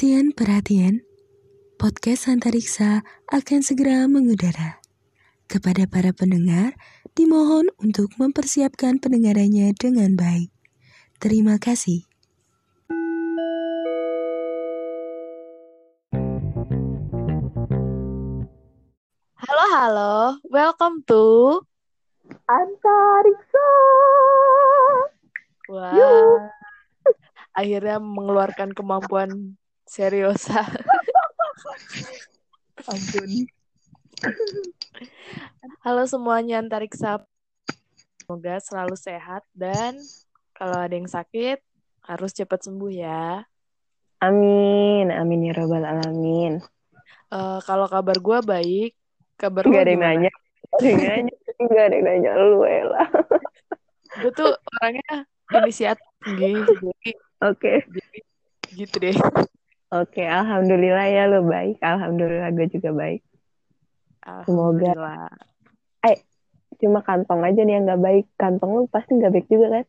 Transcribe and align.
Perhatian, 0.00 0.32
perhatian. 0.32 0.94
Podcast 1.76 2.24
Antariksa 2.32 3.04
akan 3.28 3.60
segera 3.60 4.08
mengudara. 4.08 4.80
Kepada 5.44 5.84
para 5.84 6.16
pendengar, 6.16 6.72
dimohon 7.12 7.68
untuk 7.76 8.08
mempersiapkan 8.16 8.96
pendengarannya 8.96 9.76
dengan 9.76 10.16
baik. 10.16 10.48
Terima 11.20 11.60
kasih. 11.60 12.08
Halo, 19.36 19.64
halo. 19.68 20.16
Welcome 20.48 21.04
to 21.12 21.60
Antariksa. 22.48 23.68
Wah. 25.68 25.92
Akhirnya 27.52 28.00
mengeluarkan 28.00 28.72
kemampuan 28.72 29.60
seriosa. 29.90 30.62
Ampun. 32.90 33.30
Halo 35.82 36.06
semuanya 36.06 36.62
antariksa. 36.62 37.26
Semoga 38.22 38.62
selalu 38.62 38.94
sehat 38.94 39.42
dan 39.50 39.98
kalau 40.54 40.78
ada 40.78 40.94
yang 40.94 41.10
sakit 41.10 41.58
harus 42.06 42.30
cepat 42.30 42.62
sembuh 42.62 42.92
ya. 42.94 43.42
Amin, 44.22 45.10
amin 45.10 45.50
ya 45.50 45.58
robbal 45.58 45.82
alamin. 45.82 46.62
Eh, 47.34 47.58
kalau 47.66 47.90
kabar 47.90 48.22
gue 48.22 48.38
baik, 48.46 48.92
kabar 49.34 49.66
Gak 49.66 49.74
lu 49.74 49.82
ada 49.82 49.90
yang 49.90 50.02
nanya, 50.06 50.30
gak 50.30 50.78
ada 50.78 50.86
yang 50.86 51.02
nanya, 51.02 51.34
gak 51.66 51.84
ada 51.90 51.94
yang 51.98 52.06
nanya 52.06 52.30
lu 52.38 52.62
Ella. 52.62 53.10
Gue 54.22 54.30
tuh 54.38 54.54
orangnya 54.78 55.26
inisiatif 55.50 56.06
gitu. 56.38 56.94
Oke, 57.42 57.82
jadi 57.90 58.18
gitu 58.70 58.96
deh. 59.02 59.18
Oke, 59.90 60.22
alhamdulillah 60.22 61.06
ya 61.10 61.26
lu 61.30 61.46
baik, 61.46 61.78
alhamdulillah 61.82 62.50
gue 62.54 62.66
juga 62.70 62.90
baik. 62.94 63.22
Semoga. 64.46 64.94
Alhamdulillah. 64.94 65.30
Cuma 66.80 67.04
kantong 67.04 67.44
aja 67.44 67.60
nih 67.60 67.76
yang 67.76 67.92
gak 67.92 68.00
baik, 68.00 68.24
kantong 68.40 68.72
lu 68.72 68.88
pasti 68.88 69.12
gak 69.20 69.36
baik 69.36 69.44
juga 69.52 69.68
kan? 69.68 69.84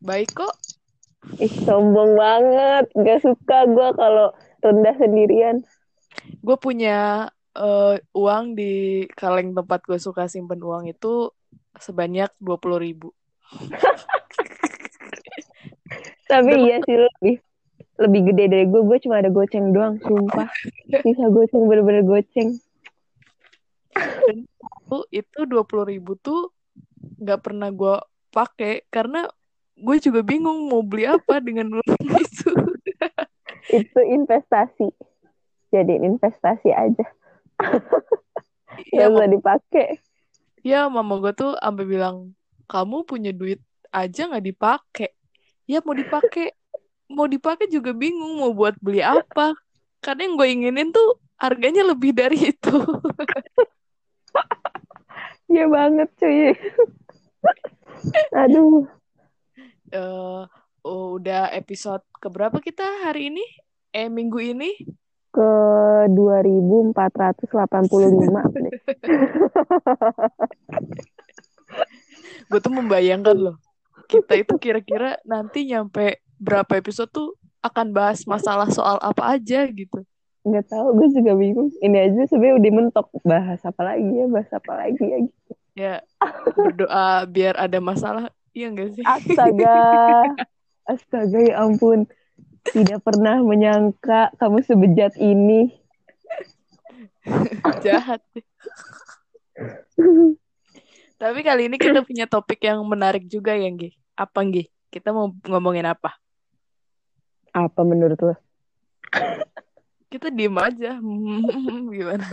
Baik 0.00 0.32
kok. 0.32 0.56
Ih 1.36 1.52
sombong 1.68 2.16
banget, 2.16 2.88
gak 2.96 3.20
suka 3.20 3.68
gue 3.68 3.88
kalau 4.00 4.32
rendah 4.64 4.96
sendirian. 4.96 5.60
gue 6.40 6.56
punya 6.56 7.28
eh, 7.52 8.00
uang 8.16 8.56
di 8.56 9.04
kaleng 9.12 9.52
tempat 9.52 9.84
gue 9.84 10.00
suka 10.00 10.24
simpen 10.24 10.64
uang 10.64 10.88
itu 10.88 11.28
sebanyak 11.76 12.32
dua 12.40 12.56
puluh 12.56 12.80
ribu. 12.80 13.12
Tapi 16.30 16.52
iya 16.64 16.78
sih 16.86 16.96
lebih 16.96 17.36
lebih 18.00 18.32
gede 18.32 18.44
dari 18.48 18.64
gue, 18.64 18.80
gue 18.80 18.98
cuma 19.04 19.20
ada 19.20 19.28
goceng 19.28 19.76
doang, 19.76 20.00
sumpah. 20.00 20.48
Bisa 20.88 21.24
goceng, 21.28 21.68
bener-bener 21.68 22.02
goceng. 22.02 22.56
Tuh, 24.88 25.04
itu 25.12 25.38
dua 25.46 25.62
puluh 25.62 25.86
ribu 25.86 26.16
tuh 26.16 26.50
nggak 27.20 27.40
pernah 27.44 27.68
gue 27.68 27.96
pakai 28.30 28.86
karena 28.88 29.28
gue 29.76 29.96
juga 30.00 30.20
bingung 30.24 30.68
mau 30.68 30.80
beli 30.80 31.04
apa 31.08 31.40
dengan 31.40 31.72
uang 31.76 32.04
itu. 32.16 32.50
Itu 33.70 34.00
investasi. 34.00 34.88
Jadi 35.70 35.94
investasi 36.02 36.70
aja. 36.74 37.06
ya, 38.90 39.06
Gak 39.06 39.08
usah 39.14 39.28
dipakai. 39.30 39.88
ya 40.60 40.88
mama 40.92 41.16
gue 41.20 41.32
tuh 41.32 41.52
sampai 41.56 41.84
bilang 41.88 42.32
kamu 42.68 43.04
punya 43.08 43.30
duit 43.32 43.60
aja 43.90 44.26
nggak 44.28 44.46
dipakai. 44.46 45.10
Ya 45.70 45.78
mau 45.86 45.94
dipakai, 45.94 46.50
mau 47.10 47.26
dipakai 47.26 47.66
juga 47.66 47.90
bingung 47.90 48.38
mau 48.38 48.54
buat 48.54 48.78
beli 48.78 49.02
apa. 49.02 49.52
Karena 50.00 50.30
yang 50.30 50.34
gue 50.38 50.48
inginin 50.48 50.88
tuh 50.94 51.20
harganya 51.36 51.82
lebih 51.84 52.14
dari 52.14 52.54
itu. 52.54 52.74
Iya 55.50 55.66
banget 55.66 56.06
cuy. 56.14 56.54
Aduh. 58.38 58.86
eh 59.90 60.46
oh, 60.86 61.18
udah 61.18 61.50
episode 61.50 62.06
keberapa 62.22 62.62
kita 62.62 62.86
hari 63.02 63.34
ini? 63.34 63.42
Eh 63.90 64.06
minggu 64.06 64.38
ini? 64.38 64.78
Ke 65.34 65.50
2485 66.06 67.34
deh. 68.62 68.78
Gue 72.50 72.60
tuh 72.62 72.70
membayangkan 72.70 73.34
loh. 73.34 73.58
Kita 74.06 74.38
itu 74.38 74.54
kira-kira 74.54 75.18
nanti 75.26 75.66
nyampe 75.66 76.22
berapa 76.40 76.72
episode 76.80 77.12
tuh 77.12 77.36
akan 77.60 77.92
bahas 77.92 78.24
masalah 78.24 78.72
soal 78.72 78.96
apa 79.04 79.36
aja 79.36 79.68
gitu. 79.68 80.00
Nggak 80.40 80.72
tahu, 80.72 80.96
gue 80.96 81.08
juga 81.20 81.36
bingung. 81.36 81.68
Ini 81.84 81.96
aja 82.08 82.20
sebenarnya 82.32 82.56
udah 82.56 82.72
mentok. 82.72 83.06
Bahas 83.20 83.60
apa 83.60 83.82
lagi 83.84 84.08
ya, 84.08 84.26
bahas 84.26 84.50
apa 84.56 84.72
lagi 84.72 85.04
ya. 85.04 85.18
gitu. 85.20 85.52
Ya 85.76 85.94
berdoa 86.56 87.28
biar 87.28 87.54
ada 87.60 87.78
masalah. 87.78 88.32
Iya 88.56 88.72
gak 88.74 88.90
sih? 88.96 89.04
Astaga. 89.06 89.76
Astaga 90.88 91.38
ya 91.38 91.60
ampun. 91.60 92.08
Tidak 92.66 93.00
pernah 93.04 93.38
menyangka 93.44 94.32
kamu 94.40 94.64
sebejat 94.64 95.14
ini. 95.20 95.76
Jahat. 97.84 98.20
Tapi 101.20 101.40
kali 101.44 101.68
ini 101.68 101.76
kita 101.76 102.00
punya 102.00 102.24
topik 102.24 102.64
yang 102.64 102.80
menarik 102.88 103.28
juga 103.28 103.52
ya, 103.52 103.68
Gi. 103.68 103.92
Apa, 104.16 104.40
Gi? 104.48 104.72
Kita 104.88 105.12
mau 105.12 105.28
ngomongin 105.44 105.84
apa? 105.84 106.16
Apa 107.50 107.82
menurut 107.82 108.18
lo? 108.22 108.34
Kita 110.10 110.30
diem 110.30 110.54
aja. 110.58 110.98
Gimana? 111.94 112.26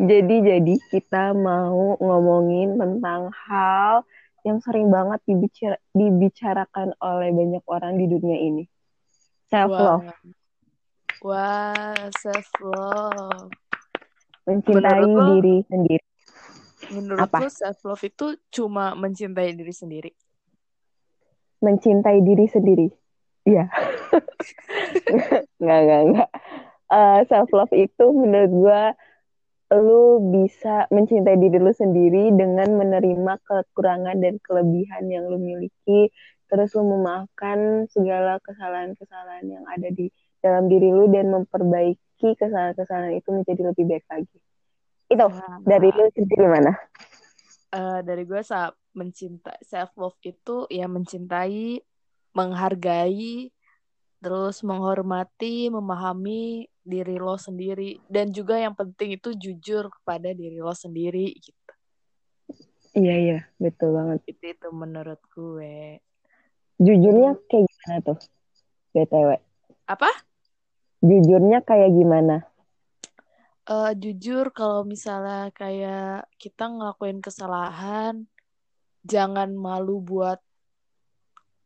Jadi 0.00 0.36
jadi 0.44 0.74
kita 0.90 1.32
mau 1.36 1.96
ngomongin 2.00 2.76
tentang 2.76 3.32
hal 3.48 4.04
yang 4.42 4.60
sering 4.64 4.88
banget 4.88 5.20
dibicara- 5.28 5.82
dibicarakan 5.92 6.96
oleh 7.00 7.28
banyak 7.32 7.64
orang 7.68 8.00
di 8.00 8.08
dunia 8.08 8.38
ini. 8.40 8.64
Self 9.50 9.72
love, 9.72 10.04
Wah, 10.04 10.16
Wah, 11.20 12.08
self 12.16 12.48
love. 12.62 13.52
mencintai 14.48 15.04
Menurut 15.04 15.16
lo- 15.20 15.28
diri 15.36 15.56
sendiri. 15.68 16.04
Menurut 16.90 17.28
Apa? 17.28 17.46
self 17.52 17.78
love 17.84 18.02
itu 18.02 18.26
cuma 18.48 18.96
mencintai 18.96 19.52
diri 19.52 19.74
sendiri? 19.74 20.10
Mencintai 21.60 22.18
diri 22.24 22.46
sendiri. 22.48 22.88
Iya. 23.48 23.64
nggak 25.60 25.80
nggak 25.86 26.02
nggak. 26.12 26.30
self 27.30 27.50
love 27.54 27.72
itu 27.72 28.04
menurut 28.12 28.52
gua 28.52 28.82
lu 29.70 30.18
bisa 30.34 30.90
mencintai 30.90 31.38
diri 31.38 31.62
lu 31.62 31.70
sendiri 31.70 32.34
dengan 32.34 32.74
menerima 32.74 33.38
kekurangan 33.46 34.18
dan 34.18 34.42
kelebihan 34.42 35.06
yang 35.06 35.30
lu 35.30 35.38
miliki, 35.38 36.10
terus 36.50 36.74
lu 36.74 36.82
memaafkan 36.90 37.86
segala 37.94 38.42
kesalahan-kesalahan 38.42 39.46
yang 39.46 39.64
ada 39.70 39.86
di 39.94 40.10
dalam 40.42 40.66
diri 40.66 40.90
lu 40.90 41.06
dan 41.14 41.30
memperbaiki 41.30 42.34
kesalahan-kesalahan 42.34 43.14
itu 43.14 43.30
menjadi 43.30 43.62
lebih 43.70 43.84
baik 43.86 44.06
lagi. 44.10 44.38
Itu 45.06 45.26
dari 45.62 45.88
lu 45.94 46.04
sendiri 46.18 46.46
mana? 46.50 46.74
Eh, 47.70 48.00
dari 48.02 48.26
gue 48.26 48.42
saat 48.42 48.74
mencintai 48.98 49.62
self 49.62 49.94
love 49.94 50.18
itu 50.26 50.66
ya 50.66 50.90
mencintai, 50.90 51.78
menghargai, 52.36 53.50
terus 54.20 54.60
menghormati, 54.60 55.72
memahami 55.72 56.68
diri 56.80 57.16
lo 57.20 57.36
sendiri 57.36 58.00
dan 58.08 58.32
juga 58.32 58.58
yang 58.58 58.74
penting 58.74 59.16
itu 59.16 59.32
jujur 59.36 59.92
kepada 60.00 60.32
diri 60.32 60.58
lo 60.58 60.72
sendiri 60.72 61.32
gitu. 61.38 61.72
Iya 62.90 63.14
iya, 63.14 63.38
betul 63.62 63.94
banget. 63.94 64.18
Itu 64.26 64.44
itu 64.50 64.68
menurut 64.74 65.20
gue. 65.30 66.02
Jujurnya 66.82 67.38
kayak 67.46 67.66
gimana 67.70 67.96
tuh? 68.02 68.18
BTW. 68.90 69.30
Apa? 69.86 70.10
Jujurnya 70.98 71.62
kayak 71.62 71.94
gimana? 71.94 72.50
Eh, 73.70 73.92
jujur 73.94 74.50
kalau 74.50 74.82
misalnya 74.82 75.54
kayak 75.54 76.26
kita 76.42 76.66
ngelakuin 76.66 77.22
kesalahan, 77.22 78.26
jangan 79.06 79.54
malu 79.54 80.02
buat 80.02 80.42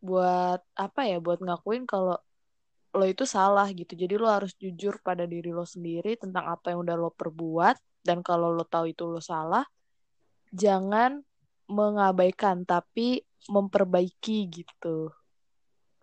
buat 0.05 0.61
apa 0.77 1.01
ya, 1.09 1.17
buat 1.25 1.41
ngakuin 1.41 1.89
kalau 1.89 2.21
lo 2.95 3.05
itu 3.09 3.25
salah 3.25 3.67
gitu. 3.73 3.97
Jadi 3.97 4.15
lo 4.21 4.29
harus 4.29 4.53
jujur 4.61 5.01
pada 5.01 5.25
diri 5.25 5.51
lo 5.51 5.65
sendiri 5.65 6.21
tentang 6.21 6.47
apa 6.47 6.77
yang 6.77 6.85
udah 6.85 6.97
lo 7.01 7.11
perbuat 7.11 8.05
dan 8.05 8.21
kalau 8.21 8.53
lo 8.53 8.69
tahu 8.69 8.93
itu 8.93 9.09
lo 9.09 9.19
salah, 9.19 9.65
jangan 10.53 11.25
mengabaikan 11.67 12.69
tapi 12.69 13.25
memperbaiki 13.49 14.39
gitu. 14.53 15.09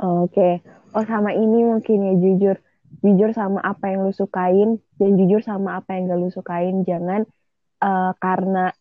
Oke. 0.02 0.66
Oh 0.98 1.06
sama 1.06 1.32
ini 1.38 1.62
mungkin 1.62 1.98
ya 2.02 2.14
jujur. 2.18 2.58
Jujur 3.06 3.32
sama 3.32 3.64
apa 3.64 3.94
yang 3.94 4.04
lu 4.04 4.12
sukain 4.12 4.82
dan 5.00 5.16
jujur 5.16 5.40
sama 5.40 5.80
apa 5.80 5.96
yang 5.96 6.12
gak 6.12 6.20
lu 6.20 6.30
sukain. 6.34 6.84
Jangan 6.84 7.24
eh, 7.80 8.12
karena 8.20 8.74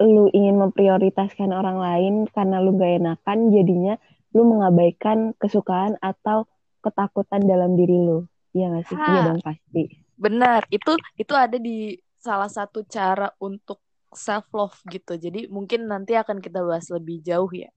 lu 0.00 0.32
ingin 0.32 0.56
memprioritaskan 0.56 1.52
orang 1.52 1.76
lain 1.76 2.14
karena 2.32 2.56
lu 2.58 2.74
gak 2.80 3.04
enakan 3.04 3.38
jadinya 3.52 3.94
lu 4.30 4.46
mengabaikan 4.46 5.34
kesukaan 5.38 5.98
atau 5.98 6.46
ketakutan 6.80 7.42
dalam 7.44 7.74
diri 7.74 7.98
lu. 7.98 8.26
Iya 8.54 8.74
gak 8.78 8.84
sih? 8.90 8.98
Ha. 8.98 9.06
Iya 9.06 9.20
dong 9.30 9.40
pasti. 9.42 9.82
Benar, 10.20 10.68
itu 10.68 10.92
itu 11.16 11.32
ada 11.34 11.56
di 11.56 11.96
salah 12.20 12.50
satu 12.50 12.84
cara 12.84 13.32
untuk 13.40 13.80
self 14.12 14.50
love 14.52 14.76
gitu. 14.90 15.16
Jadi 15.16 15.48
mungkin 15.48 15.86
nanti 15.88 16.18
akan 16.18 16.42
kita 16.42 16.60
bahas 16.60 16.90
lebih 16.92 17.22
jauh 17.24 17.50
ya. 17.50 17.70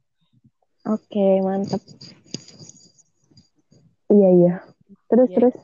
Oke, 0.83 1.39
mantap. 1.39 1.79
Iya, 4.11 4.29
iya. 4.35 4.53
Terus, 5.07 5.27
Iya. 5.31 5.35
terus. 5.39 5.55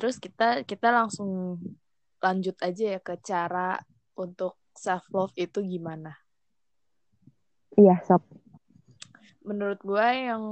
Terus 0.00 0.16
kita 0.18 0.48
kita 0.64 0.88
langsung 0.90 1.60
lanjut 2.18 2.56
aja 2.64 2.96
ya 2.96 3.00
ke 3.02 3.20
cara 3.20 3.78
untuk 4.16 4.56
self 4.72 5.04
love 5.12 5.34
itu 5.36 5.60
gimana. 5.60 6.16
Iya, 7.76 8.00
sok. 8.08 8.24
Menurut 9.42 9.82
gue 9.82 10.08
yang 10.30 10.44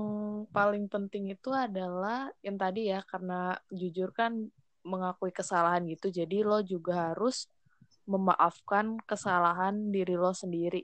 paling 0.51 0.91
penting 0.91 1.31
itu 1.31 1.55
adalah 1.55 2.27
yang 2.43 2.59
tadi 2.59 2.91
ya 2.91 3.07
karena 3.07 3.55
jujur 3.71 4.11
kan 4.11 4.51
mengakui 4.83 5.31
kesalahan 5.31 5.87
gitu. 5.87 6.11
Jadi 6.11 6.43
lo 6.43 6.59
juga 6.67 7.15
harus 7.15 7.47
memaafkan 8.11 8.99
kesalahan 9.07 9.95
diri 9.95 10.19
lo 10.19 10.35
sendiri. 10.35 10.83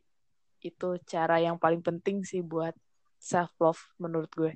Itu 0.62 1.02
cara 1.02 1.42
yang 1.42 1.58
paling 1.58 1.82
penting 1.82 2.22
sih 2.22 2.46
buat 2.46 2.78
self 3.18 3.50
love 3.58 3.82
menurut 3.98 4.30
gue. 4.34 4.54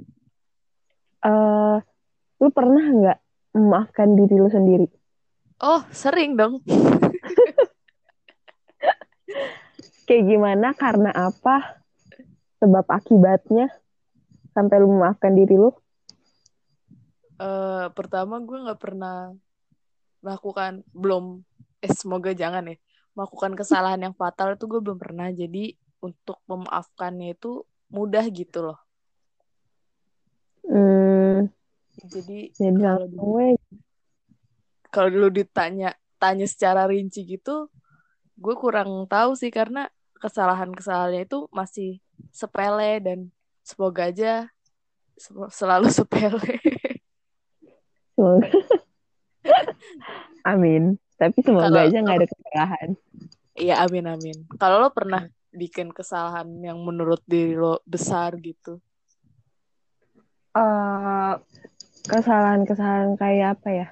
eh 1.21 1.79
lu 2.41 2.49
pernah 2.49 2.81
nggak 2.81 3.19
memaafkan 3.59 4.17
diri 4.17 4.41
lu 4.41 4.49
sendiri? 4.49 4.89
Oh, 5.61 5.85
sering 5.93 6.39
dong. 6.39 6.65
Kayak 10.09 10.25
gimana? 10.27 10.75
Karena 10.75 11.13
apa? 11.13 11.80
Sebab 12.61 12.87
akibatnya? 12.93 13.73
Sampai 14.53 14.79
lu 14.79 14.93
memaafkan 14.93 15.33
diri 15.33 15.57
lu? 15.57 15.73
Eh, 17.41 17.87
pertama 17.97 18.37
gue 18.45 18.59
nggak 18.69 18.81
pernah 18.81 19.33
melakukan 20.21 20.85
belum. 20.93 21.41
Eh 21.81 21.93
semoga 21.97 22.37
jangan 22.37 22.69
ya. 22.69 22.77
Melakukan 23.17 23.57
kesalahan 23.57 24.05
yang 24.05 24.13
fatal 24.13 24.61
itu 24.61 24.69
gue 24.69 24.81
belum 24.85 25.01
pernah. 25.01 25.33
Jadi 25.33 25.73
untuk 26.05 26.45
memaafkannya 26.45 27.33
itu 27.33 27.65
mudah 27.89 28.25
gitu 28.29 28.69
loh. 28.69 28.79
Hmm, 30.69 31.49
jadi 32.05 32.53
jadi 32.53 32.79
kalau 32.79 33.09
we. 33.35 33.57
kalau 34.93 35.09
dulu 35.09 35.29
ditanya 35.33 35.97
tanya 36.21 36.47
secara 36.47 36.87
rinci 36.87 37.25
gitu 37.27 37.73
gue 38.37 38.55
kurang 38.61 39.09
tahu 39.09 39.33
sih. 39.33 39.49
Karena 39.49 39.89
kesalahan-kesalahannya 40.21 41.25
itu 41.25 41.49
masih 41.57 42.05
sepele 42.29 43.01
dan 43.01 43.19
semoga 43.65 44.13
aja 44.13 44.47
se- 45.17 45.51
selalu 45.53 45.89
sepele 45.97 46.61
Semoga. 48.15 48.53
Amin. 50.53 51.01
Tapi 51.17 51.41
semoga 51.41 51.73
Kalau- 51.73 51.85
aja 51.89 51.97
nggak 52.01 52.19
ada 52.21 52.29
kesalahan. 52.29 52.89
Iya 53.57 53.75
amin 53.85 54.07
amin. 54.09 54.37
Kalau 54.57 54.81
lo 54.81 54.89
pernah 54.93 55.25
bikin 55.51 55.89
kesalahan 55.91 56.49
yang 56.61 56.81
menurut 56.81 57.21
diri 57.25 57.57
lo 57.57 57.81
besar 57.85 58.37
gitu? 58.37 58.81
eh 60.51 61.33
kesalahan-kesalahan 62.05 63.15
kayak 63.15 63.61
apa 63.61 63.69
ya? 63.71 63.87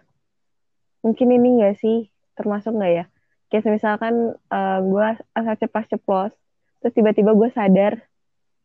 Mungkin 1.00 1.28
ini 1.30 1.62
nggak 1.62 1.76
sih? 1.78 2.10
Termasuk 2.34 2.74
nggak 2.74 2.92
ya? 2.92 3.04
Kayak 3.48 3.80
misalkan 3.80 4.14
eh 4.34 4.78
gue 4.82 5.06
asal 5.32 5.54
ceplas-ceplos, 5.56 6.32
terus 6.82 6.92
tiba-tiba 6.92 7.32
gue 7.32 7.48
sadar, 7.54 8.02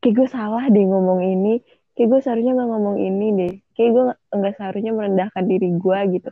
kayak 0.04 0.16
gue 0.20 0.28
salah 0.28 0.68
deh 0.68 0.84
ngomong 0.84 1.24
ini, 1.24 1.64
kayak 1.96 2.08
gue 2.12 2.20
seharusnya 2.20 2.52
nggak 2.60 2.70
ngomong 2.76 2.98
ini 3.00 3.28
deh, 3.40 3.54
kayak 3.80 3.90
gue 3.96 4.04
nggak- 4.36 4.58
seharusnya 4.60 4.92
merendahkan 4.92 5.44
diri 5.48 5.70
gue 5.80 6.00
gitu, 6.20 6.30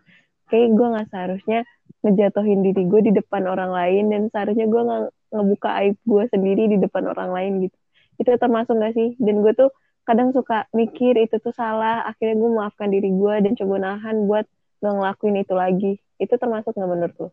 kayak 0.51 0.69
gue 0.75 0.87
nggak 0.91 1.07
seharusnya 1.07 1.59
ngejatuhin 2.03 2.59
diri 2.67 2.83
gue 2.83 3.01
di 3.07 3.11
depan 3.15 3.47
orang 3.47 3.71
lain 3.71 4.03
dan 4.11 4.21
seharusnya 4.27 4.67
gue 4.67 4.81
nggak 4.83 5.01
ngebuka 5.31 5.69
aib 5.79 5.95
gue 6.03 6.23
sendiri 6.27 6.63
di 6.75 6.77
depan 6.83 7.07
orang 7.07 7.31
lain 7.31 7.51
gitu. 7.71 7.77
Itu 8.19 8.35
termasuk 8.35 8.75
nggak 8.75 8.93
sih? 8.93 9.09
Dan 9.15 9.39
gue 9.39 9.55
tuh 9.55 9.71
kadang 10.03 10.35
suka 10.35 10.67
mikir 10.75 11.15
itu 11.15 11.39
tuh 11.39 11.55
salah 11.55 12.03
akhirnya 12.03 12.35
gue 12.35 12.49
maafkan 12.51 12.91
diri 12.91 13.07
gue 13.07 13.35
dan 13.47 13.55
coba 13.55 13.75
nahan 13.79 14.27
buat 14.27 14.43
gak 14.81 14.93
ngelakuin 14.97 15.37
itu 15.39 15.53
lagi 15.53 15.93
itu 16.17 16.33
termasuk 16.37 16.73
nggak 16.73 16.89
menurut 16.89 17.15
lo? 17.21 17.29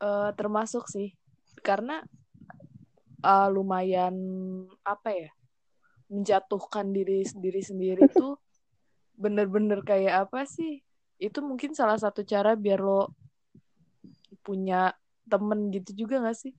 Eh, 0.00 0.30
termasuk 0.34 0.86
sih, 0.88 1.14
karena 1.60 2.02
eh, 3.20 3.48
lumayan 3.52 4.16
apa 4.84 5.12
ya 5.12 5.30
menjatuhkan 6.10 6.90
diri 6.90 7.22
diri 7.38 7.62
sendiri 7.62 8.10
tuh 8.10 8.34
bener-bener 9.14 9.84
kayak 9.84 10.28
apa 10.28 10.48
sih? 10.48 10.80
Itu 11.20 11.44
mungkin 11.44 11.76
salah 11.76 12.00
satu 12.00 12.24
cara 12.24 12.56
biar 12.56 12.80
lo 12.80 13.12
punya 14.40 14.96
temen 15.28 15.68
gitu 15.70 16.06
juga 16.06 16.24
gak 16.24 16.38
sih? 16.40 16.52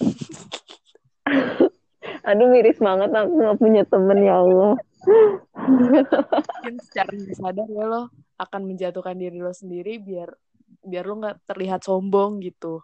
Aduh 2.28 2.50
miris 2.50 2.82
banget 2.82 3.14
aku 3.14 3.38
nggak 3.38 3.58
punya 3.62 3.82
temen 3.86 4.18
ya 4.26 4.42
Allah. 4.42 4.74
Mungkin 5.06 6.74
secara 6.82 7.14
sadar 7.38 7.70
ya 7.70 7.86
lo 7.86 8.10
akan 8.34 8.66
menjatuhkan 8.66 9.14
diri 9.14 9.38
lo 9.38 9.54
sendiri 9.54 10.02
biar 10.02 10.34
biar 10.82 11.06
lo 11.06 11.22
nggak 11.22 11.46
terlihat 11.46 11.86
sombong 11.86 12.42
gitu. 12.42 12.82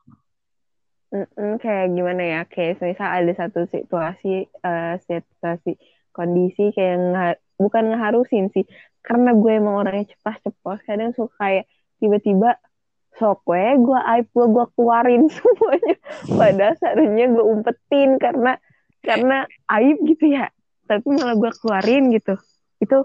Mm-mm, 1.13 1.61
kayak 1.61 1.93
gimana 1.93 2.23
ya? 2.25 2.41
Kayak 2.49 2.81
misal 2.81 3.09
ada 3.13 3.33
satu 3.37 3.61
situasi, 3.69 4.49
eh, 4.49 4.95
situasi 5.05 5.77
kondisi 6.17 6.73
kayak 6.73 6.97
nggak 7.13 7.35
bukan 7.61 7.85
ngeharusin 7.93 8.49
sih, 8.57 8.65
karena 9.05 9.37
gue 9.37 9.53
emang 9.61 9.85
orangnya 9.85 10.09
cepat-cepat, 10.17 10.79
kadang 10.89 11.13
suka 11.13 11.37
kayak 11.37 11.65
tiba-tiba 12.01 12.57
sok 13.21 13.45
gue, 13.45 13.65
gue 13.77 13.99
aib 14.17 14.27
gue 14.33 14.47
gue 14.57 14.67
keluarin 14.73 15.23
semuanya, 15.37 15.97
padahal 16.33 16.75
seharusnya 16.81 17.27
gue 17.29 17.45
umpetin 17.45 18.11
karena 18.17 18.53
karena 19.05 19.45
aib 19.79 19.97
gitu 20.09 20.25
ya, 20.33 20.49
tapi 20.89 21.07
malah 21.13 21.37
gue 21.37 21.53
keluarin 21.61 22.05
gitu, 22.17 22.35
itu 22.81 22.99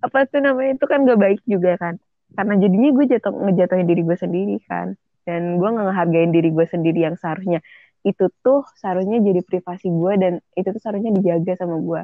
apa 0.00 0.18
tuh 0.28 0.40
namanya? 0.40 0.80
Itu 0.80 0.86
kan 0.88 1.04
gak 1.08 1.20
baik 1.20 1.40
juga 1.44 1.76
kan, 1.76 1.94
karena 2.36 2.54
jadinya 2.60 2.90
gue 2.96 3.04
jatuh 3.12 3.32
ngejatuhin 3.36 3.86
diri 3.88 4.02
gue 4.04 4.16
sendiri 4.16 4.56
kan 4.64 4.96
dan 5.24 5.60
gue 5.60 5.68
nggak 5.68 5.86
ngehargain 5.90 6.30
diri 6.32 6.48
gue 6.52 6.66
sendiri 6.68 7.04
yang 7.04 7.16
seharusnya. 7.18 7.60
Itu 8.04 8.28
tuh 8.44 8.68
seharusnya 8.76 9.20
jadi 9.24 9.40
privasi 9.40 9.88
gue 9.88 10.12
dan 10.20 10.32
itu 10.56 10.68
tuh 10.68 10.80
seharusnya 10.80 11.12
dijaga 11.16 11.64
sama 11.64 11.80
gue 11.80 12.02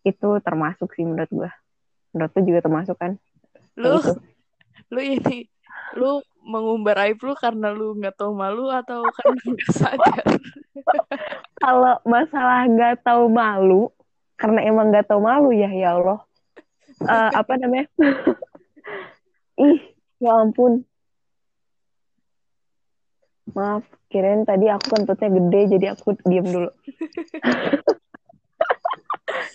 itu 0.00 0.28
termasuk 0.40 0.88
sih 0.96 1.04
menurut 1.04 1.28
gue 1.28 1.50
menurut 2.14 2.32
lu 2.34 2.40
juga 2.46 2.60
termasuk 2.66 2.96
kan? 2.98 3.12
Lu 3.78 3.98
gitu. 3.98 4.12
lu 4.94 5.00
ini 5.02 5.46
lu 5.94 6.22
mengumbar 6.42 7.06
aib 7.06 7.20
lu 7.22 7.34
karena 7.38 7.70
lu 7.70 7.94
nggak 7.98 8.16
tahu 8.18 8.32
malu 8.34 8.70
atau 8.70 9.06
karena 9.06 9.40
nggak 9.54 9.70
sadar? 9.70 10.24
Kalau 11.62 11.94
masalah 12.02 12.66
nggak 12.66 13.04
tahu 13.04 13.30
malu 13.30 13.92
karena 14.40 14.64
emang 14.66 14.90
nggak 14.90 15.06
tahu 15.06 15.20
malu 15.22 15.52
ya 15.54 15.70
ya 15.70 15.94
Allah. 15.98 16.20
Eh, 17.00 17.30
apa 17.36 17.52
namanya? 17.60 17.86
Ih 19.60 19.80
ya 20.20 20.40
ampun 20.40 20.84
maaf 23.50 23.84
kirain 24.12 24.46
tadi 24.46 24.70
aku 24.70 24.94
kentutnya 24.94 25.28
gede 25.32 25.60
jadi 25.78 25.86
aku 25.96 26.14
diem 26.26 26.46
dulu. 26.46 26.70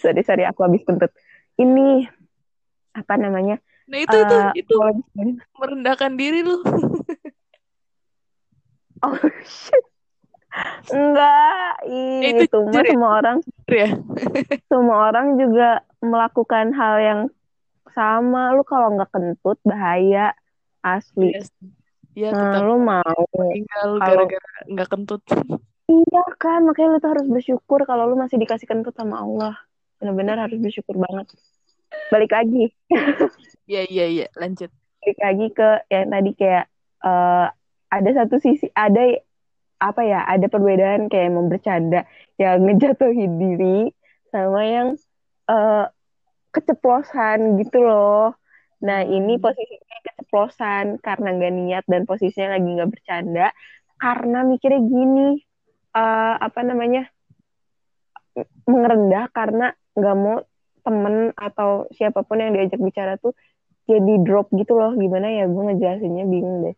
Sorry 0.02 0.22
sorry 0.22 0.44
aku 0.46 0.62
habis 0.66 0.86
kentut. 0.86 1.12
Ini 1.58 2.08
apa 2.96 3.14
namanya? 3.20 3.58
Nah 3.90 4.00
itu 4.02 4.18
itu 4.56 4.76
Eh, 4.78 5.30
itu 5.30 5.46
merendahkan 5.58 6.14
diri 6.16 6.42
lu. 6.46 6.62
Oh 9.04 9.12
shit. 9.44 9.86
Enggak 10.88 11.84
Eh, 11.84 12.48
itu 12.48 12.48
itu 12.48 12.58
mah 12.72 12.84
semua 12.88 13.12
orang 13.20 13.38
ya? 13.68 13.90
semua 14.72 14.98
orang 15.12 15.36
juga 15.36 15.84
melakukan 16.00 16.72
hal 16.74 16.96
yang 17.04 17.22
sama. 17.92 18.56
Lu 18.56 18.64
kalau 18.64 18.96
nggak 18.96 19.12
kentut 19.12 19.60
bahaya 19.68 20.32
asli. 20.80 21.36
Yes. 21.36 21.52
Iya 22.16 22.32
nah, 22.32 22.40
tetap 22.56 22.64
lu 22.64 22.80
mau 22.80 23.20
tinggal 23.52 23.90
gara-gara 24.00 24.52
nggak 24.72 24.88
kentut. 24.88 25.22
Iya 25.86 26.24
kan 26.40 26.64
makanya 26.64 26.96
lu 26.96 26.98
tuh 27.04 27.12
harus 27.12 27.28
bersyukur 27.28 27.84
kalau 27.84 28.08
lu 28.08 28.16
masih 28.16 28.40
dikasih 28.40 28.66
kentut 28.66 28.96
sama 28.96 29.20
Allah. 29.20 29.56
Benar-benar 30.00 30.48
harus 30.48 30.58
bersyukur 30.58 30.96
banget. 30.96 31.36
Balik 32.10 32.32
lagi. 32.32 32.72
Iya 33.66 33.82
iya 33.90 34.06
iya 34.06 34.28
lanjut. 34.38 34.70
Balik 35.02 35.20
lagi 35.26 35.48
ke 35.50 35.70
yang 35.90 36.14
tadi 36.14 36.32
kayak 36.38 36.66
eh, 37.02 37.48
ada 37.90 38.10
satu 38.14 38.38
sisi 38.38 38.70
ada 38.78 39.02
apa 39.82 40.02
ya 40.06 40.22
ada 40.22 40.46
perbedaan 40.46 41.10
kayak 41.10 41.34
emang 41.34 41.50
bercanda 41.50 42.06
yang 42.38 42.62
ngejatuhin 42.70 43.42
diri 43.42 43.90
sama 44.30 44.62
yang 44.70 44.88
eh, 45.50 45.86
keceplosan 46.54 47.58
gitu 47.58 47.82
loh 47.82 48.38
nah 48.86 49.02
ini 49.02 49.42
Hmm. 49.42 49.44
posisinya 49.44 49.98
keceplosan 50.06 50.86
karena 51.02 51.28
nggak 51.34 51.54
niat 51.58 51.84
dan 51.90 52.02
posisinya 52.06 52.50
lagi 52.56 52.68
nggak 52.70 52.92
bercanda. 52.94 53.48
Karena 53.98 54.40
mikirnya 54.46 54.82
gini 54.86 55.28
eh, 55.96 56.36
apa 56.38 56.60
namanya 56.62 57.10
merendah 58.68 59.26
karena 59.32 59.72
nggak 59.96 60.16
mau 60.20 60.44
temen 60.86 61.34
atau 61.34 61.90
siapa 61.98 62.22
pun 62.22 62.38
yang 62.38 62.54
diajak 62.54 62.78
bicara 62.78 63.18
tuh 63.18 63.34
jadi 63.90 64.22
drop 64.22 64.54
gitu 64.54 64.78
loh. 64.78 64.94
Gimana 64.94 65.34
ya 65.34 65.50
gue 65.50 65.64
ngejelasinnya 65.72 66.26
bingung 66.30 66.70
deh. 66.70 66.76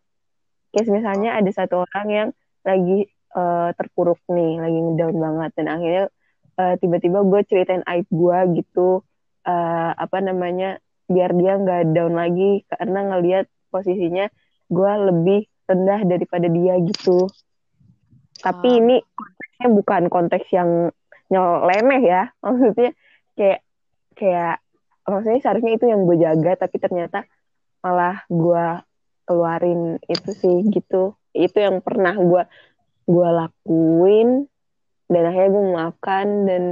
Kayak 0.72 0.88
misalnya 1.02 1.30
ada 1.36 1.52
satu 1.52 1.84
orang 1.84 2.08
yang 2.08 2.30
lagi 2.64 3.08
uh, 3.36 3.72
terpuruk 3.76 4.20
nih 4.32 4.60
lagi 4.64 4.80
ngedown 4.80 5.16
banget 5.18 5.52
dan 5.60 5.68
akhirnya 5.72 6.06
uh, 6.60 6.76
tiba-tiba 6.80 7.20
gue 7.28 7.42
ceritain 7.50 7.84
aib 7.84 8.08
gue 8.08 8.38
gitu. 8.64 9.04
Uh, 9.48 9.92
apa 9.96 10.20
namanya 10.20 10.76
biar 11.08 11.32
dia 11.36 11.56
nggak 11.56 11.96
down 11.96 12.14
lagi 12.20 12.68
karena 12.68 13.00
ngelihat 13.16 13.46
posisinya 13.72 14.28
gue 14.68 14.94
lebih 15.12 15.42
rendah 15.68 16.02
daripada 16.04 16.48
dia 16.52 16.80
gitu. 16.84 17.28
Tapi 18.40 18.68
uh. 18.68 18.78
ini 18.80 18.96
konteksnya 19.16 19.68
bukan 19.72 20.04
konteks 20.12 20.48
yang 20.52 20.92
nyeleneh 21.32 22.02
ya. 22.04 22.24
Maksudnya 22.44 22.92
kayak 23.38 23.62
kayak 24.18 24.58
maksudnya 25.08 25.40
seharusnya 25.40 25.72
itu 25.78 25.86
yang 25.88 26.04
gue 26.04 26.18
jaga 26.20 26.68
tapi 26.68 26.82
ternyata 26.82 27.24
malah 27.80 28.26
gue 28.28 28.66
keluarin 29.24 30.00
itu 30.08 30.32
sih 30.36 30.58
gitu. 30.72 31.16
Itu 31.32 31.58
yang 31.60 31.80
pernah 31.80 32.16
gue 32.18 32.44
gue 33.08 33.30
lakuin 33.32 34.52
dan 35.08 35.24
akhirnya 35.32 35.50
gue 35.56 35.64
memaafkan 35.64 36.28
dan 36.44 36.64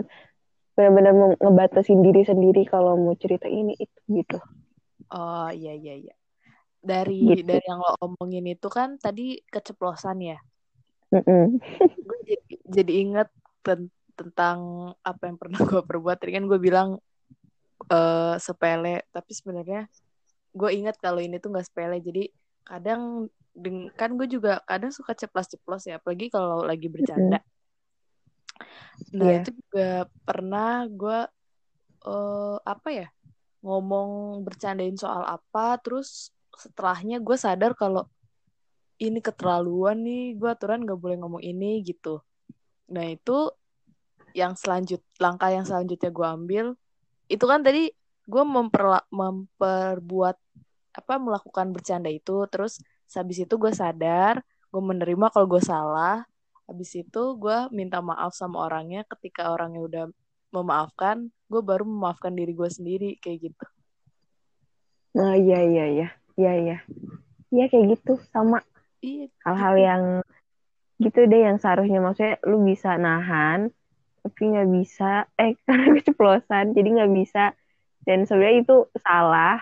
benar-benar 0.75 1.39
ngebatasin 1.39 2.03
diri 2.03 2.27
sendiri 2.27 2.67
kalau 2.67 2.99
mau 2.99 3.15
cerita 3.15 3.47
ini 3.47 3.79
itu 3.79 3.99
gitu. 4.11 4.37
Oh 5.15 5.49
iya 5.49 5.71
iya 5.71 5.95
iya. 5.95 6.15
Dari 6.83 7.23
gitu. 7.31 7.47
dari 7.47 7.63
yang 7.65 7.79
lo 7.79 7.95
omongin 8.03 8.45
itu 8.51 8.67
kan 8.67 8.99
tadi 8.99 9.39
keceplosan 9.47 10.35
ya? 10.35 10.37
Mm 11.15 11.23
-mm. 11.23 11.43
gue 12.07 12.19
jadi, 12.27 12.53
jadi 12.67 12.91
inget 13.07 13.29
ten 13.63 13.87
tentang 14.15 14.91
apa 14.99 15.31
yang 15.31 15.39
pernah 15.39 15.59
gue 15.63 15.81
perbuat. 15.81 16.19
Tadi 16.19 16.31
kan 16.35 16.45
gue 16.51 16.59
bilang 16.59 16.99
uh, 17.87 18.35
sepele 18.35 19.07
tapi 19.15 19.31
sebenarnya 19.31 19.87
gue 20.55 20.69
inget 20.75 20.99
kalau 20.99 21.23
ini 21.23 21.39
tuh 21.39 21.55
nggak 21.55 21.71
sepele. 21.71 22.03
Jadi 22.03 22.27
kadang 22.67 23.31
kan 23.95 24.19
gue 24.19 24.27
juga 24.27 24.59
kadang 24.67 24.91
suka 24.91 25.15
ceplos-ceplos 25.15 25.87
ya 25.87 26.03
apalagi 26.03 26.27
kalau 26.27 26.67
lagi 26.67 26.91
bercanda. 26.91 27.39
Mm 27.39 27.43
-hmm 27.43 27.54
Nah 29.15 29.27
yeah. 29.27 29.39
itu 29.43 29.49
juga 29.55 30.07
pernah 30.23 30.87
gue 30.87 31.19
uh, 32.07 32.57
apa 32.63 32.89
ya 32.91 33.07
ngomong 33.65 34.41
bercandain 34.45 34.95
soal 34.95 35.25
apa, 35.25 35.81
terus 35.81 36.29
setelahnya 36.55 37.17
gue 37.19 37.35
sadar 37.35 37.73
kalau 37.73 38.05
ini 39.01 39.19
keterlaluan 39.19 40.05
nih, 40.05 40.37
gue 40.39 40.47
aturan 40.47 40.87
gak 40.87 41.01
boleh 41.01 41.17
ngomong 41.19 41.43
ini 41.43 41.83
gitu. 41.83 42.21
Nah 42.93 43.09
itu 43.09 43.51
yang 44.35 44.53
selanjut 44.59 44.99
langkah 45.17 45.47
yang 45.47 45.63
selanjutnya 45.63 46.11
gue 46.11 46.27
ambil 46.27 46.65
itu 47.31 47.45
kan 47.47 47.63
tadi 47.63 47.89
gue 48.27 48.43
memper 48.43 49.07
memperbuat 49.07 50.35
apa 50.91 51.13
melakukan 51.15 51.71
bercanda 51.71 52.11
itu 52.11 52.43
terus 52.51 52.83
habis 53.15 53.47
itu 53.47 53.55
gue 53.55 53.71
sadar 53.71 54.43
gue 54.43 54.81
menerima 54.83 55.31
kalau 55.31 55.47
gue 55.47 55.63
salah 55.63 56.27
habis 56.65 56.91
itu 56.97 57.23
gue 57.37 57.57
minta 57.69 58.01
maaf 58.01 58.33
sama 58.33 58.65
orangnya 58.65 59.05
ketika 59.05 59.53
orangnya 59.53 59.81
udah 59.85 60.05
memaafkan 60.53 61.29
gue 61.45 61.61
baru 61.61 61.85
memaafkan 61.85 62.33
diri 62.33 62.53
gue 62.57 62.69
sendiri 62.69 63.09
kayak 63.21 63.51
gitu. 63.51 63.65
Nah 65.15 65.37
iya 65.37 65.59
iya 65.63 65.85
iya. 65.87 66.07
Iya 66.35 66.51
iya. 66.59 66.77
Iya 67.53 67.65
kayak 67.71 67.85
gitu. 67.95 68.19
Sama. 68.33 68.59
Iya 68.99 69.29
hal-hal 69.45 69.73
gitu. 69.77 69.85
yang 69.87 70.03
gitu 70.99 71.19
deh 71.29 71.41
yang 71.45 71.57
seharusnya. 71.61 71.99
Maksudnya 72.01 72.35
lu 72.43 72.57
bisa 72.65 72.97
nahan 72.97 73.69
tapi 74.25 74.41
nggak 74.51 74.69
bisa. 74.73 75.29
Eh 75.37 75.53
karena 75.67 75.95
keceplosan 76.01 76.73
jadi 76.73 76.89
nggak 77.01 77.13
bisa. 77.13 77.53
Dan 78.05 78.25
sebenarnya 78.25 78.65
itu 78.65 78.77
salah 79.01 79.61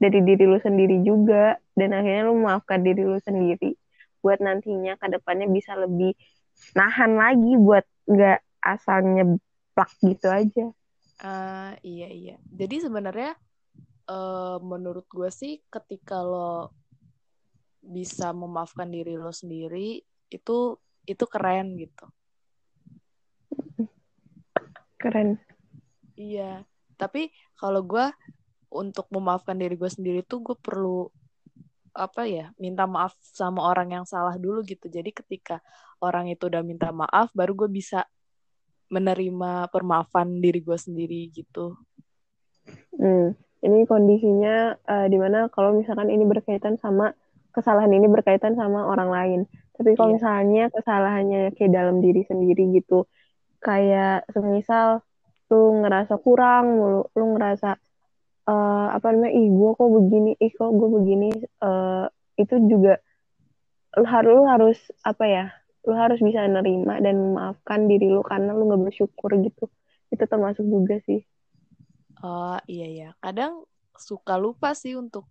dari 0.00 0.18
diri 0.24 0.44
lu 0.48 0.58
sendiri 0.58 1.04
juga. 1.04 1.60
Dan 1.76 1.94
akhirnya 1.94 2.26
lu 2.26 2.34
memaafkan 2.40 2.82
diri 2.82 3.04
lu 3.04 3.20
sendiri 3.22 3.78
buat 4.18 4.42
nantinya 4.42 4.98
ke 4.98 5.06
depannya 5.14 5.46
bisa 5.46 5.78
lebih 5.78 6.10
nahan 6.76 7.16
lagi 7.16 7.52
buat 7.58 7.84
nggak 8.08 8.40
asal 8.64 8.98
nyeplak 9.04 9.90
gitu 10.02 10.28
aja. 10.28 10.66
Uh, 11.18 11.72
iya 11.82 12.08
iya. 12.08 12.36
Jadi 12.46 12.86
sebenarnya 12.86 13.34
uh, 14.06 14.62
menurut 14.62 15.06
gue 15.10 15.30
sih 15.34 15.60
ketika 15.66 16.22
lo 16.22 16.72
bisa 17.82 18.30
memaafkan 18.34 18.90
diri 18.90 19.16
lo 19.16 19.32
sendiri 19.32 20.02
itu 20.28 20.56
itu 21.08 21.24
keren 21.24 21.74
gitu. 21.78 22.06
Keren. 25.00 25.38
Iya. 26.18 26.66
Tapi 26.98 27.30
kalau 27.54 27.86
gue 27.86 28.06
untuk 28.68 29.08
memaafkan 29.14 29.56
diri 29.56 29.78
gue 29.78 29.88
sendiri 29.88 30.20
tuh 30.26 30.44
gue 30.44 30.56
perlu 30.58 31.08
apa 31.94 32.28
ya 32.28 32.52
minta 32.60 32.84
maaf 32.84 33.16
sama 33.20 33.64
orang 33.64 33.94
yang 34.00 34.04
salah 34.04 34.34
dulu 34.36 34.64
gitu. 34.64 34.88
Jadi 34.88 35.10
ketika 35.12 35.60
orang 36.02 36.30
itu 36.32 36.46
udah 36.46 36.62
minta 36.62 36.92
maaf 36.94 37.32
baru 37.32 37.54
gue 37.54 37.70
bisa 37.70 38.06
menerima 38.88 39.68
permaafan 39.68 40.40
diri 40.40 40.64
gue 40.64 40.78
sendiri 40.78 41.28
gitu. 41.32 41.76
Hmm, 42.96 43.36
ini 43.64 43.84
kondisinya 43.84 44.76
uh, 44.84 45.06
di 45.08 45.16
mana 45.20 45.48
kalau 45.52 45.76
misalkan 45.76 46.08
ini 46.08 46.24
berkaitan 46.24 46.80
sama 46.80 47.12
kesalahan 47.52 47.90
ini 47.92 48.08
berkaitan 48.08 48.56
sama 48.56 48.88
orang 48.88 49.10
lain. 49.12 49.40
Tapi 49.76 49.94
kalau 49.94 50.10
iya. 50.10 50.16
misalnya 50.18 50.64
kesalahannya 50.74 51.40
kayak 51.54 51.72
dalam 51.72 52.02
diri 52.02 52.26
sendiri 52.26 52.66
gitu 52.74 53.06
kayak 53.58 54.26
semisal 54.30 55.02
lu 55.48 55.82
ngerasa 55.82 56.20
kurang 56.20 56.66
lu, 56.78 57.00
lu 57.16 57.24
ngerasa 57.34 57.80
uh, 58.48 58.88
apa 58.96 59.06
namanya 59.12 59.32
ih 59.36 59.48
gue 59.52 59.70
kok 59.76 59.90
begini 59.92 60.30
ih 60.40 60.52
kok 60.56 60.72
gue 60.72 60.88
begini 60.88 61.28
uh, 61.60 62.08
itu 62.40 62.54
juga 62.64 62.96
lu 63.96 64.06
harus 64.08 64.32
lu 64.32 64.44
harus 64.48 64.78
apa 65.04 65.24
ya 65.28 65.44
lu 65.88 65.94
harus 65.96 66.20
bisa 66.20 66.44
nerima 66.44 67.00
dan 67.00 67.16
memaafkan 67.16 67.88
diri 67.88 68.12
lu 68.12 68.20
karena 68.20 68.52
lu 68.52 68.68
nggak 68.68 68.92
bersyukur 68.92 69.32
gitu. 69.40 69.72
Itu 70.12 70.24
termasuk 70.28 70.64
juga 70.68 71.00
sih. 71.04 71.24
Oh 72.20 72.60
iya 72.68 72.88
ya 72.90 73.08
kadang 73.24 73.64
suka 73.96 74.36
lupa 74.36 74.76
sih 74.76 74.98
untuk 74.98 75.24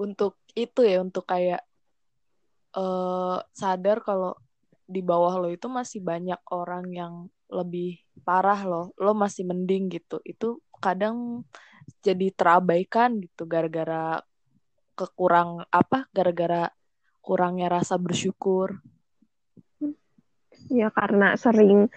untuk 0.00 0.40
itu 0.56 0.80
ya 0.86 1.04
untuk 1.04 1.28
kayak 1.28 1.60
uh, 2.72 3.42
sadar 3.52 4.00
kalau 4.00 4.32
di 4.90 5.04
bawah 5.04 5.38
lo 5.38 5.52
itu 5.52 5.70
masih 5.70 6.02
banyak 6.02 6.40
orang 6.50 6.90
yang 6.90 7.14
lebih 7.52 8.00
parah 8.24 8.64
lo 8.64 8.96
lo 8.96 9.12
masih 9.12 9.44
mending 9.44 9.92
gitu. 9.92 10.24
Itu 10.24 10.64
kadang 10.80 11.44
jadi 12.00 12.32
terabaikan 12.32 13.20
gitu 13.20 13.44
gara-gara 13.44 14.22
kekurang 14.94 15.64
apa 15.72 16.06
gara-gara 16.12 16.68
kurangnya 17.24 17.72
rasa 17.72 17.96
bersyukur. 17.96 18.80
Ya 20.70 20.92
karena 20.94 21.34
sering 21.34 21.90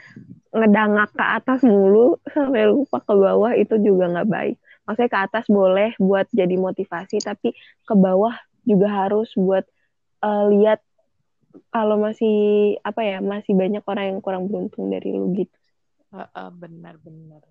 ngedangak 0.54 1.14
ke 1.14 1.26
atas 1.26 1.60
mulu 1.62 2.18
sampai 2.34 2.70
lupa 2.70 3.02
ke 3.02 3.14
bawah 3.14 3.52
itu 3.54 3.76
juga 3.82 4.10
nggak 4.10 4.30
baik. 4.30 4.56
Maksudnya 4.84 5.12
ke 5.12 5.20
atas 5.20 5.46
boleh 5.48 5.96
buat 6.00 6.28
jadi 6.32 6.56
motivasi 6.58 7.22
tapi 7.22 7.54
ke 7.84 7.94
bawah 7.94 8.34
juga 8.64 8.88
harus 9.06 9.32
buat 9.36 9.68
uh, 10.24 10.48
lihat 10.52 10.80
kalau 11.70 12.02
masih 12.02 12.36
apa 12.82 13.02
ya 13.06 13.18
masih 13.22 13.54
banyak 13.54 13.84
orang 13.86 14.06
yang 14.16 14.20
kurang 14.24 14.50
beruntung 14.50 14.90
dari 14.90 15.14
lu 15.14 15.34
gitu. 15.38 15.58
Uh, 16.14 16.26
uh, 16.34 16.50
benar 16.54 16.98
benar 17.02 17.42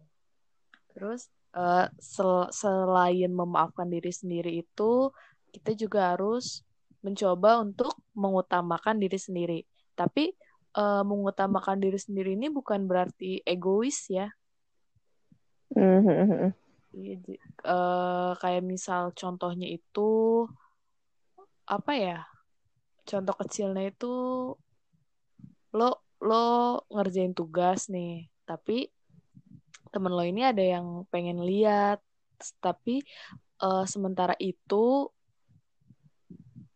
terus 0.93 1.33
uh, 1.57 1.89
sel 1.97 2.49
selain 2.53 3.33
memaafkan 3.33 3.89
diri 3.89 4.13
sendiri 4.13 4.61
itu 4.65 5.13
kita 5.53 5.77
juga 5.77 6.17
harus 6.17 6.65
mencoba 7.03 7.61
untuk 7.61 7.93
mengutamakan 8.17 8.97
diri 9.03 9.19
sendiri. 9.19 9.61
Tapi 9.93 10.33
uh, 10.79 11.05
mengutamakan 11.05 11.83
diri 11.83 11.99
sendiri 12.01 12.39
ini 12.39 12.49
bukan 12.49 12.89
berarti 12.89 13.43
egois 13.45 14.09
ya. 14.09 14.33
Mm-hmm. 15.77 16.53
Uh, 17.65 18.37
kayak 18.37 18.65
misal 18.65 19.13
contohnya 19.13 19.69
itu 19.69 20.45
apa 21.69 21.93
ya? 21.97 22.19
Contoh 23.03 23.35
kecilnya 23.35 23.91
itu 23.91 24.13
lo 25.73 25.91
lo 26.23 26.47
ngerjain 26.93 27.35
tugas 27.35 27.91
nih, 27.91 28.31
tapi 28.47 28.87
temen 29.91 30.13
lo 30.15 30.23
ini 30.23 30.47
ada 30.47 30.63
yang 30.63 31.09
pengen 31.11 31.43
lihat. 31.43 31.99
Tapi 32.63 33.03
uh, 33.63 33.87
sementara 33.87 34.37
itu 34.39 35.11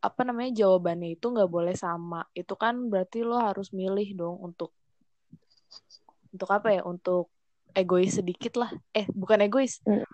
apa 0.03 0.23
namanya 0.23 0.55
jawabannya 0.63 1.19
itu 1.19 1.27
nggak 1.31 1.51
boleh 1.51 1.75
sama. 1.75 2.27
Itu 2.35 2.55
kan 2.55 2.91
berarti 2.91 3.27
lo 3.27 3.39
harus 3.39 3.71
milih 3.71 4.15
dong 4.15 4.37
untuk 4.43 4.71
untuk 6.31 6.49
apa 6.53 6.69
ya 6.75 6.83
untuk 6.87 7.31
egois 7.75 8.17
sedikit 8.19 8.59
lah. 8.59 8.71
Eh 8.95 9.07
bukan 9.13 9.47
egois. 9.47 9.83
Mm. 9.87 10.07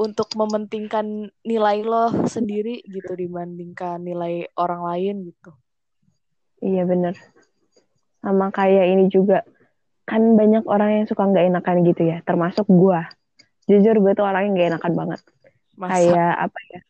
untuk 0.00 0.32
mementingkan 0.32 1.28
nilai 1.44 1.84
lo 1.84 2.24
sendiri 2.24 2.80
gitu 2.88 3.12
dibandingkan 3.12 4.00
nilai 4.00 4.48
orang 4.56 4.80
lain 4.80 5.28
gitu. 5.28 5.52
Iya 6.64 6.88
bener. 6.88 7.20
Sama 8.24 8.48
kayak 8.48 8.96
ini 8.96 9.12
juga 9.12 9.44
kan 10.10 10.22
banyak 10.34 10.66
orang 10.66 11.02
yang 11.02 11.06
suka 11.06 11.22
nggak 11.22 11.54
enakan 11.54 11.86
gitu 11.86 12.02
ya 12.02 12.18
termasuk 12.26 12.66
gue 12.66 12.98
jujur 13.70 13.94
gue 14.02 14.12
tuh 14.18 14.26
orang 14.26 14.50
yang 14.50 14.54
gak 14.58 14.70
enakan 14.74 14.92
banget. 14.98 15.20
Masa? 15.78 15.90
kayak 15.94 16.34
apa 16.50 16.58
ya? 16.74 16.80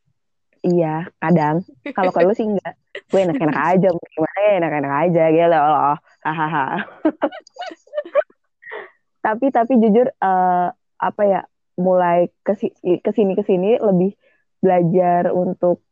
Iya 0.60 0.94
kadang. 1.20 1.56
Kalau 1.92 2.12
kalau 2.12 2.32
sih 2.32 2.48
enggak 2.48 2.74
gue 3.12 3.20
enak-enak 3.20 3.58
aja 3.76 3.88
gimana 3.92 4.38
ya 4.40 4.52
enak-enak 4.64 4.92
aja 5.04 5.22
gitu 5.28 5.46
loh. 5.52 5.96
Hahaha. 6.24 6.66
Tapi 9.20 9.52
tapi 9.52 9.76
jujur 9.76 10.08
eh, 10.08 10.68
apa 10.96 11.22
ya 11.28 11.44
mulai 11.76 12.32
kesi- 12.40 12.72
ke 12.80 13.10
sini 13.12 13.36
ke 13.36 13.44
sini 13.44 13.76
lebih 13.76 14.16
belajar 14.64 15.36
untuk 15.36 15.84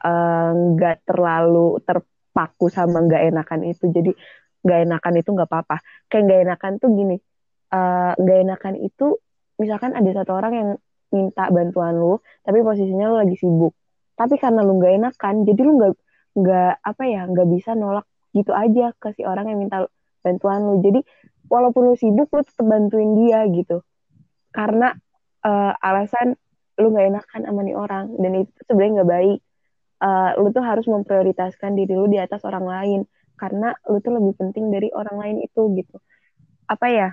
eh, 0.00 0.50
nggak 0.56 1.04
terlalu 1.04 1.76
terpaku 1.84 2.72
sama 2.72 3.04
nggak 3.04 3.36
enakan 3.36 3.68
itu. 3.68 3.92
Jadi 3.92 4.16
nggak 4.64 4.78
enakan 4.88 5.14
itu 5.20 5.30
nggak 5.32 5.48
apa-apa. 5.48 5.76
Kayak 6.10 6.22
nggak 6.26 6.40
enakan 6.46 6.72
tuh 6.80 6.90
gini 6.92 7.16
eh, 7.70 8.12
nggak 8.16 8.38
enakan 8.44 8.74
itu 8.80 9.06
misalkan 9.60 9.92
ada 9.92 10.10
satu 10.16 10.32
orang 10.32 10.52
yang 10.56 10.68
minta 11.10 11.50
bantuan 11.50 11.98
lu 11.98 12.22
tapi 12.46 12.62
posisinya 12.62 13.06
lu 13.10 13.16
lagi 13.20 13.36
sibuk. 13.36 13.74
Tapi 14.16 14.34
karena 14.36 14.60
lu 14.62 14.78
nggak 14.78 14.92
enakan 15.00 15.34
jadi 15.48 15.60
lu 15.64 15.72
nggak 15.80 15.92
nggak 16.30 16.72
apa 16.86 17.02
ya 17.10 17.22
nggak 17.26 17.48
bisa 17.50 17.74
nolak 17.74 18.06
gitu 18.30 18.54
aja 18.54 18.94
ke 18.94 19.10
si 19.18 19.26
orang 19.26 19.50
yang 19.50 19.58
minta 19.58 19.86
bantuan 20.22 20.62
lu. 20.64 20.78
Jadi 20.84 21.00
walaupun 21.50 21.90
lu 21.90 21.94
sibuk 21.98 22.30
lu 22.30 22.42
tetap 22.46 22.66
bantuin 22.66 23.16
dia 23.18 23.42
gitu. 23.50 23.82
Karena 24.54 24.94
eh, 25.44 25.72
alasan 25.82 26.36
lu 26.80 26.86
nggak 26.94 27.06
enakan 27.12 27.40
sama 27.44 27.60
nih 27.66 27.76
orang 27.76 28.04
dan 28.16 28.32
itu 28.44 28.52
sebenarnya 28.68 28.92
nggak 29.02 29.10
baik. 29.10 29.38
Eh, 30.00 30.30
lu 30.40 30.48
tuh 30.56 30.64
harus 30.64 30.86
memprioritaskan 30.88 31.76
diri 31.76 31.92
lu 31.92 32.08
di 32.08 32.16
atas 32.16 32.40
orang 32.48 32.64
lain 32.64 33.00
karena 33.40 33.72
lu 33.88 34.04
tuh 34.04 34.12
lebih 34.20 34.36
penting 34.36 34.68
dari 34.68 34.92
orang 34.92 35.16
lain 35.16 35.36
itu 35.40 35.72
gitu 35.80 35.96
apa 36.68 36.86
ya 36.92 37.08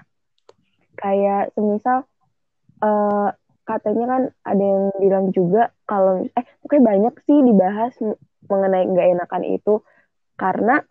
kayak 0.99 1.55
semisal 1.55 2.03
eh, 2.83 3.29
katanya 3.63 4.05
kan 4.07 4.21
ada 4.43 4.63
yang 4.63 4.83
bilang 4.99 5.25
juga 5.31 5.71
kalau 5.87 6.27
eh 6.27 6.45
pokoknya 6.63 6.83
banyak 6.83 7.13
sih 7.23 7.39
dibahas 7.43 7.93
mengenai 8.47 8.87
nggak 8.91 9.07
enakan 9.15 9.43
itu 9.47 9.73
karena 10.35 10.83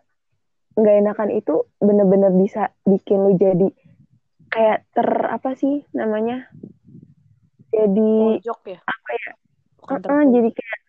nggak 0.77 0.95
enakan 1.01 1.29
itu 1.33 1.65
bener-bener 1.81 2.29
bisa 2.37 2.69
bikin 2.85 3.25
lu 3.25 3.33
jadi 3.33 3.69
kayak 4.53 4.85
ter 4.93 5.09
apa 5.09 5.57
sih 5.57 5.81
namanya 5.93 6.45
jadi 7.73 8.41
Pojok 8.41 8.61
ya? 8.73 8.79
apa 8.85 9.09
ya 9.13 9.31
Bukan 9.81 9.97
uh-uh, 9.97 10.21
terpojok. 10.21 10.33
jadi 10.37 10.49
kayak 10.53 10.79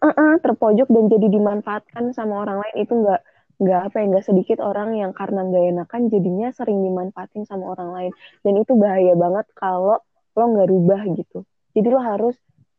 uh-uh, 0.00 0.32
terpojok 0.40 0.88
dan 0.88 1.04
jadi 1.12 1.26
dimanfaatkan 1.28 2.04
sama 2.16 2.40
orang 2.46 2.58
lain 2.64 2.76
itu 2.88 2.92
nggak 2.94 3.20
nggak 3.58 3.80
apa 3.90 3.96
ya 3.98 4.04
nggak 4.14 4.26
sedikit 4.26 4.58
orang 4.62 4.94
yang 4.94 5.10
karena 5.10 5.42
nggak 5.42 5.64
enakan 5.74 6.02
jadinya 6.06 6.48
sering 6.54 6.78
dimanfaatin 6.82 7.42
sama 7.42 7.74
orang 7.74 7.90
lain 7.90 8.12
dan 8.46 8.54
itu 8.54 8.72
bahaya 8.78 9.14
banget 9.18 9.46
kalau 9.58 9.98
lo 10.38 10.44
nggak 10.54 10.68
rubah 10.70 11.02
gitu 11.18 11.42
jadi 11.74 11.88
lo 11.90 12.00
harus 12.00 12.36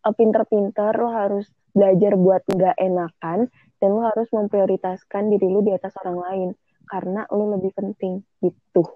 uh, 0.07 0.15
pinter-pinter 0.15 0.95
lo 0.95 1.12
harus 1.12 1.51
belajar 1.75 2.15
buat 2.15 2.41
nggak 2.48 2.79
enakan 2.79 3.51
dan 3.79 3.89
lo 3.91 4.01
harus 4.07 4.31
memprioritaskan 4.31 5.27
diri 5.36 5.48
lo 5.51 5.59
di 5.59 5.75
atas 5.75 5.91
orang 6.00 6.17
lain 6.17 6.50
karena 6.88 7.27
lo 7.29 7.59
lebih 7.59 7.75
penting 7.75 8.24
gitu 8.39 8.88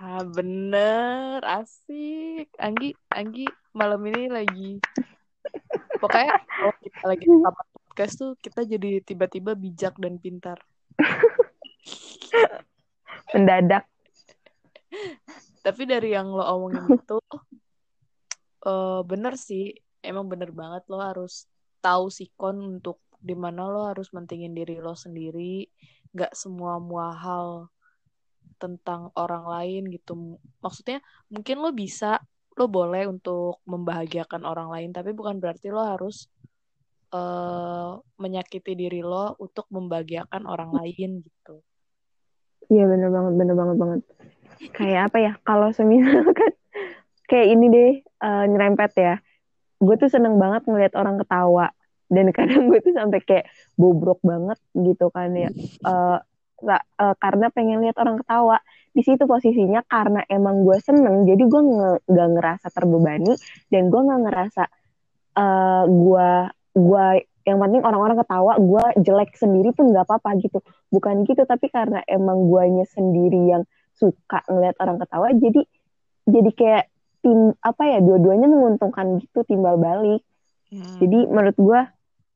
Ah, 0.00 0.24
bener, 0.24 1.44
asik. 1.44 2.48
Anggi, 2.56 2.96
Anggi 3.12 3.44
malam 3.76 4.00
ini 4.08 4.28
lagi. 4.32 4.80
Pokoknya 6.00 6.32
kalau 6.48 6.72
kita 6.80 7.04
lagi 7.04 7.26
podcast 7.74 8.14
tuh 8.16 8.32
kita 8.40 8.64
jadi 8.64 9.04
tiba-tiba 9.04 9.52
bijak 9.52 9.96
dan 10.00 10.16
pintar. 10.16 10.60
mendadak. 13.34 13.84
Tapi 15.60 15.82
dari 15.82 16.14
yang 16.14 16.30
lo 16.30 16.46
omongin 16.46 16.86
itu, 16.98 17.18
eh 18.66 19.00
bener 19.02 19.34
sih, 19.34 19.74
emang 20.00 20.30
bener 20.30 20.54
banget 20.54 20.86
lo 20.86 21.02
harus 21.02 21.50
tahu 21.82 22.10
sikon 22.10 22.78
untuk 22.78 23.02
di 23.18 23.34
mana 23.34 23.66
lo 23.66 23.90
harus 23.90 24.14
mentingin 24.14 24.54
diri 24.54 24.78
lo 24.78 24.94
sendiri, 24.94 25.66
gak 26.14 26.32
semua 26.38 26.78
mua 26.78 27.10
hal 27.10 27.48
tentang 28.62 29.10
orang 29.18 29.44
lain 29.44 29.82
gitu. 29.90 30.38
Maksudnya 30.62 31.02
mungkin 31.28 31.60
lo 31.60 31.74
bisa, 31.74 32.22
lo 32.56 32.70
boleh 32.70 33.10
untuk 33.10 33.60
membahagiakan 33.66 34.46
orang 34.46 34.70
lain, 34.70 34.90
tapi 34.94 35.12
bukan 35.12 35.42
berarti 35.42 35.74
lo 35.74 35.82
harus 35.82 36.30
eh 37.16 37.90
menyakiti 38.20 38.76
diri 38.76 39.00
lo 39.00 39.32
untuk 39.40 39.64
membahagiakan 39.72 40.44
orang 40.44 40.76
lain 40.76 41.24
gitu. 41.24 41.64
Iya 42.68 42.84
bener 42.90 43.08
banget, 43.08 43.32
bener 43.38 43.54
banget 43.56 43.76
banget. 43.78 44.00
Kayak 44.74 45.00
apa 45.08 45.18
ya? 45.22 45.32
Kalau 45.46 45.68
semisal 45.72 46.28
kan 46.36 46.52
kayak 47.30 47.46
ini 47.56 47.66
deh 47.72 47.92
eh, 48.02 48.44
nyerempet 48.50 48.92
ya. 48.96 49.14
Gue 49.80 49.96
tuh 49.96 50.08
seneng 50.08 50.36
banget 50.40 50.64
ngeliat 50.68 50.92
orang 50.96 51.20
ketawa 51.20 51.68
dan 52.12 52.30
kadang 52.36 52.68
gue 52.70 52.80
tuh 52.84 52.94
sampai 52.94 53.20
kayak 53.24 53.46
bobrok 53.74 54.20
banget 54.20 54.58
gitu 54.74 55.08
kan 55.10 55.32
ya. 55.32 55.50
Nggak- 56.56 56.86
eh, 57.00 57.14
karena 57.20 57.46
pengen 57.52 57.84
lihat 57.84 57.96
orang 58.00 58.20
ketawa. 58.20 58.58
Di 58.96 59.04
situ 59.04 59.28
posisinya 59.28 59.84
karena 59.84 60.24
emang 60.24 60.64
gue 60.64 60.80
seneng, 60.80 61.28
jadi 61.28 61.44
gue 61.44 61.62
nge- 61.68 62.02
nggak 62.08 62.28
ngerasa 62.32 62.66
terbebani 62.72 63.36
dan 63.68 63.92
gue 63.92 64.00
nggak 64.00 64.22
ngerasa 64.24 64.64
eh 65.36 65.84
gue 65.84 66.30
gue 66.76 67.06
yang 67.46 67.62
penting 67.62 67.82
orang-orang 67.86 68.18
ketawa, 68.20 68.58
gue 68.58 68.84
jelek 69.06 69.32
sendiri 69.38 69.70
pun 69.72 69.94
nggak 69.94 70.04
apa-apa 70.04 70.36
gitu. 70.42 70.58
Bukan 70.92 71.24
gitu 71.24 71.46
tapi 71.48 71.72
karena 71.72 72.02
emang 72.04 72.50
guanya 72.50 72.84
sendiri 72.90 73.48
yang 73.48 73.62
suka 73.96 74.44
ngeliat 74.46 74.76
orang 74.76 75.00
ketawa 75.00 75.32
jadi 75.32 75.64
jadi 76.28 76.50
kayak 76.52 76.84
tim 77.24 77.56
apa 77.64 77.82
ya 77.96 77.98
dua-duanya 78.04 78.46
menguntungkan 78.46 79.18
gitu 79.24 79.42
timbal 79.48 79.80
balik. 79.80 80.22
Hmm. 80.66 80.98
jadi 80.98 81.30
menurut 81.30 81.56
gua 81.62 81.80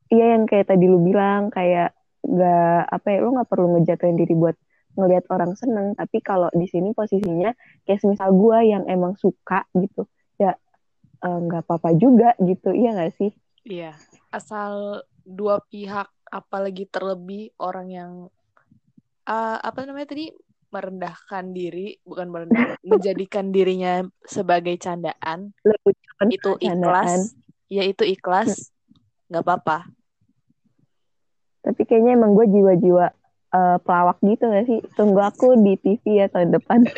iya 0.07 0.39
yang 0.39 0.47
kayak 0.47 0.71
tadi 0.71 0.87
lu 0.87 1.03
bilang 1.03 1.51
kayak 1.51 1.99
nggak 2.23 2.83
apa 2.87 3.07
ya 3.11 3.19
lu 3.27 3.35
nggak 3.35 3.51
perlu 3.51 3.67
ngejatuhin 3.75 4.15
diri 4.15 4.35
buat 4.39 4.57
ngelihat 4.95 5.27
orang 5.31 5.59
seneng. 5.59 5.99
Tapi 5.99 6.23
kalau 6.23 6.47
di 6.55 6.71
sini 6.71 6.95
posisinya 6.95 7.51
kayak 7.85 8.07
misal 8.07 8.31
gua 8.33 8.63
yang 8.63 8.87
emang 8.87 9.19
suka 9.19 9.67
gitu 9.75 10.07
ya 10.39 10.55
eh, 11.27 11.39
nggak 11.43 11.67
apa-apa 11.67 11.91
juga 11.99 12.39
gitu 12.39 12.71
iya 12.71 12.95
nggak 12.95 13.13
sih? 13.19 13.31
Iya, 13.67 13.93
asal 14.31 15.03
dua 15.27 15.63
pihak, 15.69 16.09
apalagi 16.31 16.87
terlebih 16.87 17.51
orang 17.59 17.89
yang 17.91 18.13
ah, 19.27 19.59
apa 19.61 19.87
namanya 19.87 20.15
tadi 20.15 20.31
merendahkan 20.71 21.51
diri, 21.51 21.99
bukan 22.07 22.31
merendahkan, 22.31 22.79
menjadikan 22.91 23.51
dirinya 23.51 24.07
sebagai 24.23 24.79
candaan, 24.79 25.51
itu 26.31 26.51
candaan. 26.57 26.63
ikhlas, 26.63 27.13
ya 27.67 27.83
itu 27.87 28.07
ikhlas, 28.07 28.71
nggak 29.27 29.43
apa-apa. 29.43 29.91
Tapi 31.61 31.83
kayaknya 31.85 32.17
emang 32.17 32.33
gue 32.33 32.47
jiwa-jiwa 32.49 33.07
eh, 33.53 33.79
pelawak 33.85 34.19
gitu 34.25 34.49
gak 34.49 34.65
sih? 34.65 34.81
Tunggu 34.97 35.21
aku 35.21 35.61
di 35.61 35.77
TV 35.77 36.25
ya 36.25 36.27
tahun 36.33 36.57
depan. 36.57 36.81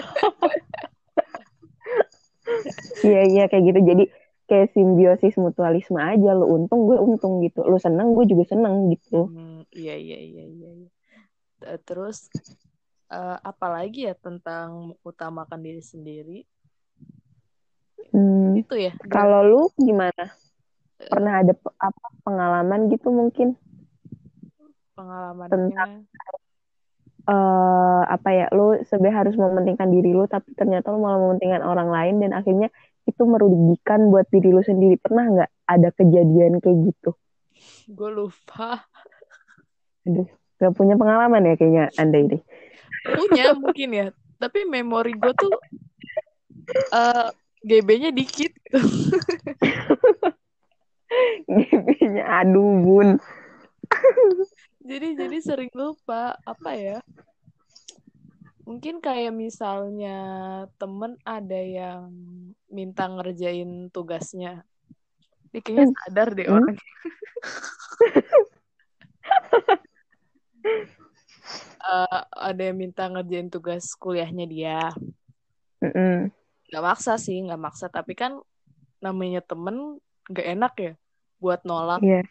Iya, 3.03 3.23
iya 3.27 3.45
kayak 3.51 3.65
gitu. 3.71 3.81
Jadi 3.83 4.05
kayak 4.51 4.73
simbiosis 4.75 5.35
mutualisme 5.39 5.99
aja. 5.99 6.35
Lu 6.35 6.47
untung, 6.47 6.87
gue 6.87 6.99
untung 6.99 7.43
gitu. 7.43 7.63
Lu 7.67 7.79
seneng, 7.79 8.15
gue 8.15 8.25
juga 8.29 8.45
seneng 8.53 8.91
gitu. 8.93 9.31
Hmm, 9.31 9.63
iya 9.73 9.95
iya 9.97 10.19
iya 10.19 10.45
iya. 10.47 10.71
iya. 10.83 10.91
Eh, 11.67 11.81
Terus 11.83 12.29
eh, 13.11 13.39
apa 13.39 13.67
lagi 13.71 14.09
ya 14.09 14.15
tentang 14.19 14.99
utamakan 15.07 15.61
diri 15.63 15.83
sendiri? 15.83 16.39
Hmm, 18.13 18.61
Itu 18.61 18.77
ya. 18.77 18.93
Kalau 19.09 19.41
lu 19.47 19.63
gimana? 19.81 20.35
Pernah 21.03 21.43
ada 21.43 21.55
apa 21.83 22.07
pengalaman 22.23 22.87
gitu 22.93 23.11
mungkin? 23.11 23.59
pengalamannya. 25.03 26.07
eh 27.23 28.03
apa 28.03 28.29
ya 28.35 28.47
lu 28.51 28.83
sebenarnya 28.83 29.19
harus 29.23 29.35
mementingkan 29.39 29.89
diri 29.95 30.11
lu 30.11 30.27
tapi 30.27 30.59
ternyata 30.59 30.91
lu 30.91 30.99
malah 30.99 31.23
mementingkan 31.23 31.63
orang 31.63 31.87
lain 31.87 32.19
dan 32.19 32.35
akhirnya 32.35 32.67
itu 33.09 33.23
merugikan 33.27 34.09
buat 34.09 34.27
diri 34.31 34.55
lu 34.55 34.63
sendiri. 34.63 34.97
Pernah 34.99 35.25
nggak 35.33 35.51
ada 35.69 35.89
kejadian 35.95 36.63
kayak 36.63 36.79
gitu? 36.93 37.11
Gue 37.91 38.11
lupa. 38.11 38.87
aduh 40.03 40.27
nggak 40.59 40.75
punya 40.75 40.95
pengalaman 40.99 41.47
ya 41.47 41.55
kayaknya 41.55 41.85
anda 41.99 42.19
ini. 42.19 42.39
Punya 43.03 43.55
mungkin 43.55 43.91
ya 43.95 44.07
tapi 44.43 44.67
memori 44.67 45.15
gue 45.15 45.33
tuh 45.39 45.55
eh 46.91 47.29
GB-nya 47.63 48.11
dikit. 48.11 48.51
Giginya 51.47 52.43
aduh 52.43 52.83
bun. 52.83 53.09
Jadi 54.83 55.15
jadi 55.15 55.39
sering 55.39 55.71
lupa 55.79 56.35
apa 56.43 56.75
ya 56.75 56.99
mungkin 58.73 59.05
kayak 59.05 59.37
misalnya 59.37 60.17
temen 60.81 61.21
ada 61.29 61.61
yang 61.61 62.09
minta 62.73 63.05
ngerjain 63.05 63.93
tugasnya 63.93 64.65
dia 65.53 65.61
kayaknya 65.61 65.93
sadar 66.09 66.29
deh 66.33 66.49
Hmm. 66.49 66.57
orang 66.57 66.77
Eh, 71.83 72.21
ada 72.31 72.63
yang 72.63 72.79
minta 72.79 73.11
ngerjain 73.11 73.51
tugas 73.51 73.99
kuliahnya 73.99 74.47
dia 74.47 74.95
nggak 76.71 76.85
maksa 76.87 77.19
sih 77.19 77.43
nggak 77.43 77.59
maksa 77.59 77.91
tapi 77.91 78.15
kan 78.15 78.39
namanya 79.03 79.43
temen 79.43 79.99
gak 80.31 80.47
enak 80.47 80.75
ya 80.79 80.93
buat 81.43 81.67
nolak. 81.67 81.99
Iya. 82.07 82.23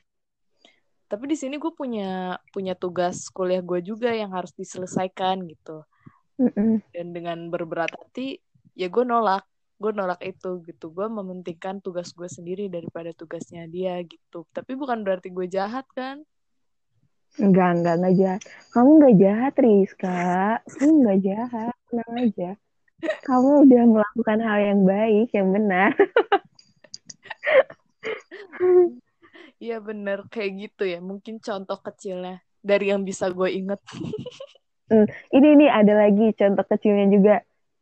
Tapi 1.11 1.27
di 1.27 1.35
sini 1.35 1.59
gue 1.59 1.75
punya 1.75 2.39
punya 2.55 2.71
tugas 2.79 3.27
kuliah 3.27 3.59
gue 3.59 3.83
juga 3.83 4.15
yang 4.15 4.31
harus 4.31 4.55
diselesaikan 4.55 5.43
gitu. 5.51 5.83
Mm-mm. 6.41 6.81
Dan 6.89 7.13
dengan 7.13 7.53
berberat 7.53 7.93
hati, 7.93 8.41
ya 8.73 8.89
gue 8.89 9.05
nolak. 9.05 9.45
Gue 9.77 9.93
nolak 9.93 10.21
itu 10.25 10.61
gitu. 10.65 10.89
Gue 10.89 11.05
mementingkan 11.09 11.81
tugas 11.81 12.13
gue 12.13 12.29
sendiri 12.29 12.69
daripada 12.69 13.13
tugasnya 13.13 13.69
dia 13.69 14.01
gitu. 14.01 14.45
Tapi 14.49 14.73
bukan 14.73 15.05
berarti 15.05 15.29
gue 15.29 15.45
jahat 15.45 15.85
kan? 15.93 16.25
Enggak, 17.37 17.79
enggak, 17.79 17.95
enggak 18.01 18.15
jahat. 18.17 18.41
Kamu 18.73 18.89
enggak 18.97 19.15
jahat, 19.21 19.53
Rizka. 19.57 20.19
Kamu 20.77 20.93
enggak 21.01 21.19
jahat. 21.21 21.75
Tenang 21.89 22.13
aja. 22.17 22.51
Kamu 23.25 23.49
udah 23.65 23.83
melakukan 23.89 24.39
hal 24.41 24.59
yang 24.61 24.81
baik, 24.85 25.29
yang 25.33 25.49
benar. 25.49 25.91
Iya 29.61 29.77
bener 29.77 30.25
kayak 30.29 30.51
gitu 30.57 30.83
ya. 30.89 30.97
Mungkin 30.97 31.37
contoh 31.37 31.77
kecilnya 31.81 32.41
dari 32.65 32.89
yang 32.89 33.05
bisa 33.05 33.29
gue 33.29 33.49
inget. 33.49 33.81
Ini 35.31 35.47
nih 35.55 35.69
ada 35.71 35.93
lagi 35.95 36.35
contoh 36.35 36.65
kecilnya 36.67 37.07
juga. 37.07 37.35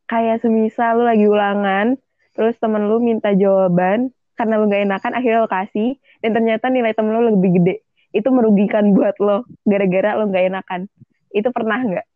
Kayak 0.06 0.42
semisal 0.42 0.98
lu 0.98 1.04
lagi 1.06 1.26
ulangan, 1.26 1.94
terus 2.34 2.58
temen 2.58 2.90
lu 2.90 2.98
minta 2.98 3.30
jawaban, 3.30 4.10
karena 4.34 4.58
lu 4.58 4.66
gak 4.66 4.82
enakan, 4.82 5.12
akhirnya 5.14 5.46
lu 5.46 5.50
kasih, 5.50 5.90
dan 6.18 6.34
ternyata 6.34 6.66
nilai 6.66 6.90
temen 6.94 7.14
lu 7.14 7.30
lebih 7.30 7.62
gede. 7.62 7.86
Itu 8.10 8.34
merugikan 8.34 8.90
buat 8.90 9.14
lo, 9.22 9.46
gara-gara 9.62 10.18
lu 10.18 10.26
gak 10.34 10.50
enakan. 10.50 10.90
Itu 11.30 11.54
pernah 11.54 11.78
nggak? 11.78 12.06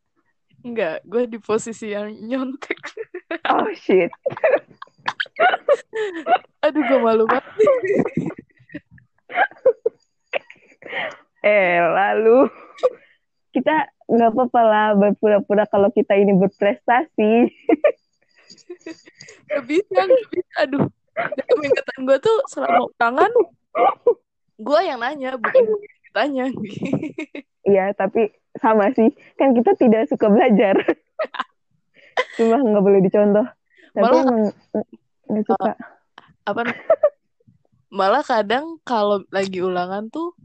Enggak, 0.64 1.04
gue 1.06 1.22
di 1.28 1.38
posisi 1.38 1.92
yang 1.92 2.10
nyontek. 2.10 2.80
Oh 3.52 3.68
shit. 3.76 4.10
Aduh 6.64 6.82
gue 6.82 6.98
malu 6.98 7.24
banget. 7.28 7.44
Eh, 11.44 11.76
lalu 11.76 12.48
kita 13.54 13.86
nggak 14.10 14.30
apa-apa 14.34 14.60
lah 14.66 14.86
berpura-pura 14.98 15.64
kalau 15.70 15.88
kita 15.94 16.18
ini 16.18 16.34
berprestasi. 16.34 17.32
Gak 19.44 19.64
bisa, 19.66 19.98
gak 20.04 20.28
bisa. 20.30 20.54
Aduh. 20.68 20.84
Dalam 21.14 21.60
ingatan 21.62 21.98
gue 22.06 22.18
tuh 22.20 22.38
selama 22.50 22.90
ulangan, 22.90 23.32
gue 24.58 24.80
yang 24.82 24.98
nanya, 25.00 25.38
bukan 25.38 25.64
ditanya. 26.10 26.44
Iya, 27.64 27.96
tapi 27.96 28.28
sama 28.60 28.92
sih. 28.92 29.08
Kan 29.40 29.56
kita 29.56 29.72
tidak 29.80 30.04
suka 30.12 30.28
belajar. 30.28 30.76
Cuma 32.36 32.60
nggak 32.60 32.84
boleh 32.84 33.00
dicontoh. 33.00 33.48
Tapi 33.96 34.04
Malah- 34.04 34.20
emang 34.20 34.38
nggak 35.32 35.44
suka. 35.48 35.72
Apa 36.44 36.60
Malah 37.88 38.20
kadang 38.20 38.76
kalau 38.84 39.24
lagi 39.32 39.64
ulangan 39.64 40.12
tuh, 40.12 40.36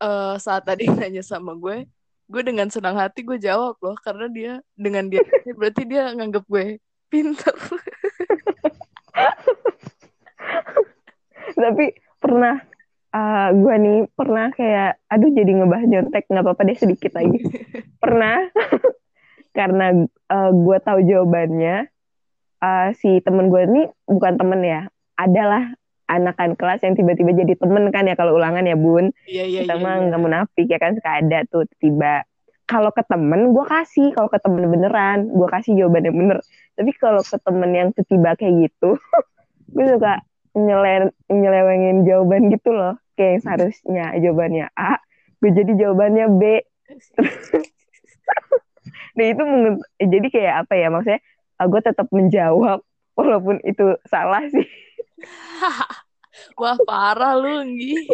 eh 0.00 0.34
saat 0.40 0.64
tadi 0.66 0.86
nanya 0.98 1.22
sama 1.24 1.54
gue, 1.56 1.86
gue 2.26 2.42
dengan 2.42 2.68
senang 2.68 2.96
hati 2.98 3.22
gue 3.22 3.38
jawab 3.40 3.76
loh. 3.80 3.96
Karena 4.00 4.26
dia, 4.30 4.52
dengan 4.76 5.08
dia, 5.08 5.22
berarti 5.58 5.82
dia 5.88 6.12
nganggap 6.12 6.44
gue 6.48 6.80
pinter. 7.08 7.54
Tapi 11.56 11.86
pernah 12.20 12.60
uh, 13.16 13.48
gue 13.54 13.74
nih 13.80 13.98
pernah 14.12 14.52
kayak 14.52 15.00
aduh 15.08 15.30
jadi 15.32 15.50
ngebahas 15.56 15.86
nyontek 15.88 16.24
nggak 16.28 16.44
apa-apa 16.44 16.62
deh 16.68 16.78
sedikit 16.78 17.12
lagi. 17.16 17.38
pernah 18.02 18.50
karena 19.56 20.04
uh, 20.28 20.50
gue 20.52 20.78
tahu 20.84 21.00
jawabannya 21.00 21.88
uh, 22.60 22.88
si 23.00 23.24
temen 23.24 23.48
gue 23.48 23.62
ini 23.64 23.82
bukan 24.04 24.36
temen 24.36 24.60
ya 24.60 24.80
adalah 25.16 25.72
anakan 26.06 26.54
kelas 26.54 26.82
yang 26.86 26.94
tiba-tiba 26.94 27.34
jadi 27.34 27.54
temen 27.58 27.90
kan 27.90 28.06
ya 28.06 28.14
kalau 28.14 28.38
ulangan 28.38 28.62
ya 28.66 28.78
bun. 28.78 29.10
Iya, 29.26 29.44
iya, 29.46 29.60
kita 29.62 29.74
iya. 29.78 29.82
mah 29.82 29.94
iya. 29.98 30.04
nggak 30.10 30.20
munafik 30.22 30.66
ya 30.70 30.78
kan 30.78 30.94
suka 30.94 31.10
ada 31.22 31.38
tuh 31.50 31.66
tiba. 31.82 32.22
Kalau 32.66 32.90
ke 32.90 33.02
temen 33.06 33.54
gue 33.54 33.64
kasih. 33.66 34.10
Kalau 34.14 34.26
ke 34.30 34.38
temen 34.42 34.66
beneran 34.66 35.30
gue 35.30 35.48
kasih 35.50 35.72
jawaban 35.78 36.06
yang 36.10 36.16
bener. 36.16 36.38
Tapi 36.74 36.90
kalau 36.98 37.22
ke 37.22 37.36
temen 37.38 37.70
yang 37.74 37.88
tiba 37.94 38.30
kayak 38.34 38.54
gitu 38.70 38.98
gue 39.74 39.86
suka 39.86 40.22
nyele 40.56 41.10
nyelewengin 41.30 42.06
jawaban 42.06 42.48
gitu 42.50 42.70
loh. 42.74 42.94
Kayak 43.14 43.30
yang 43.30 43.42
seharusnya 43.42 44.06
jawabannya 44.18 44.66
A 44.74 44.98
gue 45.42 45.50
jadi 45.52 45.72
jawabannya 45.74 46.26
B. 46.38 46.42
Nah 49.16 49.26
itu 49.32 49.42
jadi 49.96 50.26
kayak 50.28 50.54
apa 50.66 50.74
ya 50.76 50.92
maksudnya 50.92 51.20
gue 51.56 51.80
tetap 51.80 52.06
menjawab 52.12 52.84
walaupun 53.16 53.64
itu 53.64 53.96
salah 54.06 54.44
sih 54.52 54.68
Wah, 56.60 56.76
parah 56.84 57.34
lu, 57.40 57.64
Nggi. 57.64 58.12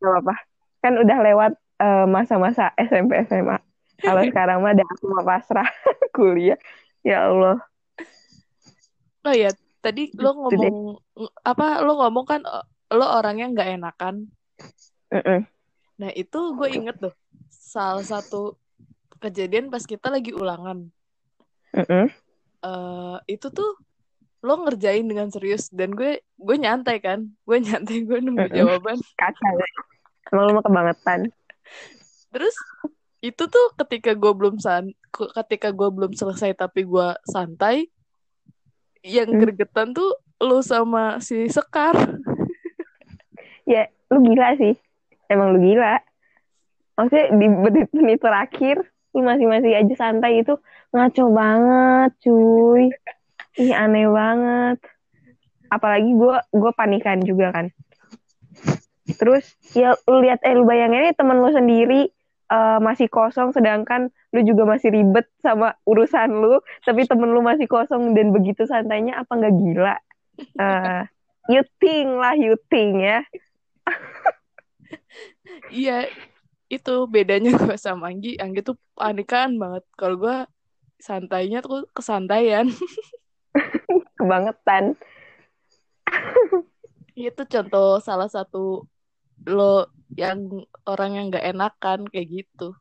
Gak 0.00 0.10
apa-apa. 0.12 0.34
Kan 0.80 0.92
udah 1.00 1.18
lewat 1.24 1.52
eh, 1.80 2.06
masa-masa 2.08 2.72
SMP 2.76 3.16
SMA. 3.28 3.56
Kalau 4.00 4.22
sekarang 4.32 4.64
mah 4.64 4.72
udah 4.76 4.88
aku 4.88 5.04
mau 5.08 5.24
pasrah 5.24 5.68
kuliah. 6.16 6.60
Ya 7.00 7.28
Allah. 7.28 7.60
Oh 9.24 9.34
ya, 9.36 9.52
tadi 9.84 10.12
lo 10.16 10.32
Gitu 10.48 10.56
deh. 10.56 10.72
ngomong, 10.72 10.76
apa, 11.44 11.84
lo 11.84 12.00
ngomong 12.00 12.26
kan, 12.28 12.40
eh, 12.44 12.64
lo 12.96 13.06
orangnya 13.08 13.46
nggak 13.52 13.68
enakan. 13.76 14.14
Mm-mm. 15.12 15.40
Nah, 16.00 16.10
itu 16.16 16.40
gue 16.56 16.68
inget 16.72 16.96
tuh, 16.96 17.12
salah 17.48 18.04
satu 18.04 18.56
kejadian 19.20 19.68
pas 19.68 19.84
kita 19.84 20.08
lagi 20.08 20.32
ulangan. 20.32 20.88
Mm-mm. 21.76 22.10
eh 22.60 23.18
itu 23.30 23.46
tuh 23.48 23.78
lo 24.40 24.64
ngerjain 24.64 25.04
dengan 25.04 25.28
serius 25.28 25.68
dan 25.68 25.92
gue 25.92 26.24
gue 26.36 26.56
nyantai 26.56 26.96
kan 26.98 27.28
gue 27.44 27.56
nyantai 27.60 28.08
gue 28.08 28.18
nunggu 28.24 28.48
jawaban 28.50 28.96
Kacau. 29.20 29.56
Emang 30.32 30.44
lu 30.48 30.52
mah 30.56 30.64
kebangetan. 30.64 31.20
terus 32.30 32.54
itu 33.20 33.44
tuh 33.44 33.66
ketika 33.84 34.16
gue 34.16 34.32
belum 34.32 34.56
san 34.56 34.94
ketika 35.36 35.68
gue 35.74 35.88
belum 35.92 36.16
selesai 36.16 36.56
tapi 36.56 36.88
gue 36.88 37.08
santai 37.28 37.90
yang 39.04 39.28
Hmm. 39.28 39.40
gregetan 39.44 39.92
tuh 39.92 40.08
lo 40.40 40.64
sama 40.64 41.20
si 41.20 41.48
Sekar 41.52 41.96
Ya, 43.68 43.86
lu 44.10 44.18
gila 44.26 44.58
sih. 44.58 44.74
Emang 45.30 45.54
lu 45.54 45.62
gila. 45.62 46.02
Maksudnya 46.98 47.30
di 47.38 47.46
menit-menit 47.46 48.18
terakhir, 48.18 48.82
lu 49.14 49.22
masih-masih 49.22 49.78
aja 49.78 49.94
santai 49.94 50.42
itu 50.42 50.58
ngaco 50.90 51.24
banget, 51.30 52.10
cuy. 52.18 52.90
Ih, 53.58 53.74
aneh 53.74 54.06
banget. 54.06 54.78
Apalagi 55.70 56.10
gue 56.14 56.36
gue 56.54 56.72
panikan 56.76 57.18
juga 57.22 57.50
kan. 57.50 57.66
Terus 59.18 59.56
ya 59.74 59.98
lu 60.06 60.22
lihat 60.22 60.42
eh 60.46 60.54
lu 60.54 60.62
bayangin 60.62 61.10
temen 61.18 61.42
lu 61.42 61.50
sendiri 61.50 62.10
eh, 62.50 62.78
masih 62.78 63.10
kosong 63.10 63.50
sedangkan 63.50 64.10
lu 64.30 64.40
juga 64.46 64.62
masih 64.62 64.94
ribet 64.94 65.26
sama 65.42 65.74
urusan 65.82 66.30
lu, 66.30 66.62
tapi 66.86 67.02
temen 67.02 67.34
lu 67.34 67.42
masih 67.42 67.66
kosong 67.66 68.14
dan 68.14 68.30
begitu 68.30 68.62
santainya 68.66 69.18
apa 69.18 69.34
nggak 69.34 69.54
gila? 69.58 69.96
Eh, 70.38 71.02
you 71.50 71.62
think 71.82 72.14
lah, 72.14 72.38
you 72.38 72.54
think 72.70 73.02
ya. 73.02 73.26
iya 75.70 76.06
itu 76.70 76.94
bedanya 77.10 77.50
gue 77.58 77.74
sama 77.74 78.14
Anggi 78.14 78.38
Anggi 78.38 78.62
tuh 78.62 78.78
panikan 78.94 79.58
banget 79.58 79.82
kalau 79.98 80.16
gue 80.22 80.36
santainya 81.02 81.58
tuh 81.64 81.90
kesantaian 81.90 82.70
Kebangetan. 84.18 84.94
itu 87.14 87.42
contoh 87.44 88.00
salah 88.00 88.26
satu 88.26 88.88
lo 89.44 89.86
yang 90.16 90.64
orang 90.88 91.10
yang 91.20 91.24
nggak 91.28 91.46
enakan 91.52 92.08
kayak 92.08 92.42
gitu 92.44 92.72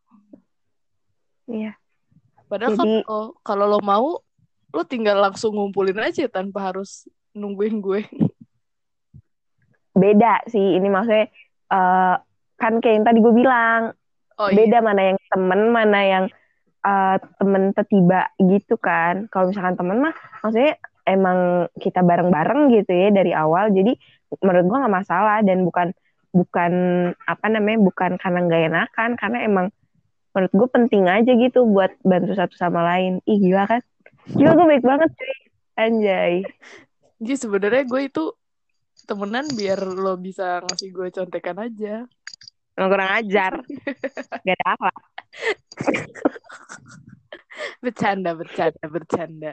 Iya. 1.49 1.73
Padahal 2.45 2.77
Jadi- 2.77 3.01
kalau 3.03 3.25
kalau 3.41 3.65
lo 3.65 3.79
mau, 3.81 4.21
lo 4.69 4.81
tinggal 4.85 5.17
langsung 5.17 5.57
ngumpulin 5.57 5.97
aja 5.97 6.29
tanpa 6.29 6.69
harus 6.69 7.09
nungguin 7.33 7.81
gue. 7.81 8.05
Beda 9.97 10.45
sih 10.45 10.77
ini 10.77 10.87
maksudnya 10.87 11.25
eh, 11.73 12.15
kan 12.53 12.73
kayak 12.77 12.95
yang 13.01 13.05
tadi 13.09 13.17
gue 13.17 13.33
bilang, 13.33 13.81
Oh 14.37 14.47
iya, 14.47 14.61
beda 14.61 14.77
mana 14.79 15.01
yang 15.09 15.19
temen, 15.25 15.61
mana 15.73 15.99
yang 16.05 16.25
eh, 16.85 17.17
temen 17.39 17.63
tiba 17.75 18.21
gitu 18.39 18.75
kan. 18.79 19.27
Kalau 19.31 19.51
misalkan 19.51 19.75
temen 19.75 19.97
mah 20.03 20.15
maksudnya 20.43 20.75
emang 21.09 21.69
kita 21.81 22.05
bareng-bareng 22.05 22.69
gitu 22.75 22.91
ya 22.93 23.09
dari 23.09 23.33
awal. 23.33 23.73
Jadi 23.73 23.97
menurut 24.45 24.65
gue 24.69 24.77
nggak 24.77 24.95
masalah 25.01 25.41
dan 25.41 25.65
bukan 25.65 25.89
bukan 26.29 26.73
apa 27.25 27.45
namanya 27.49 27.81
bukan 27.81 28.21
karena 28.21 28.39
nggak 28.45 28.63
enakan 28.69 29.09
karena 29.17 29.37
emang 29.49 29.65
menurut 30.29 30.53
gue 30.53 30.69
penting 30.69 31.09
aja 31.09 31.31
gitu 31.33 31.65
buat 31.65 31.89
bantu 32.05 32.37
satu 32.37 32.53
sama 32.53 32.85
lain. 32.85 33.19
Ih 33.25 33.41
gila 33.41 33.65
kan? 33.65 33.81
Gila 34.29 34.53
gue 34.53 34.67
baik 34.77 34.85
banget 34.85 35.09
cuy. 35.17 35.35
Anjay. 35.79 36.33
jadi 37.23 37.35
sebenarnya 37.39 37.83
gue 37.87 38.01
itu 38.11 38.23
temenan 39.07 39.47
biar 39.55 39.79
lo 39.79 40.19
bisa 40.19 40.61
ngasih 40.61 40.89
gue 40.93 41.07
contekan 41.09 41.57
aja. 41.57 42.05
Emang 42.79 42.95
kurang 42.95 43.11
ajar. 43.11 43.59
Gak 44.47 44.55
ada 44.55 44.67
apa. 44.71 44.89
Bercanda, 47.83 48.31
bercanda, 48.39 48.83
bercanda. 48.87 49.51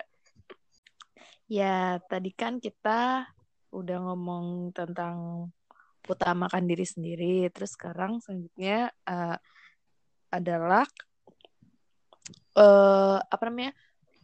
Ya, 1.51 1.99
tadi 2.07 2.31
kan 2.31 2.63
kita 2.63 3.27
udah 3.75 3.99
ngomong 3.99 4.71
tentang 4.71 5.51
utamakan 6.07 6.71
diri 6.71 6.87
sendiri. 6.87 7.51
Terus 7.51 7.75
sekarang 7.75 8.23
selanjutnya 8.23 8.95
uh, 9.11 9.35
adalah 10.31 10.87
uh, 12.55 13.19
apa 13.19 13.43
namanya 13.51 13.75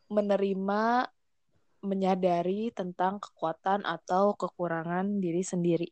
menerima 0.06 1.10
menyadari 1.82 2.70
tentang 2.70 3.18
kekuatan 3.18 3.82
atau 3.82 4.38
kekurangan 4.38 5.18
diri 5.18 5.42
sendiri. 5.42 5.90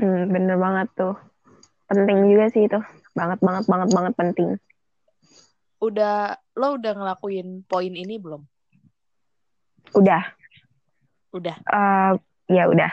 Hmm, 0.00 0.30
bener 0.32 0.56
banget 0.56 0.88
tuh. 0.96 1.16
Penting 1.88 2.32
juga 2.32 2.46
sih 2.52 2.68
itu. 2.68 2.80
Banget, 3.12 3.38
banget, 3.44 3.64
banget, 3.68 3.88
banget 3.92 4.12
penting. 4.16 4.48
Udah, 5.82 6.38
lo 6.56 6.78
udah 6.78 6.92
ngelakuin 6.94 7.66
poin 7.68 7.92
ini 7.92 8.16
belum? 8.16 8.42
Udah. 9.92 10.22
Udah. 11.34 11.56
Uh, 11.68 12.16
ya 12.48 12.70
udah. 12.70 12.92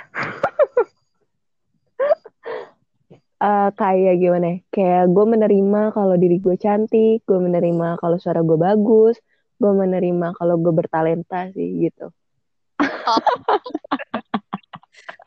uh, 3.39 3.69
kayak 3.79 4.19
gimana? 4.19 4.47
Ya? 4.47 4.57
Kayak 4.73 5.03
gue 5.13 5.25
menerima 5.27 5.81
kalau 5.95 6.15
diri 6.19 6.41
gue 6.41 6.55
cantik, 6.59 7.23
gue 7.23 7.39
menerima 7.39 8.01
kalau 8.01 8.17
suara 8.19 8.43
gue 8.43 8.57
bagus, 8.59 9.15
gue 9.59 9.71
menerima 9.75 10.39
kalau 10.39 10.55
gue 10.55 10.71
bertalenta 10.71 11.51
sih 11.51 11.83
gitu 11.83 12.09
oh. 12.79 13.19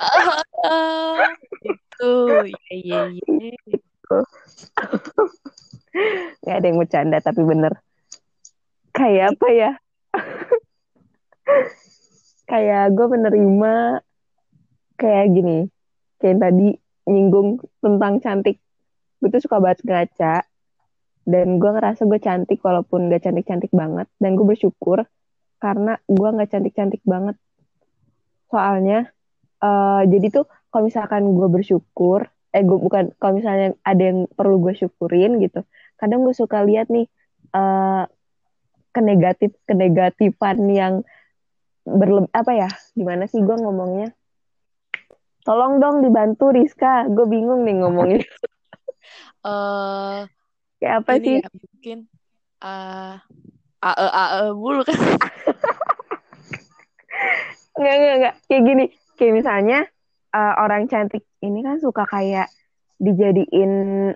itu 1.70 2.14
ya 2.82 2.82
ya 2.82 3.00
ya 3.14 3.30
nggak 6.42 6.56
ada 6.58 6.66
yang 6.66 6.78
bercanda 6.80 7.18
tapi 7.22 7.42
bener. 7.44 7.72
Kayak 8.92 9.36
apa 9.36 9.48
ya? 9.52 9.70
Kayak 12.50 12.92
gue 12.92 13.06
menerima 13.08 13.74
kayak 15.00 15.26
gini. 15.32 15.58
Kayak 16.20 16.38
tadi 16.44 16.68
nyinggung 17.08 17.64
tentang 17.80 18.20
cantik. 18.20 18.60
Gue 19.22 19.32
tuh 19.32 19.40
suka 19.40 19.62
banget 19.62 19.80
ngaca. 19.88 20.44
Dan 21.22 21.56
gue 21.56 21.70
ngerasa 21.70 22.04
gue 22.04 22.20
cantik 22.20 22.60
walaupun 22.60 23.08
gak 23.08 23.24
cantik-cantik 23.24 23.72
banget. 23.72 24.10
Dan 24.20 24.36
gue 24.36 24.44
bersyukur 24.44 25.06
karena 25.62 25.96
gue 26.04 26.28
gak 26.28 26.50
cantik-cantik 26.52 27.00
banget. 27.08 27.40
Soalnya 28.52 29.08
uh, 29.62 30.02
jadi 30.04 30.26
tuh 30.28 30.44
kalau 30.68 30.90
misalkan 30.90 31.22
gue 31.32 31.48
bersyukur 31.48 32.28
eh 32.52 32.60
gue 32.60 32.78
bukan 32.78 33.16
kalau 33.16 33.40
misalnya 33.40 33.72
ada 33.80 34.02
yang 34.02 34.28
perlu 34.28 34.60
gue 34.60 34.76
syukurin 34.76 35.40
gitu 35.40 35.64
kadang 35.96 36.26
gue 36.26 36.36
suka 36.36 36.60
lihat 36.66 36.92
nih 36.92 37.08
uh, 37.56 38.04
kenegatif 38.92 39.56
kenegatifan 39.64 40.58
yang 40.68 40.94
berlebih 41.88 42.28
apa 42.36 42.52
ya 42.52 42.70
gimana 42.92 43.24
sih 43.24 43.40
gue 43.40 43.56
ngomongnya 43.56 44.12
tolong 45.48 45.80
dong 45.80 46.04
dibantu 46.04 46.52
Rizka 46.52 47.08
gue 47.08 47.24
bingung 47.24 47.64
nih 47.64 47.80
ngomongnya 47.80 48.20
uh, 49.48 50.28
Kayak 50.82 51.06
apa 51.06 51.10
ini 51.14 51.22
sih? 51.22 51.36
Ya, 51.38 51.50
mungkin 51.54 51.98
uh, 52.58 53.14
ae 53.86 54.08
ae 54.10 54.50
mulu 54.50 54.82
kan. 54.82 54.98
Enggak, 57.72 57.94
enggak, 57.96 58.14
enggak. 58.18 58.34
Kayak 58.50 58.62
gini. 58.66 58.84
Kayak 59.22 59.34
misalnya 59.38 59.78
uh, 60.34 60.54
orang 60.58 60.90
cantik 60.90 61.22
ini 61.38 61.62
kan 61.62 61.78
suka 61.78 62.02
kayak 62.10 62.50
dijadiin 62.98 64.10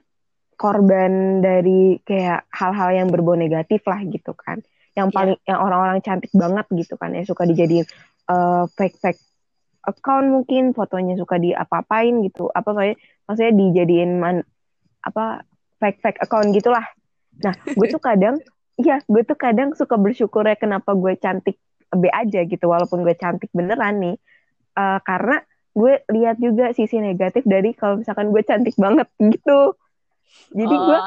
korban 0.59 1.39
dari 1.39 2.03
kayak 2.03 2.51
hal-hal 2.51 2.91
yang 2.91 3.07
berbau 3.07 3.39
negatif 3.39 3.87
lah 3.87 4.03
gitu 4.03 4.35
kan. 4.35 4.59
Yang 4.99 5.09
iya. 5.09 5.15
paling 5.15 5.37
yeah. 5.39 5.49
yang 5.55 5.59
orang-orang 5.63 5.99
cantik 6.03 6.33
banget 6.35 6.67
gitu 6.75 6.99
kan 6.99 7.15
yang 7.15 7.23
suka 7.23 7.47
dijadiin 7.47 7.87
uh, 8.27 8.67
fake-fake 8.75 9.23
account 9.87 10.27
mungkin 10.35 10.75
fotonya 10.75 11.15
suka 11.15 11.39
di 11.39 11.55
apa-apain 11.55 12.27
gitu. 12.27 12.51
Apa 12.51 12.75
kayak 12.75 12.99
maksudnya 13.31 13.55
dijadiin 13.55 14.19
man, 14.19 14.43
apa 15.07 15.47
fake 15.79 16.03
fake 16.03 16.21
account 16.27 16.51
gitulah 16.51 16.83
nah 17.39 17.55
gue 17.63 17.87
tuh 17.87 18.03
kadang 18.03 18.41
iya 18.83 18.99
gue 19.07 19.23
tuh 19.23 19.39
kadang 19.39 19.73
suka 19.79 19.95
bersyukur 19.95 20.43
ya 20.45 20.59
kenapa 20.59 20.93
gue 20.99 21.15
cantik 21.21 21.57
B 21.87 22.11
aja 22.11 22.43
gitu 22.43 22.67
walaupun 22.67 23.07
gue 23.07 23.15
cantik 23.15 23.49
beneran 23.55 24.03
nih 24.03 24.17
uh, 24.77 25.01
karena 25.03 25.43
gue 25.77 26.01
lihat 26.09 26.41
juga 26.41 26.73
sisi 26.73 26.97
negatif 27.01 27.45
dari 27.45 27.77
kalau 27.77 28.01
misalkan 28.01 28.33
gue 28.33 28.43
cantik 28.45 28.77
banget 28.81 29.09
gitu. 29.21 29.77
Jadi 30.57 30.75
oh. 30.77 30.83
gue 30.89 30.99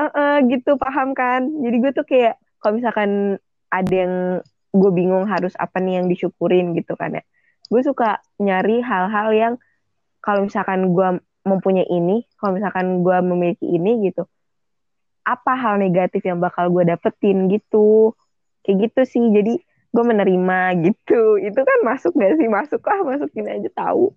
uh, 0.00 0.04
uh, 0.04 0.36
gitu 0.48 0.76
paham 0.80 1.12
kan? 1.12 1.44
Jadi 1.44 1.76
gue 1.80 1.92
tuh 1.92 2.06
kayak 2.08 2.40
kalau 2.60 2.80
misalkan 2.80 3.36
ada 3.68 3.94
yang 3.94 4.14
gue 4.72 4.90
bingung 4.92 5.28
harus 5.28 5.52
apa 5.56 5.80
nih 5.80 6.00
yang 6.00 6.06
disyukurin 6.08 6.72
gitu 6.72 6.96
kan 6.96 7.20
ya. 7.20 7.24
Gue 7.68 7.84
suka 7.84 8.24
nyari 8.40 8.80
hal-hal 8.80 9.28
yang 9.36 9.54
kalau 10.24 10.44
misalkan 10.48 10.88
gue 10.92 11.08
mempunyai 11.44 11.88
ini, 11.88 12.24
kalau 12.36 12.56
misalkan 12.56 13.00
gue 13.00 13.16
memiliki 13.24 13.64
ini 13.64 14.08
gitu, 14.08 14.28
apa 15.24 15.52
hal 15.56 15.80
negatif 15.80 16.24
yang 16.24 16.40
bakal 16.40 16.68
gue 16.72 16.84
dapetin 16.88 17.48
gitu, 17.48 18.12
kayak 18.64 18.88
gitu 18.88 19.00
sih. 19.04 19.24
Jadi 19.32 19.60
gue 19.88 20.04
menerima 20.04 20.60
gitu. 20.84 21.40
Itu 21.40 21.60
kan 21.62 21.78
masuk 21.84 22.12
gak 22.16 22.36
sih? 22.36 22.48
Masuk 22.48 22.82
lah, 22.84 23.00
masukin 23.04 23.46
aja 23.48 23.70
tahu. 23.72 24.12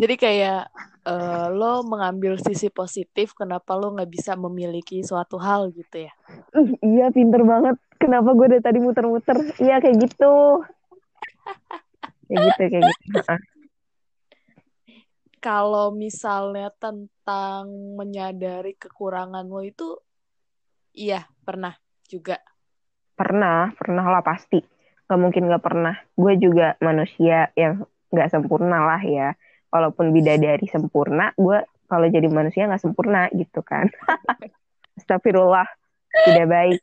Jadi 0.00 0.14
kayak 0.16 0.70
uh, 1.04 1.50
lo 1.50 1.82
mengambil 1.84 2.38
sisi 2.40 2.70
positif, 2.70 3.34
kenapa 3.36 3.74
lo 3.76 3.92
nggak 3.92 4.08
bisa 4.08 4.32
memiliki 4.38 5.02
suatu 5.02 5.36
hal 5.36 5.74
gitu 5.74 6.08
ya? 6.08 6.12
Uh, 6.56 6.72
iya, 6.80 7.12
pinter 7.12 7.42
banget. 7.42 7.76
Kenapa 8.00 8.32
gue 8.32 8.46
dari 8.56 8.62
tadi 8.64 8.78
muter-muter? 8.80 9.36
Iya 9.60 9.82
kayak 9.82 9.96
gitu. 10.00 10.64
kayak 12.30 12.40
gitu, 12.54 12.60
kayak 12.70 12.84
gitu 12.86 13.18
kalau 15.40 15.88
misalnya 15.96 16.68
tentang 16.76 17.96
menyadari 17.96 18.76
kekurangan 18.76 19.48
lo 19.48 19.64
itu 19.64 19.96
iya 20.92 21.24
pernah 21.42 21.72
juga 22.04 22.36
pernah 23.20 23.68
pernah 23.76 24.08
lah 24.08 24.24
pasti. 24.24 24.64
Gak 25.04 25.20
mungkin 25.20 25.52
gak 25.52 25.60
pernah. 25.60 26.00
Gue 26.16 26.40
juga 26.40 26.80
manusia 26.80 27.52
yang 27.52 27.84
gak 28.08 28.32
sempurna 28.32 28.80
lah 28.88 29.02
ya. 29.04 29.36
Walaupun 29.68 30.16
bidadari 30.16 30.64
sempurna 30.64 31.36
gue 31.36 31.60
kalau 31.84 32.06
jadi 32.08 32.24
manusia 32.32 32.64
gak 32.64 32.80
sempurna 32.80 33.28
gitu 33.36 33.60
kan. 33.60 33.92
Astagfirullah 34.96 35.68
tidak 36.24 36.48
baik. 36.48 36.80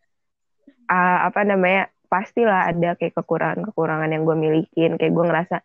Uh, 0.87 1.27
apa 1.27 1.41
namanya 1.43 1.89
pastilah 2.07 2.71
ada 2.71 2.95
kayak 2.95 3.17
kekurangan-kekurangan 3.17 4.13
yang 4.13 4.21
gue 4.21 4.37
milikin. 4.37 5.01
Kayak 5.01 5.17
gue 5.17 5.25
ngerasa 5.25 5.57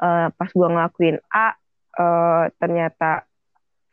uh, 0.00 0.32
pas 0.32 0.50
gue 0.50 0.68
ngelakuin 0.72 1.20
A 1.28 1.52
uh, 2.00 2.48
ternyata 2.56 3.28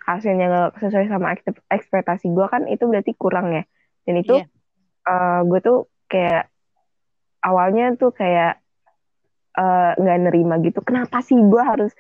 hasilnya 0.02 0.50
nggak 0.50 0.82
sesuai 0.82 1.06
sama 1.14 1.38
ekspektasi 1.70 2.34
gue 2.34 2.48
kan 2.50 2.66
itu 2.72 2.88
berarti 2.88 3.12
kurang 3.20 3.52
ya. 3.52 3.64
Dan 4.08 4.16
itu 4.24 4.40
yeah. 4.40 4.48
Iya. 4.48 5.12
uh, 5.12 5.42
gue 5.46 5.60
tuh 5.60 5.91
kayak 6.12 6.52
awalnya 7.40 7.96
tuh 7.96 8.12
kayak 8.12 8.60
eh, 9.56 9.92
nggak 9.96 10.18
uh, 10.20 10.24
nerima 10.28 10.60
gitu 10.60 10.84
kenapa 10.84 11.24
sih 11.24 11.40
gue 11.40 11.64
harus 11.64 11.96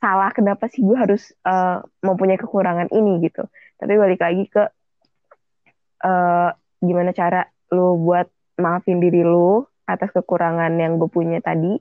salah? 0.00 0.30
Kenapa 0.30 0.68
sih 0.70 0.84
gue 0.84 0.96
harus 0.96 1.32
uh, 1.42 1.82
mempunyai 2.04 2.38
kekurangan 2.38 2.92
ini? 2.92 3.18
gitu. 3.24 3.48
Tapi 3.80 3.92
balik 3.96 4.20
lagi 4.22 4.44
ke 4.48 4.64
uh, 6.04 6.50
gimana 6.80 7.10
cara 7.16 7.48
lu 7.72 7.98
buat 8.00 8.28
maafin 8.60 9.02
diri 9.02 9.24
lu 9.24 9.64
atas 9.88 10.12
kekurangan 10.12 10.72
yang 10.78 10.98
gue 11.00 11.10
punya 11.10 11.42
tadi 11.42 11.78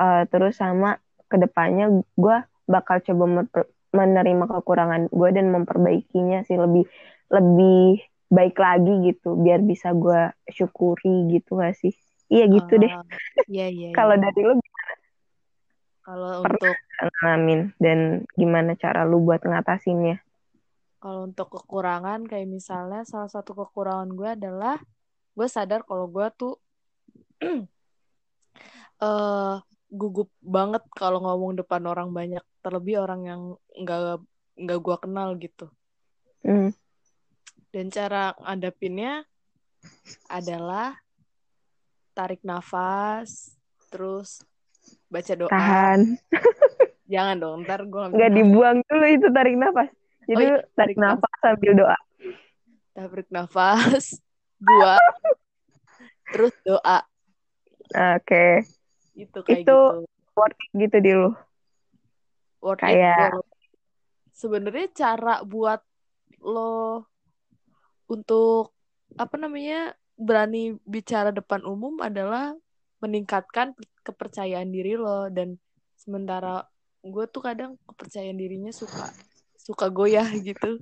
uh, 0.00 0.22
terus 0.28 0.58
sama 0.58 1.00
ke 1.28 1.36
depannya 1.40 1.90
gue 2.16 2.36
bakal 2.68 3.00
coba 3.04 3.48
menerima 3.94 4.44
kekurangan 4.48 5.12
gue 5.12 5.28
dan 5.32 5.52
memperbaikinya 5.52 6.44
sih 6.44 6.56
lebih 6.56 6.88
lebih 7.28 8.04
baik 8.32 8.56
lagi 8.56 9.12
gitu 9.12 9.36
biar 9.36 9.60
bisa 9.60 9.92
gue 9.92 10.32
syukuri 10.50 11.28
gitu 11.32 11.60
gak 11.60 11.76
sih? 11.76 11.92
Iya 12.32 12.44
gitu 12.48 12.72
uh, 12.76 12.80
deh. 12.80 12.92
Iya 13.48 13.66
iya, 13.68 13.88
iya. 13.92 13.96
kalau 13.96 14.16
dari 14.16 14.40
lu 14.40 14.54
gimana? 14.56 14.94
Kalau 16.04 16.32
untuk 16.44 16.76
ngalamin 17.00 17.60
dan 17.80 17.98
gimana 18.36 18.76
cara 18.76 19.08
lu 19.08 19.24
buat 19.24 19.40
ngatasinnya? 19.40 20.20
Kalau 21.00 21.28
untuk 21.28 21.52
kekurangan 21.52 22.24
kayak 22.24 22.48
misalnya 22.48 23.04
salah 23.04 23.28
satu 23.28 23.52
kekurangan 23.52 24.12
gue 24.12 24.30
adalah 24.36 24.76
gue 25.36 25.48
sadar 25.48 25.84
kalau 25.84 26.08
gue 26.08 26.26
tuh 26.36 26.54
uh, 29.00 29.60
gugup 29.94 30.32
banget 30.42 30.82
kalau 30.96 31.22
ngomong 31.22 31.60
depan 31.60 31.84
orang 31.86 32.10
banyak 32.10 32.42
terlebih 32.64 33.04
orang 33.04 33.20
yang 33.28 33.40
nggak 33.78 34.24
nggak 34.58 34.78
gue 34.80 34.96
kenal 34.98 35.28
gitu. 35.38 35.66
Mm. 36.44 36.72
Dan 37.74 37.90
cara 37.90 38.30
ngadapinnya 38.38 39.26
adalah 40.30 40.94
tarik 42.14 42.38
nafas 42.46 43.58
terus 43.90 44.46
baca 45.10 45.34
doa. 45.34 45.50
Tahan. 45.50 46.14
Jangan 47.12 47.36
dong 47.42 47.66
ntar 47.66 47.82
gue 47.82 48.14
nggak 48.14 48.30
dibuang 48.30 48.78
dulu 48.86 49.06
itu 49.10 49.26
tarik 49.34 49.58
nafas. 49.58 49.90
Jadi 50.30 50.44
oh, 50.46 50.54
iya, 50.54 50.56
tarik, 50.78 50.78
tarik 50.78 50.96
nafas, 51.02 51.18
nafas 51.18 51.42
sambil 51.42 51.72
doa. 51.74 51.98
Tarik 52.94 53.28
nafas 53.34 54.04
buat 54.70 55.02
terus 56.30 56.54
doa. 56.62 57.02
Oke. 57.90 58.22
Okay 58.22 58.54
itu 59.14 59.38
kayak 59.46 59.62
itu 59.62 59.78
gitu. 59.78 60.34
worth 60.34 60.58
it 60.58 60.70
gitu 60.74 60.96
di 60.98 61.12
lu? 61.14 61.30
Worth 62.62 62.82
it 62.82 62.98
Kayak- 62.98 63.38
walaupun 63.38 63.46
sebenarnya 64.34 64.86
cara 64.90 65.34
buat 65.46 65.80
lo 66.42 67.06
untuk 68.14 68.70
apa 69.18 69.34
namanya 69.34 69.98
berani 70.14 70.78
bicara 70.86 71.34
depan 71.34 71.66
umum 71.66 71.98
adalah 71.98 72.54
meningkatkan 73.02 73.74
kepercayaan 74.06 74.70
diri 74.70 74.94
lo. 74.94 75.26
Dan 75.28 75.58
sementara 75.98 76.64
gue 77.02 77.24
tuh 77.28 77.42
kadang 77.42 77.76
kepercayaan 77.90 78.38
dirinya 78.38 78.70
suka 78.70 79.10
suka 79.58 79.90
goyah 79.90 80.26
gitu. 80.38 80.78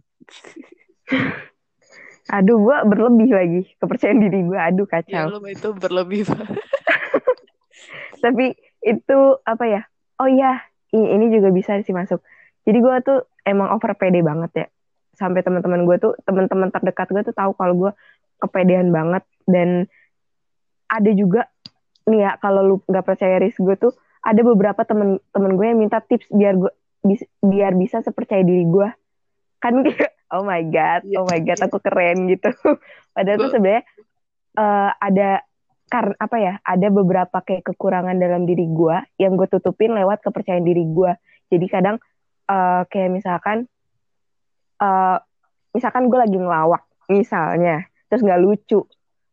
Aduh 2.37 2.62
gue 2.62 2.77
berlebih 2.87 3.31
lagi 3.35 3.62
kepercayaan 3.81 4.21
diri 4.21 4.40
gue. 4.47 4.59
Aduh 4.61 4.87
ya 4.87 4.92
kacau. 5.01 5.27
lo 5.33 5.40
itu 5.49 5.68
berlebih 5.75 6.29
tapi 8.25 8.55
itu 8.85 9.18
apa 9.42 9.64
ya? 9.66 9.83
Oh 10.23 10.31
iya 10.31 10.62
ini 10.95 11.33
juga 11.33 11.51
bisa 11.51 11.81
sih 11.83 11.97
masuk. 11.97 12.23
Jadi 12.62 12.79
gue 12.79 12.97
tuh 13.03 13.18
emang 13.42 13.75
over 13.75 13.99
pede 13.99 14.23
banget 14.23 14.53
ya 14.55 14.66
sampai 15.12 15.44
teman-teman 15.44 15.85
gue 15.85 15.96
tuh 16.01 16.12
teman-teman 16.25 16.72
terdekat 16.72 17.09
gue 17.12 17.22
tuh 17.29 17.37
tahu 17.37 17.53
kalau 17.57 17.75
gue 17.77 17.92
kepedean 18.40 18.90
banget. 18.90 19.25
Dan 19.44 19.87
ada 20.88 21.11
juga 21.12 21.48
nih 22.09 22.27
ya 22.27 22.31
kalau 22.42 22.61
lu 22.62 22.77
nggak 22.85 23.07
percaya 23.07 23.38
ris 23.38 23.57
gue 23.57 23.77
tuh 23.79 23.94
ada 24.22 24.40
beberapa 24.42 24.83
temen-temen 24.83 25.53
gue 25.55 25.66
yang 25.66 25.79
minta 25.79 25.98
tips 26.03 26.27
biar 26.31 26.59
gue 26.59 26.72
bis- 27.03 27.31
biar 27.42 27.75
bisa 27.79 28.03
sepercaya 28.03 28.42
diri 28.42 28.66
gue 28.66 28.88
kan 29.62 29.75
kayak 29.87 30.12
oh 30.35 30.42
my 30.42 30.62
god 30.66 31.07
Iya, 31.07 31.22
oh 31.22 31.27
my 31.27 31.40
god 31.42 31.59
aku 31.62 31.79
keren 31.79 32.27
gitu. 32.27 32.51
Padahal 33.14 33.38
tuh 33.38 33.51
sebenarnya 33.55 33.83
eh, 34.59 34.90
ada 34.98 35.31
karena 35.92 36.16
apa 36.16 36.37
ya 36.40 36.55
ada 36.64 36.88
beberapa 36.88 37.37
kayak 37.44 37.68
kekurangan 37.68 38.16
dalam 38.16 38.48
diri 38.48 38.64
gue 38.64 38.96
yang 39.20 39.37
gue 39.37 39.44
tutupin 39.44 39.92
lewat 39.92 40.25
kepercayaan 40.25 40.64
diri 40.64 40.88
gue 40.88 41.12
jadi 41.53 41.66
kadang 41.68 41.96
eh, 42.48 42.83
kayak 42.88 43.11
misalkan 43.12 43.68
eh, 44.83 45.18
misalkan 45.73 46.11
gue 46.11 46.18
lagi 46.18 46.37
ngelawak 46.37 46.83
misalnya 47.07 47.87
terus 48.11 48.27
nggak 48.27 48.42
lucu 48.42 48.85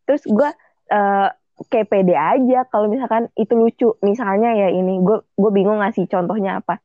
terus 0.05 0.23
gue 0.29 0.49
eh, 0.93 1.29
kayak 1.67 1.91
pede 1.91 2.15
aja 2.15 2.63
kalau 2.71 2.87
misalkan 2.87 3.27
itu 3.35 3.51
lucu. 3.51 3.89
Misalnya 3.99 4.55
ya 4.55 4.71
ini 4.71 5.03
gue 5.03 5.19
gue 5.35 5.51
bingung 5.51 5.83
ngasih 5.83 6.07
contohnya 6.07 6.63
apa. 6.63 6.79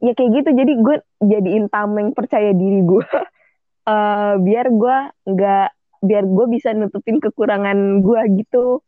Ya 0.00 0.16
kayak 0.16 0.40
gitu 0.40 0.50
jadi 0.56 0.72
gue 0.80 0.96
jadiin 1.20 1.68
tameng 1.68 2.16
percaya 2.16 2.56
diri 2.56 2.80
gue 2.82 3.04
eh 3.92 4.34
biar 4.40 4.66
gue 4.72 4.96
nggak 5.30 5.68
biar 6.02 6.24
gue 6.24 6.46
bisa 6.48 6.72
nutupin 6.72 7.20
kekurangan 7.20 8.00
gue 8.00 8.20
gitu. 8.40 8.80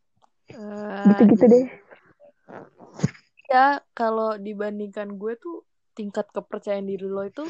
Eh, 0.49 1.05
gitu-gitu 1.13 1.45
deh. 1.45 1.65
Ya 3.49 3.85
kalau 3.93 4.37
dibandingkan 4.41 5.21
gue 5.21 5.37
tuh 5.37 5.63
tingkat 5.93 6.25
kepercayaan 6.33 6.89
diri 6.89 7.05
lo 7.05 7.27
itu 7.27 7.43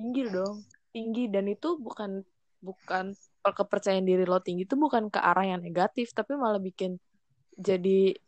tinggi 0.00 0.28
dong 0.32 0.64
tinggi. 0.96 1.28
Dan 1.28 1.52
itu 1.52 1.76
bukan 1.76 2.24
bukan 2.64 3.12
kepercayaan 3.44 4.08
diri 4.08 4.24
lo 4.24 4.40
tinggi 4.42 4.66
itu 4.66 4.74
bukan 4.74 5.12
ke 5.12 5.20
arah 5.22 5.46
yang 5.46 5.62
negatif 5.62 6.10
tapi 6.10 6.34
malah 6.34 6.58
bikin 6.58 6.98
jadi 7.54 8.18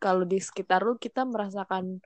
kalau 0.00 0.24
di 0.24 0.40
sekitar 0.40 0.80
lo 0.80 0.96
kita 0.96 1.28
merasakan 1.28 2.00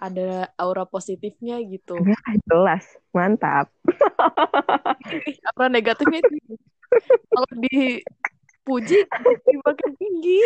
ada 0.00 0.48
aura 0.56 0.88
positifnya 0.88 1.60
gitu. 1.60 2.00
Ya 2.00 2.16
jelas. 2.48 2.88
Mantap. 3.12 3.68
Aura 5.52 5.68
negatifnya 5.68 6.24
itu. 6.24 6.56
Kalau 7.28 7.52
dipuji 7.60 8.98
makin 9.60 9.90
tinggi. 10.00 10.40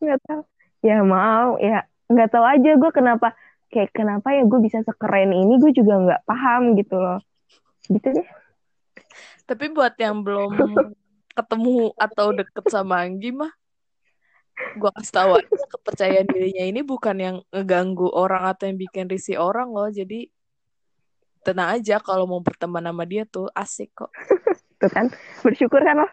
Nggak 0.00 0.18
tahu. 0.24 0.42
Ya 0.80 1.04
mau. 1.04 1.60
Ya 1.60 1.84
nggak 2.08 2.32
tahu 2.32 2.44
aja 2.48 2.70
gue 2.80 2.90
kenapa 2.96 3.36
kayak 3.72 3.90
kenapa 3.92 4.32
ya 4.32 4.46
gue 4.46 4.60
bisa 4.62 4.80
sekeren 4.86 5.34
ini 5.34 5.58
gue 5.58 5.72
juga 5.74 5.94
nggak 5.98 6.22
paham 6.24 6.78
gitu 6.78 6.96
loh 6.96 7.18
gitu 7.90 8.08
deh 8.14 8.28
Tapi 9.46 9.70
buat 9.70 9.94
yang 9.94 10.26
belum 10.26 10.58
ketemu 11.38 11.94
atau 11.94 12.34
deket 12.34 12.64
sama 12.66 13.06
Anggi 13.06 13.30
mah, 13.30 13.52
gua 14.74 14.90
kasih 14.98 15.14
tahu 15.14 15.30
aja 15.38 15.54
kepercayaan 15.70 16.26
dirinya 16.26 16.64
ini 16.66 16.80
bukan 16.82 17.16
yang 17.20 17.36
ngeganggu 17.54 18.10
orang 18.10 18.50
atau 18.50 18.66
yang 18.66 18.74
bikin 18.74 19.06
risih 19.06 19.38
orang 19.38 19.70
loh. 19.70 19.86
Jadi 19.86 20.26
tenang 21.46 21.78
aja 21.78 22.02
kalau 22.02 22.26
mau 22.26 22.42
berteman 22.42 22.82
sama 22.82 23.06
dia 23.06 23.22
tuh 23.22 23.46
asik 23.54 23.94
kok. 23.94 24.10
tuh 24.82 24.90
kan 24.92 25.08
bersyukur 25.40 25.80
kan 25.80 26.04
lo 26.04 26.08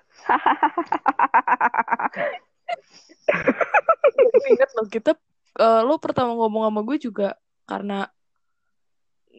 Gue 4.13 4.47
inget 4.55 4.71
loh 4.77 4.87
kita, 4.87 5.11
eh, 5.59 5.81
lo 5.83 5.99
pertama 5.99 6.31
ngomong 6.37 6.69
sama 6.69 6.81
gue 6.85 6.97
juga 7.01 7.35
karena 7.63 8.07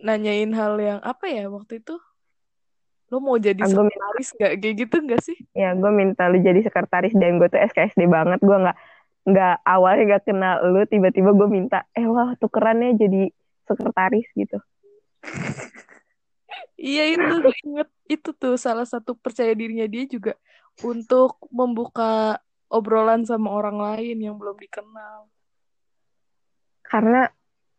nanyain 0.05 0.53
hal 0.53 0.75
yang 0.81 1.01
apa 1.01 1.25
ya 1.31 1.49
waktu 1.49 1.81
itu? 1.81 1.97
Lo 3.13 3.21
mau 3.21 3.37
jadi 3.39 3.61
Ah, 3.63 3.69
sekretaris 3.71 4.29
gak? 4.37 4.53
Kayak 4.59 4.75
gitu 4.85 4.97
gak 5.07 5.23
sih? 5.23 5.39
ya 5.55 5.71
gue 5.77 5.91
minta 5.95 6.27
lu 6.27 6.43
jadi 6.43 6.61
sekretaris 6.67 7.15
dan 7.15 7.39
gue 7.39 7.47
tuh 7.47 7.63
SKSD 7.63 8.11
banget 8.11 8.43
gue 8.43 8.57
nggak 8.59 8.77
nggak 9.25 9.55
awalnya 9.65 10.03
nggak 10.05 10.25
kenal 10.29 10.57
lu 10.69 10.83
tiba-tiba 10.85 11.31
gue 11.33 11.49
minta 11.49 11.87
eh 11.97 12.05
wah 12.05 12.35
tukerannya 12.37 12.99
jadi 12.99 13.31
sekretaris 13.65 14.29
gitu 14.35 14.59
Iya 16.75 17.17
itu 17.17 17.33
gue 17.41 17.57
inget 17.65 17.89
itu 18.11 18.31
tuh 18.37 18.55
salah 18.61 18.85
satu 18.85 19.17
percaya 19.17 19.57
dirinya 19.57 19.89
dia 19.89 20.05
juga 20.05 20.37
untuk 20.85 21.39
membuka 21.49 22.37
obrolan 22.69 23.23
sama 23.25 23.49
orang 23.55 23.79
lain 23.79 24.19
yang 24.21 24.37
belum 24.37 24.59
dikenal. 24.59 25.31
karena 26.85 27.31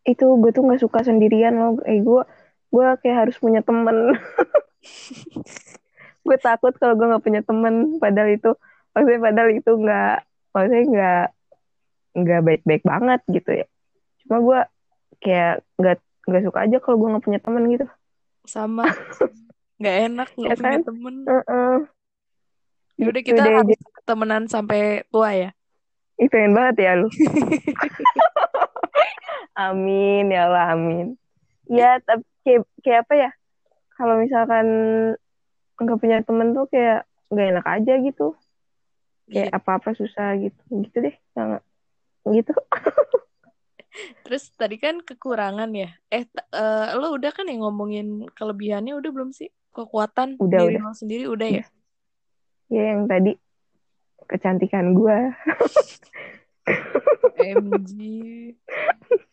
itu 0.06 0.26
gue 0.38 0.50
tuh 0.54 0.62
nggak 0.62 0.82
suka 0.82 1.02
sendirian 1.02 1.58
loh 1.58 1.82
eh 1.82 1.98
gue 1.98 2.22
gue 2.70 2.86
kayak 3.02 3.26
harus 3.26 3.36
punya 3.36 3.60
temen 3.60 4.14
gue 6.26 6.36
takut 6.38 6.74
kalau 6.78 6.94
gue 6.94 7.06
nggak 7.10 7.24
punya 7.24 7.42
temen 7.42 7.98
padahal 7.98 8.30
itu 8.30 8.50
maksudnya 8.94 9.20
padahal 9.22 9.50
itu 9.50 9.70
nggak 9.70 10.14
maksudnya 10.50 10.84
nggak 10.86 11.24
nggak 12.16 12.40
baik-baik 12.42 12.82
banget 12.82 13.20
gitu 13.28 13.50
ya 13.62 13.66
cuma 14.24 14.36
gue 14.42 14.60
kayak 15.20 15.54
nggak 15.76 15.96
nggak 16.26 16.42
suka 16.42 16.58
aja 16.66 16.76
kalau 16.82 16.96
gue 16.98 17.08
nggak 17.14 17.24
punya 17.26 17.40
temen 17.42 17.62
gitu 17.70 17.86
Sama 18.46 18.86
nggak 19.82 19.96
enak 20.08 20.28
nggak 20.34 20.50
Ya 20.50 20.56
punya 20.56 20.70
kan? 20.72 20.80
temen. 20.88 21.14
Heeh. 21.28 21.74
Yaudah 22.96 23.20
Gitu 23.20 23.36
kita 23.36 23.42
deh, 23.44 23.54
harus 23.60 23.78
temenan 24.08 24.42
sampai 24.48 25.04
tua 25.12 25.36
ya. 25.36 25.50
Ih, 26.16 26.32
pengen 26.32 26.56
banget 26.56 26.76
ya 26.80 26.92
lu. 26.96 27.12
amin 29.56 30.28
ya 30.28 30.46
Allah 30.46 30.76
amin. 30.76 31.16
Ya 31.66 31.98
tapi 32.04 32.22
kayak, 32.44 32.62
kayak 32.84 33.00
apa 33.08 33.14
ya? 33.16 33.30
Kalau 33.96 34.14
misalkan 34.20 34.66
nggak 35.76 35.98
punya 35.98 36.18
temen 36.22 36.52
tuh 36.52 36.68
kayak 36.68 37.08
nggak 37.32 37.46
enak 37.56 37.66
aja 37.66 37.92
gitu. 38.00 38.36
Kayak 39.26 39.50
Iya. 39.50 39.58
apa-apa 39.58 39.90
susah 39.96 40.38
gitu. 40.38 40.60
Gitu 40.70 40.96
deh. 41.02 41.16
Nggak 41.34 41.62
gitu. 42.30 42.52
Terus 44.28 44.52
tadi 44.54 44.76
kan 44.76 45.00
kekurangan 45.00 45.72
ya. 45.72 45.88
Eh 46.12 46.28
eh, 46.28 46.88
lo 46.94 47.16
udah 47.16 47.32
kan 47.32 47.48
yang 47.48 47.64
ngomongin 47.64 48.28
kelebihannya 48.36 48.92
udah 48.92 49.10
belum 49.10 49.32
sih? 49.32 49.48
Kekuatan 49.72 50.36
Udah, 50.36 50.60
diri 50.68 50.76
udah. 50.76 50.82
lo 50.84 50.92
sendiri 50.92 51.24
udah 51.26 51.48
ya? 51.48 51.64
Ya 52.68 52.82
yang 52.92 53.08
tadi 53.08 53.34
kecantikan 54.28 54.92
gua. 54.92 55.32
MG. 57.36 57.92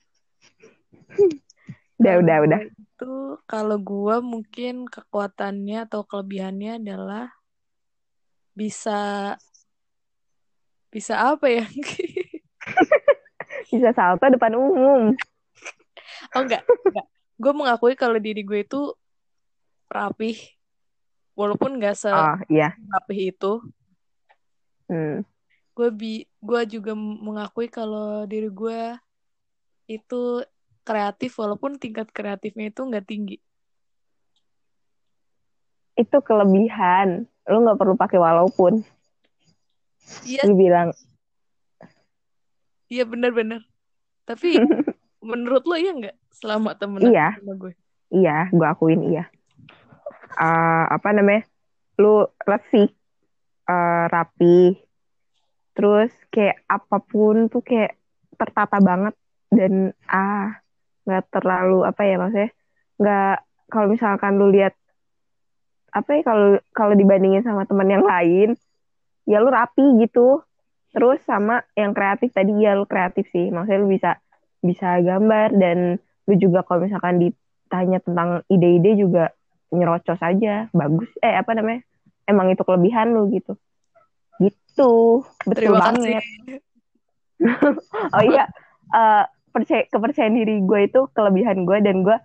Udah, 2.01 2.13
udah, 2.19 2.37
udah. 2.43 2.59
Itu 2.67 3.39
kalau 3.47 3.77
gua 3.79 4.19
mungkin 4.19 4.87
kekuatannya 4.87 5.87
atau 5.87 6.03
kelebihannya 6.03 6.81
adalah 6.83 7.31
bisa 8.53 9.33
bisa 10.93 11.33
apa 11.33 11.49
ya? 11.49 11.65
Bisa 13.73 13.89
salto 13.97 14.29
depan 14.29 14.53
umum. 14.53 15.17
Oh 16.37 16.41
enggak, 16.41 16.61
enggak. 16.85 17.05
Gue 17.41 17.53
mengakui 17.57 17.93
kalau 17.97 18.21
diri 18.21 18.45
gue 18.45 18.61
itu 18.61 18.93
rapih. 19.89 20.37
Walaupun 21.33 21.81
enggak 21.81 21.97
Oh 22.13 22.37
iya. 22.45 22.77
serapih 22.77 23.33
itu, 23.33 23.53
Hmm. 24.85 25.25
gue 25.73 25.89
bi 25.89 26.29
gue 26.37 26.61
juga 26.69 26.93
mengakui 26.93 27.65
kalau 27.65 28.29
diri 28.29 28.51
gue 28.53 28.93
itu 29.89 30.45
kreatif 30.83 31.35
walaupun 31.39 31.79
tingkat 31.79 32.11
kreatifnya 32.11 32.69
itu 32.69 32.81
nggak 32.83 33.07
tinggi. 33.07 33.37
Itu 35.95 36.19
kelebihan. 36.19 37.25
Lu 37.47 37.57
nggak 37.63 37.79
perlu 37.79 37.95
pakai 37.95 38.19
walaupun. 38.19 38.83
Iya, 40.23 40.43
Lu 40.45 40.55
bilang 40.55 40.91
iya 42.87 43.03
benar-benar. 43.07 43.63
Tapi 44.27 44.59
menurut 45.23 45.63
lo 45.65 45.75
iya 45.75 45.91
nggak 45.95 46.15
selama 46.29 46.75
temenan 46.75 47.09
Iya. 47.09 47.27
sama 47.39 47.53
gue? 47.57 47.73
Iya, 48.13 48.37
gue 48.53 48.67
akuin 48.67 49.01
iya. 49.09 49.25
Eh, 50.33 50.85
apa 50.89 51.09
namanya? 51.13 51.45
Lu 51.97 52.25
resik, 52.45 52.93
eh, 53.65 54.05
rapi, 54.09 54.77
terus 55.73 56.13
kayak 56.29 56.61
apa 56.69 56.97
pun 57.01 57.49
tuh 57.49 57.61
kayak 57.65 57.97
tertata 58.37 58.77
banget 58.77 59.13
dan 59.49 59.93
ah 60.05 60.57
nggak 61.03 61.23
terlalu 61.31 61.83
apa 61.83 62.01
ya 62.07 62.15
maksudnya 62.15 62.51
nggak 62.99 63.35
kalau 63.67 63.87
misalkan 63.91 64.37
lu 64.37 64.53
lihat 64.53 64.73
apa 65.93 66.09
ya 66.17 66.21
kalau 66.25 66.47
kalau 66.73 66.93
dibandingin 66.97 67.45
sama 67.45 67.69
teman 67.69 67.85
yang 67.85 68.01
lain 68.01 68.57
ya 69.29 69.39
lu 69.39 69.49
rapi 69.53 70.03
gitu. 70.03 70.41
Terus 70.93 71.25
sama 71.25 71.65
yang 71.73 71.93
kreatif 71.97 72.29
tadi 72.33 72.53
ya 72.53 72.77
lu 72.77 72.85
kreatif 72.85 73.25
sih. 73.33 73.49
Maksudnya 73.49 73.79
lu 73.81 73.89
bisa 73.89 74.11
bisa 74.61 75.01
gambar 75.01 75.53
dan 75.57 75.97
lu 76.29 76.33
juga 76.37 76.61
kalau 76.65 76.85
misalkan 76.85 77.17
ditanya 77.17 77.97
tentang 78.01 78.45
ide-ide 78.49 78.97
juga 78.97 79.33
nyerocos 79.73 80.21
aja. 80.21 80.69
Bagus. 80.69 81.09
Eh 81.21 81.33
apa 81.33 81.57
namanya? 81.57 81.81
Emang 82.29 82.53
itu 82.53 82.61
kelebihan 82.61 83.13
lu 83.13 83.29
gitu. 83.33 83.57
Gitu. 84.37 84.93
Betul 85.49 85.57
Terima 85.57 85.81
banget. 85.81 86.21
Kasih. 86.21 86.61
oh 88.15 88.23
iya 88.23 88.45
eh, 88.93 89.23
percaya 89.53 89.85
kepercayaan 89.87 90.33
diri 90.33 90.65
gue 90.65 90.79
itu 90.89 91.05
kelebihan 91.13 91.63
gue 91.63 91.77
dan 91.85 92.01
gue 92.01 92.17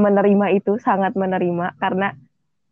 menerima 0.00 0.46
itu 0.56 0.80
sangat 0.80 1.12
menerima. 1.12 1.76
Karena 1.76 2.16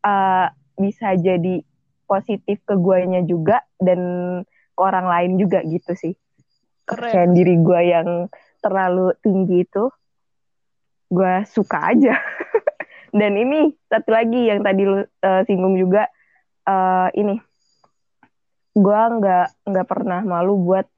eh, 0.02 0.48
bisa 0.80 1.12
jadi 1.20 1.60
positif 2.08 2.64
ke 2.64 2.74
guanya 2.80 3.20
juga 3.20 3.60
dan 3.76 4.00
ke 4.48 4.80
orang 4.80 5.06
lain 5.06 5.32
juga 5.36 5.60
gitu 5.68 5.92
sih. 5.92 6.16
Keren. 6.88 7.12
kepercayaan 7.12 7.32
diri 7.36 7.54
gue 7.60 7.80
yang 7.84 8.08
terlalu 8.64 9.12
tinggi 9.20 9.68
itu 9.68 9.92
gue 11.12 11.34
suka 11.52 11.92
aja. 11.92 12.16
Dan 13.18 13.40
ini 13.40 13.72
satu 13.88 14.12
lagi 14.12 14.48
yang 14.48 14.64
tadi 14.64 14.82
lu 14.88 15.04
eh, 15.04 15.42
singgung 15.44 15.76
juga 15.76 16.08
eh, 16.64 17.08
ini. 17.20 17.36
Gue 18.72 19.00
nggak 19.20 19.68
nggak 19.68 19.86
pernah 19.88 20.24
malu 20.24 20.56
buat 20.64 20.88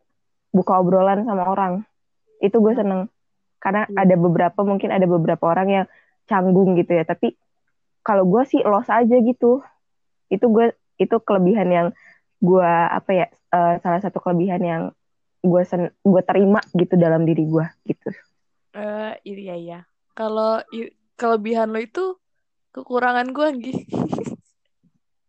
buka 0.54 0.82
obrolan 0.82 1.26
sama 1.26 1.46
orang 1.46 1.89
itu 2.40 2.56
gue 2.56 2.74
seneng 2.74 3.06
karena 3.60 3.84
Iya. 3.86 4.08
ada 4.08 4.14
beberapa 4.16 4.60
mungkin 4.64 4.88
ada 4.90 5.04
beberapa 5.04 5.44
orang 5.46 5.68
yang 5.68 5.86
canggung 6.24 6.74
gitu 6.80 6.96
ya 6.96 7.04
tapi 7.04 7.36
kalau 8.00 8.24
gue 8.24 8.42
sih 8.48 8.64
los 8.64 8.88
aja 8.88 9.16
gitu 9.20 9.60
itu 10.32 10.46
gue 10.48 10.72
itu 10.96 11.16
kelebihan 11.20 11.68
yang 11.68 11.88
gue 12.40 12.66
apa 12.66 13.10
ya 13.12 13.26
eh, 13.28 13.74
salah 13.84 14.00
satu 14.00 14.24
kelebihan 14.24 14.62
yang 14.64 14.82
gue 15.40 15.62
sen 15.64 15.92
gue 16.00 16.22
terima 16.24 16.60
gitu 16.72 16.96
dalam 16.96 17.28
diri 17.28 17.44
gue 17.44 17.66
gitu 17.84 18.08
Eh, 18.70 19.18
iya 19.26 19.54
iya. 19.58 19.80
Kalau 20.14 20.62
kelebihan 21.18 21.74
lo 21.74 21.82
itu 21.82 22.14
kekurangan 22.70 23.34
gue, 23.34 23.46
Anggi. 23.50 23.74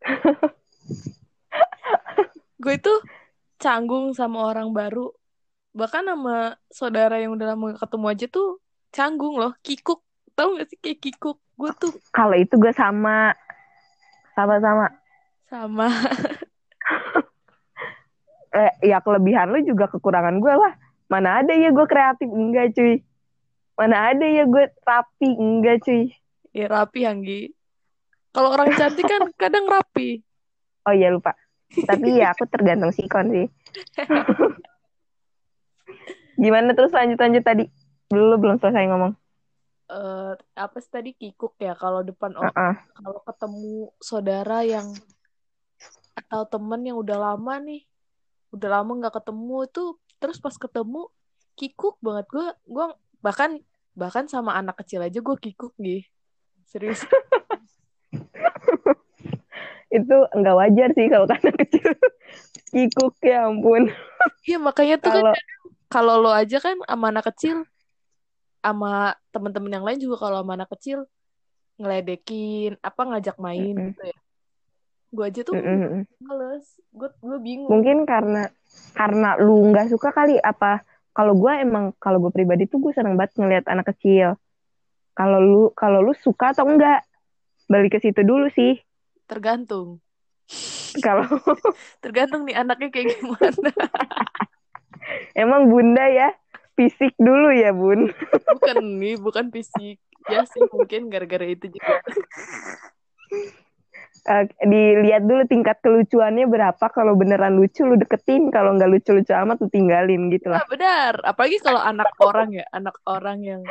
gue 2.61 2.73
itu 2.77 2.93
canggung 3.57 4.13
sama 4.13 4.45
orang 4.45 4.77
baru. 4.77 5.09
Bahkan 5.71 6.03
sama 6.03 6.59
saudara 6.67 7.15
yang 7.19 7.35
udah 7.35 7.55
lama 7.55 7.75
ketemu 7.79 8.05
aja 8.11 8.25
tuh 8.27 8.59
canggung 8.91 9.39
loh, 9.39 9.55
kikuk. 9.63 10.03
Tahu 10.35 10.59
gak 10.59 10.67
sih 10.71 10.79
kayak 10.79 10.99
kikuk? 10.99 11.39
Gue 11.55 11.71
tuh 11.77 11.91
kalau 12.11 12.35
itu 12.35 12.57
gue 12.57 12.73
sama 12.73 13.35
sama-sama 14.33 14.87
sama. 15.51 15.87
eh, 18.57 18.71
ya 18.83 19.03
kelebihan 19.03 19.51
lu 19.51 19.59
juga 19.63 19.87
kekurangan 19.91 20.39
gue 20.39 20.53
lah 20.55 20.73
mana 21.11 21.43
ada 21.43 21.51
ya 21.51 21.75
gue 21.75 21.85
kreatif 21.87 22.31
enggak 22.31 22.71
cuy 22.71 23.03
mana 23.75 24.15
ada 24.15 24.23
ya 24.23 24.47
gue 24.47 24.71
rapi 24.87 25.29
enggak 25.35 25.83
cuy 25.83 26.15
Ya 26.51 26.67
rapi, 26.67 27.07
Anggi. 27.07 27.55
Kalau 28.35 28.51
orang 28.51 28.75
cantik 28.75 29.07
kan 29.07 29.23
kadang 29.41 29.71
rapi. 29.71 30.19
oh 30.83 30.93
iya 30.97 31.13
lupa 31.13 31.37
tapi 31.71 32.19
ya 32.19 32.33
aku 32.33 32.49
tergantung 32.49 32.89
sikon 32.89 33.29
sih 33.29 33.45
gimana 36.35 36.73
terus 36.73 36.93
lanjut 36.93 37.19
lanjut 37.19 37.43
tadi? 37.43 37.65
Dulu 38.11 38.35
belum 38.39 38.57
selesai 38.59 38.87
ngomong. 38.91 39.13
Eh, 39.91 40.33
apa 40.55 40.77
sih 40.79 40.91
tadi? 40.91 41.11
Kikuk 41.11 41.59
ya 41.59 41.75
kalau 41.75 41.99
depan 41.99 42.31
orang 42.39 42.55
Heeh. 42.55 42.75
kalau 42.95 43.19
ketemu 43.27 43.75
saudara 43.99 44.63
yang 44.63 44.87
atau 46.15 46.47
temen 46.47 46.81
yang 46.87 46.95
udah 46.99 47.17
lama 47.19 47.59
nih 47.59 47.83
udah 48.51 48.69
lama 48.79 48.91
nggak 48.99 49.15
ketemu 49.19 49.57
tuh 49.71 49.89
terus 50.19 50.39
pas 50.39 50.55
ketemu 50.55 51.11
kikuk 51.59 51.99
banget. 51.99 52.25
Gue 52.31 52.47
gue 52.67 52.85
bahkan 53.19 53.59
bahkan 53.91 54.31
sama 54.31 54.55
anak 54.55 54.79
kecil 54.79 55.03
aja 55.03 55.19
gue 55.19 55.37
kikuk 55.39 55.75
nih 55.75 56.07
serius. 56.63 57.03
Itu 59.91 60.17
enggak 60.31 60.55
wajar 60.55 60.89
sih 60.95 61.11
kalau 61.11 61.27
anak 61.35 61.55
kecil. 61.67 61.91
Kikuk 62.71 63.19
ya 63.19 63.51
ampun. 63.51 63.91
Iya 64.47 64.57
makanya 64.63 64.95
tuh 65.03 65.11
kan 65.11 65.35
kalau 65.91 66.23
lo 66.23 66.31
aja 66.31 66.57
kan 66.63 66.79
sama 66.87 67.11
anak 67.11 67.27
kecil 67.35 67.67
sama 68.63 69.17
temen-temen 69.35 69.75
yang 69.75 69.85
lain 69.85 69.99
juga 69.99 70.23
kalau 70.23 70.39
sama 70.39 70.55
anak 70.55 70.69
kecil 70.77 71.03
ngeledekin 71.81 72.77
apa 72.79 73.01
ngajak 73.09 73.35
main 73.41 73.75
Mm-mm. 73.75 73.89
gitu 73.91 74.03
ya. 74.07 74.19
Gue 75.11 75.25
aja 75.27 75.41
tuh 75.43 75.53
Mm-mm. 75.57 76.07
males. 76.23 76.65
Gue 76.95 77.09
gue 77.19 77.37
bingung. 77.43 77.67
Mungkin 77.67 78.07
karena 78.07 78.47
karena 78.95 79.35
lu 79.41 79.67
nggak 79.73 79.91
suka 79.91 80.15
kali 80.15 80.39
apa 80.39 80.85
kalau 81.11 81.35
gue 81.35 81.51
emang 81.59 81.91
kalau 81.99 82.23
gue 82.23 82.31
pribadi 82.31 82.69
tuh 82.69 82.79
gue 82.79 82.95
seneng 82.95 83.19
banget 83.19 83.35
ngeliat 83.35 83.65
anak 83.67 83.91
kecil. 83.91 84.39
Kalau 85.11 85.39
lu 85.43 85.63
kalau 85.75 85.99
lu 85.99 86.15
suka 86.15 86.55
atau 86.55 86.63
enggak 86.69 87.03
balik 87.67 87.97
ke 87.97 87.99
situ 87.99 88.23
dulu 88.23 88.47
sih. 88.55 88.79
Tergantung. 89.27 89.99
Kalau 91.03 91.27
tergantung 92.03 92.47
nih 92.47 92.55
anaknya 92.55 92.87
kayak 92.93 93.19
gimana 93.19 93.71
emang 95.35 95.69
bunda 95.71 96.05
ya 96.07 96.29
fisik 96.75 97.13
dulu 97.19 97.53
ya 97.53 97.71
bun. 97.75 98.09
Bukan 98.57 98.77
nih 98.97 99.15
bukan 99.19 99.53
fisik. 99.53 99.99
Ya 100.29 100.45
sih 100.45 100.61
mungkin 100.69 101.09
gara-gara 101.09 101.45
itu 101.45 101.69
juga. 101.69 101.97
Eh, 104.21 104.45
dilihat 104.61 105.25
dulu 105.25 105.49
tingkat 105.49 105.81
kelucuannya 105.81 106.45
berapa. 106.45 106.85
Kalau 106.93 107.17
beneran 107.17 107.57
lucu 107.57 107.81
lu 107.81 107.97
deketin. 107.97 108.53
Kalau 108.53 108.77
nggak 108.77 108.91
lucu-lucu 108.93 109.33
amat 109.33 109.57
lu 109.65 109.67
tinggalin 109.73 110.29
gitu 110.29 110.53
lah. 110.53 110.61
Nah, 110.61 110.69
benar. 110.69 111.13
Apalagi 111.25 111.57
kalau 111.57 111.81
anak 111.81 112.13
orang 112.21 112.53
ya 112.53 112.65
anak 112.69 113.01
orang 113.09 113.41
yang 113.41 113.61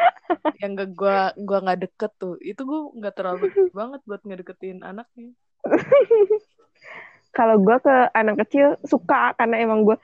yang 0.59 0.75
gak 0.75 0.91
gua 0.99 1.31
gua 1.39 1.59
nggak 1.63 1.87
deket 1.87 2.13
tuh. 2.19 2.35
Itu 2.43 2.67
gua 2.67 2.91
nggak 2.99 3.15
terlalu 3.15 3.47
banget 3.71 4.01
buat 4.03 4.23
ngedeketin 4.27 4.83
anaknya. 4.83 5.31
Kalau 7.31 7.63
gue 7.63 7.77
ke 7.79 7.97
anak 8.11 8.43
kecil 8.43 8.75
suka. 8.83 9.39
Karena 9.39 9.63
emang 9.63 9.87
gue 9.87 9.95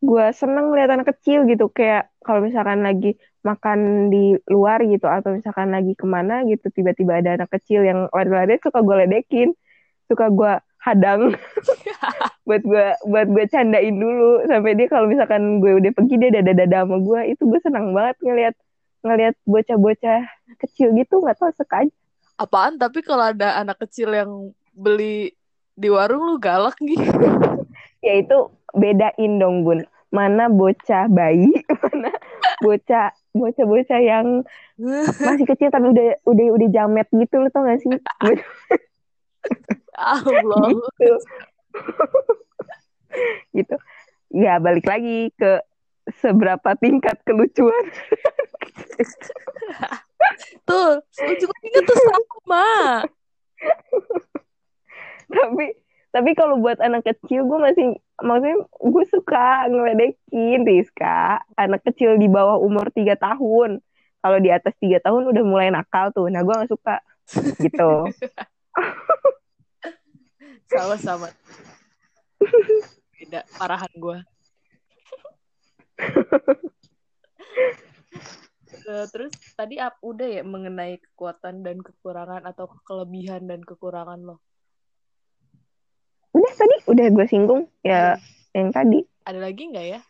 gue 0.00 0.26
seneng 0.32 0.72
lihat 0.72 0.90
anak 0.92 1.12
kecil 1.16 1.44
gitu. 1.44 1.68
Kayak 1.72 2.08
kalau 2.24 2.40
misalkan 2.44 2.80
lagi 2.80 3.16
makan 3.44 4.12
di 4.12 4.36
luar 4.48 4.84
gitu 4.84 5.08
atau 5.08 5.36
misalkan 5.36 5.72
lagi 5.72 5.96
ke 5.96 6.04
mana 6.04 6.44
gitu 6.44 6.68
tiba-tiba 6.72 7.20
ada 7.20 7.40
anak 7.40 7.50
kecil 7.56 7.84
yang 7.84 8.08
lari-lari 8.12 8.56
suka 8.60 8.80
gue 8.80 8.96
ledekin. 9.06 9.48
Suka 10.08 10.32
gue 10.32 10.52
hadang. 10.80 11.36
Buat 12.48 12.66
gue 12.66 12.86
buat 13.06 13.28
gue 13.30 13.44
candain 13.46 13.94
dulu. 13.94 14.42
Sampai 14.50 14.74
dia 14.74 14.90
kalau 14.90 15.06
misalkan 15.06 15.62
gue 15.62 15.78
udah 15.78 15.92
pergi 15.94 16.14
dia 16.18 16.30
dada 16.34 16.52
dada 16.56 16.82
sama 16.82 16.98
gue 16.98 17.20
itu 17.36 17.42
gue 17.46 17.60
senang 17.62 17.94
banget 17.94 18.16
ngelihat 18.26 18.54
ngelihat 19.06 19.34
bocah-bocah 19.46 20.20
kecil 20.66 20.90
gitu. 20.98 21.22
Nggak 21.22 21.38
tahu 21.38 21.52
suka 21.54 21.86
aja 21.86 21.94
apaan? 22.40 22.80
Tapi 22.80 23.04
kalau 23.04 23.30
ada 23.30 23.60
anak 23.60 23.78
kecil 23.86 24.10
yang 24.16 24.50
beli 24.74 25.36
di 25.80 25.88
warung 25.88 26.24
lu 26.28 26.36
galak 26.36 26.76
gitu 26.80 27.00
ya 28.00 28.20
itu 28.20 28.38
bedain 28.74 29.32
dong 29.40 29.64
bun. 29.64 29.84
Mana 30.10 30.50
bocah 30.50 31.06
bayi 31.06 31.54
mana 31.86 32.10
bocah 32.58 33.14
bocah-bocah 33.30 34.00
yang 34.02 34.42
masih 35.26 35.46
kecil 35.46 35.70
tapi 35.70 35.94
udah 35.94 36.18
udah 36.26 36.46
udah 36.58 36.68
jamet 36.74 37.06
gitu 37.14 37.38
lo 37.38 37.48
tau 37.54 37.62
gak 37.62 37.78
sih? 37.78 37.90
Allah. 40.00 40.66
Gitu. 40.98 41.16
Gitu. 43.54 43.76
Ya 44.30 44.58
balik 44.58 44.86
lagi 44.86 45.30
ke 45.38 45.62
seberapa 46.18 46.74
tingkat 46.80 47.22
kelucuan. 47.22 47.84
Tuh 50.66 50.98
lu 50.98 51.32
juga 51.38 51.56
ingat 51.66 51.82
tuh 51.86 51.98
sama. 51.98 52.68
Tapi 55.30 55.66
tapi 56.10 56.34
kalau 56.34 56.58
buat 56.58 56.82
anak 56.82 57.06
kecil 57.06 57.46
gue 57.46 57.58
masih 57.58 57.86
maksudnya 58.18 58.58
gue 58.66 59.04
suka 59.06 59.70
ngeledekin 59.70 60.66
Rizka. 60.66 61.38
Anak 61.54 61.86
kecil 61.86 62.18
di 62.18 62.26
bawah 62.26 62.58
umur 62.58 62.90
tiga 62.90 63.14
tahun. 63.14 63.78
Kalau 64.20 64.38
di 64.42 64.50
atas 64.52 64.74
tiga 64.82 64.98
tahun 65.00 65.32
udah 65.32 65.44
mulai 65.46 65.70
nakal 65.70 66.10
tuh. 66.10 66.26
Nah 66.28 66.42
gue 66.42 66.52
gak 66.52 66.70
suka. 66.70 66.96
Gitu. 67.62 67.90
Sama 70.70 70.94
sama. 70.98 71.28
Beda 73.18 73.42
parahan 73.58 73.90
gue 73.98 74.18
Eh, 78.90 79.06
terus 79.10 79.30
tadi 79.54 79.78
ap- 79.82 80.02
udah 80.02 80.40
ya 80.40 80.42
mengenai 80.46 80.98
kekuatan 80.98 81.62
dan 81.62 81.78
kekurangan 81.78 82.42
atau 82.46 82.66
kelebihan 82.86 83.46
dan 83.46 83.62
kekurangan 83.62 84.18
lo 84.18 84.42
udah 86.50 86.58
tadi 86.58 86.76
udah 86.90 87.06
gue 87.14 87.26
singgung 87.30 87.62
ya 87.86 88.18
yang 88.50 88.74
tadi. 88.74 89.06
Ada 89.22 89.38
lagi 89.38 89.62
nggak 89.70 89.86
ya? 89.86 90.00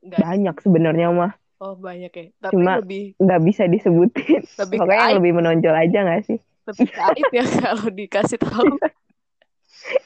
Nggak. 0.00 0.18
banyak 0.18 0.56
sebenarnya 0.64 1.06
mah. 1.12 1.32
Oh 1.60 1.76
banyak 1.76 2.10
ya. 2.10 2.24
Tapi 2.40 2.52
Cuma- 2.56 2.80
lebih 2.80 3.14
nggak 3.20 3.40
bisa 3.46 3.68
disebutin. 3.70 4.42
Lebih 4.66 4.78
pokoknya 4.80 5.04
yang 5.06 5.18
lebih 5.20 5.32
menonjol 5.36 5.74
aja 5.76 5.98
nggak 6.02 6.22
sih? 6.26 6.38
Lebih 6.66 6.88
aib 7.12 7.30
ya 7.30 7.44
kalau 7.46 7.86
dikasih 7.92 8.38
tahu. 8.40 8.74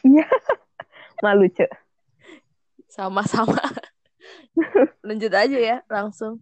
Iya. 0.04 0.26
Malu 1.22 1.48
cek 1.48 1.70
sama-sama. 2.94 3.58
Lanjut 5.06 5.32
aja 5.34 5.58
ya 5.58 5.76
langsung. 5.90 6.38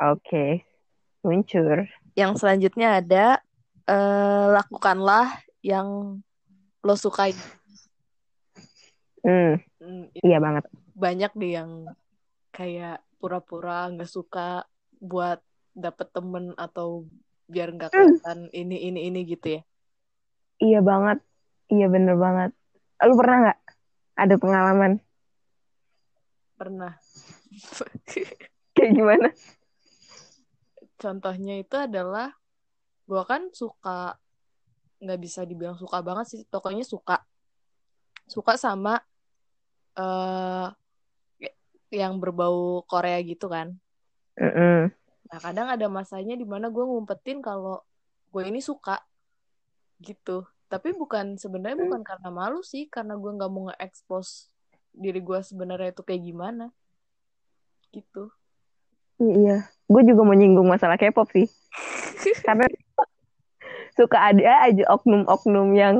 oke. 0.00 0.64
Muncul 1.20 1.84
Yang 2.16 2.40
selanjutnya 2.40 3.04
ada 3.04 3.44
eh, 3.84 4.46
lakukanlah 4.56 5.44
yang 5.60 6.20
lo 6.80 6.94
sukai. 6.96 7.36
Hmm. 9.24 9.54
Hmm, 9.80 10.04
iya. 10.20 10.38
Banget. 10.38 10.64
Banyak 10.94 11.32
deh 11.36 11.52
yang 11.56 11.70
kayak 12.50 13.00
pura-pura 13.20 13.88
nggak 13.92 14.10
suka 14.10 14.64
buat 15.00 15.40
dapet 15.76 16.08
temen 16.12 16.52
atau 16.56 17.08
biar 17.50 17.74
nggak 17.74 17.90
kelihatan 17.90 18.46
ini 18.54 18.76
ini 18.90 19.00
ini 19.10 19.20
gitu 19.26 19.58
ya. 19.58 19.62
iya 20.60 20.80
banget. 20.84 21.18
Iya 21.70 21.86
bener 21.88 22.18
banget. 22.18 22.50
Lu 23.06 23.14
pernah 23.16 23.36
nggak? 23.48 23.60
Ada 24.20 24.34
pengalaman? 24.36 24.92
Pernah. 26.58 26.92
kayak 28.76 28.92
gimana? 28.92 29.28
Contohnya 31.00 31.56
itu 31.56 31.76
adalah 31.80 32.36
gua 33.08 33.24
kan 33.24 33.48
suka 33.56 34.20
nggak 35.00 35.20
bisa 35.20 35.48
dibilang 35.48 35.80
suka 35.80 36.04
banget 36.04 36.26
sih, 36.28 36.42
pokoknya 36.44 36.84
suka. 36.84 37.24
Suka 38.28 38.60
sama 38.60 39.00
eh 39.96 40.68
yang 41.90 42.22
berbau 42.22 42.86
Korea 42.86 43.18
gitu 43.26 43.50
kan. 43.50 43.74
Mm-mm. 44.38 44.94
Nah, 45.30 45.38
kadang 45.38 45.68
ada 45.70 45.86
masanya 45.90 46.38
di 46.38 46.46
mana 46.46 46.70
gue 46.70 46.82
ngumpetin 46.82 47.42
kalau 47.42 47.82
gue 48.30 48.42
ini 48.46 48.62
suka 48.62 49.02
gitu. 49.98 50.46
Tapi 50.70 50.94
bukan 50.94 51.34
sebenarnya 51.34 51.82
bukan 51.82 52.02
karena 52.06 52.30
malu 52.30 52.62
sih, 52.62 52.86
karena 52.86 53.18
gue 53.18 53.30
nggak 53.34 53.50
mau 53.50 53.70
nge-expose 53.70 54.54
diri 54.94 55.18
gue 55.18 55.38
sebenarnya 55.42 55.90
itu 55.90 56.02
kayak 56.06 56.22
gimana. 56.22 56.70
Gitu. 57.90 58.30
Iya, 59.18 59.66
gue 59.90 60.02
juga 60.06 60.22
mau 60.22 60.38
nyinggung 60.38 60.70
masalah 60.70 60.94
K-pop 60.94 61.26
sih. 61.34 61.50
Karena 62.46 62.70
suka 63.98 64.30
ada 64.30 64.70
aja 64.70 64.84
oknum-oknum 64.94 65.74
yang 65.74 65.96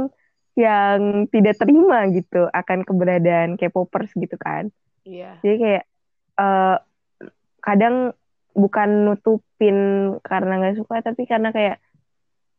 yang 0.61 1.25
tidak 1.33 1.57
terima 1.57 2.05
gitu 2.13 2.45
akan 2.53 2.85
keberadaan 2.85 3.57
K-popers 3.57 4.13
gitu 4.13 4.37
kan. 4.37 4.69
Iya. 5.09 5.41
Jadi 5.41 5.57
kayak 5.57 5.85
eh, 6.37 6.77
kadang 7.65 8.13
bukan 8.53 9.09
nutupin 9.09 9.77
karena 10.21 10.61
nggak 10.61 10.77
suka, 10.85 11.01
tapi 11.01 11.25
karena 11.25 11.49
kayak 11.51 11.81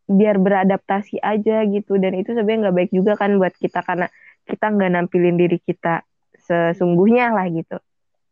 biar 0.10 0.42
beradaptasi 0.42 1.22
aja 1.22 1.64
gitu. 1.70 2.02
Dan 2.02 2.18
itu 2.18 2.34
sebenarnya 2.34 2.70
nggak 2.70 2.78
baik 2.82 2.92
juga 2.92 3.14
kan 3.16 3.38
buat 3.38 3.54
kita 3.56 3.86
karena 3.86 4.10
kita 4.50 4.66
nggak 4.74 4.92
nampilin 4.98 5.38
diri 5.38 5.62
kita 5.62 6.02
sesungguhnya 6.42 7.32
lah 7.32 7.46
gitu. 7.54 7.78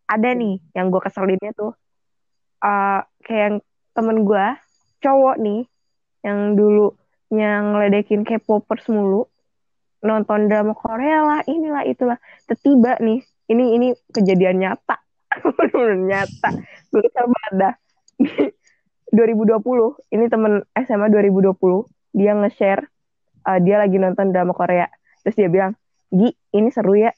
Ada 0.09 0.34
nih 0.34 0.57
yang 0.74 0.89
gue 0.89 1.01
keselinnya 1.05 1.53
tuh 1.53 1.78
eh 2.59 3.01
kayak 3.24 3.43
yang 3.45 3.57
temen 3.95 4.28
gue 4.28 4.45
cowok 4.99 5.36
nih 5.39 5.63
yang 6.28 6.59
dulu 6.59 6.91
yang 7.32 7.78
ngeledekin 7.78 8.26
K-popers 8.26 8.89
mulu 8.89 9.30
nonton 10.00 10.47
drama 10.47 10.74
Korea 10.76 11.24
lah 11.24 11.39
inilah 11.47 11.84
itulah. 11.88 12.18
Tiba 12.47 13.00
nih 13.00 13.20
ini 13.52 13.66
ini 13.76 13.88
kejadian 14.14 14.62
nyata. 14.62 14.97
Bener 15.58 15.95
nyata. 15.97 16.50
Kesel 16.91 17.26
banget 17.28 17.54
dah. 17.56 17.74
2020 19.10 20.14
ini 20.14 20.26
temen 20.30 20.62
SMA 20.86 21.10
2020 21.10 21.58
dia 22.14 22.38
nge-share 22.38 22.86
uh, 23.50 23.58
dia 23.58 23.82
lagi 23.82 23.97
nonton 23.97 24.30
drama 24.30 24.54
Korea. 24.54 24.86
Terus 25.26 25.36
dia 25.36 25.50
bilang 25.50 25.74
Gi 26.10 26.30
ini 26.58 26.70
seru 26.74 26.97
ya. 26.97 27.14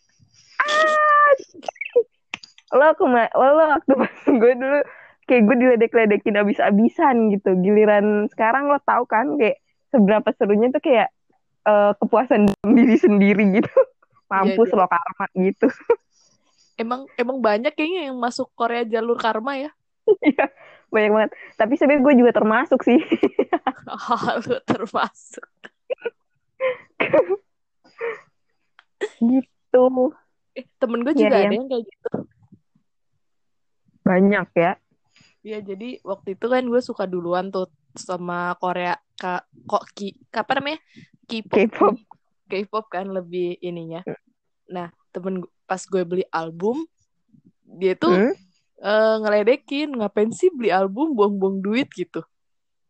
Ah 0.60 1.12
lo 2.72 2.96
kema 2.96 3.28
lo 3.36 3.52
waktu 3.60 3.94
gue 4.42 4.54
dulu 4.56 4.80
kayak 5.28 5.42
gue 5.48 5.56
diledek-ledekin 5.60 6.40
abis-abisan 6.40 7.32
gitu. 7.36 7.56
Giliran 7.60 8.32
sekarang 8.32 8.72
lo 8.72 8.80
tahu 8.84 9.04
kan 9.08 9.36
kayak 9.36 9.60
seberapa 9.92 10.32
serunya 10.36 10.72
tuh 10.72 10.80
kayak 10.84 11.12
eh, 11.64 11.92
kepuasan 11.98 12.50
diri 12.66 12.98
sendiri 12.98 13.44
gitu 13.58 13.70
mampus 14.32 14.70
iya. 14.72 14.78
lo 14.80 14.86
karma 14.88 15.26
gitu 15.36 15.68
Emang 16.80 17.06
emang 17.14 17.38
banyak 17.38 17.78
kayaknya 17.78 18.10
yang 18.10 18.18
masuk 18.18 18.50
Korea 18.58 18.82
jalur 18.82 19.14
karma 19.16 19.54
ya. 19.54 19.70
Iya, 20.26 20.50
banyak 20.90 21.12
banget 21.14 21.32
tapi 21.56 21.74
sebenarnya 21.78 22.02
gue 22.04 22.14
juga 22.26 22.32
termasuk 22.34 22.82
sih 22.82 22.98
Lu 24.50 24.58
termasuk. 24.66 25.46
gitu 29.22 29.86
Eh, 30.52 30.68
temen 30.82 31.00
gue 31.06 31.14
Iya, 31.16 31.22
juga 31.32 31.36
iya. 31.38 31.48
ada 31.48 31.56
yang 31.56 31.68
kayak 31.70 31.84
gitu. 31.88 32.10
banyak 34.04 34.48
ya 34.58 34.72
Iya, 35.42 35.58
jadi 35.66 35.98
waktu 36.06 36.38
itu 36.38 36.46
kan 36.46 36.62
gue 36.62 36.82
suka 36.84 37.10
duluan 37.10 37.50
tuh 37.50 37.66
sama 37.98 38.54
Korea 38.62 38.94
kak 39.18 39.46
kok 39.66 39.84
ki 39.94 40.14
apa 40.30 40.52
namanya 40.62 40.80
K-pop 41.32 41.96
K-pop. 42.46 42.86
Kan 42.88 43.10
lebih 43.10 43.56
ininya. 43.60 44.04
Nah 44.68 44.92
temen 45.10 45.40
pas 45.64 45.80
gue 45.80 46.04
beli 46.04 46.28
album 46.30 46.84
dia 47.64 47.96
tuh 47.96 48.12
Hmm? 48.12 48.34
eh, 48.78 49.16
ngeledekin 49.24 49.96
ngapain 49.96 50.28
sih 50.30 50.52
beli 50.52 50.68
album 50.68 51.16
buang-buang 51.16 51.64
duit 51.64 51.88
gitu. 51.92 52.20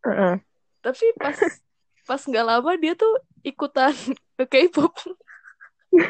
Heeh. 0.02 0.42
Tapi 0.80 1.06
pas 1.14 1.38
pas 2.02 2.18
nggak 2.18 2.42
lama 2.42 2.74
dia 2.74 2.98
tuh 2.98 3.14
ikutan 3.40 3.94
ke 4.38 4.44
K-pop. 4.44 4.90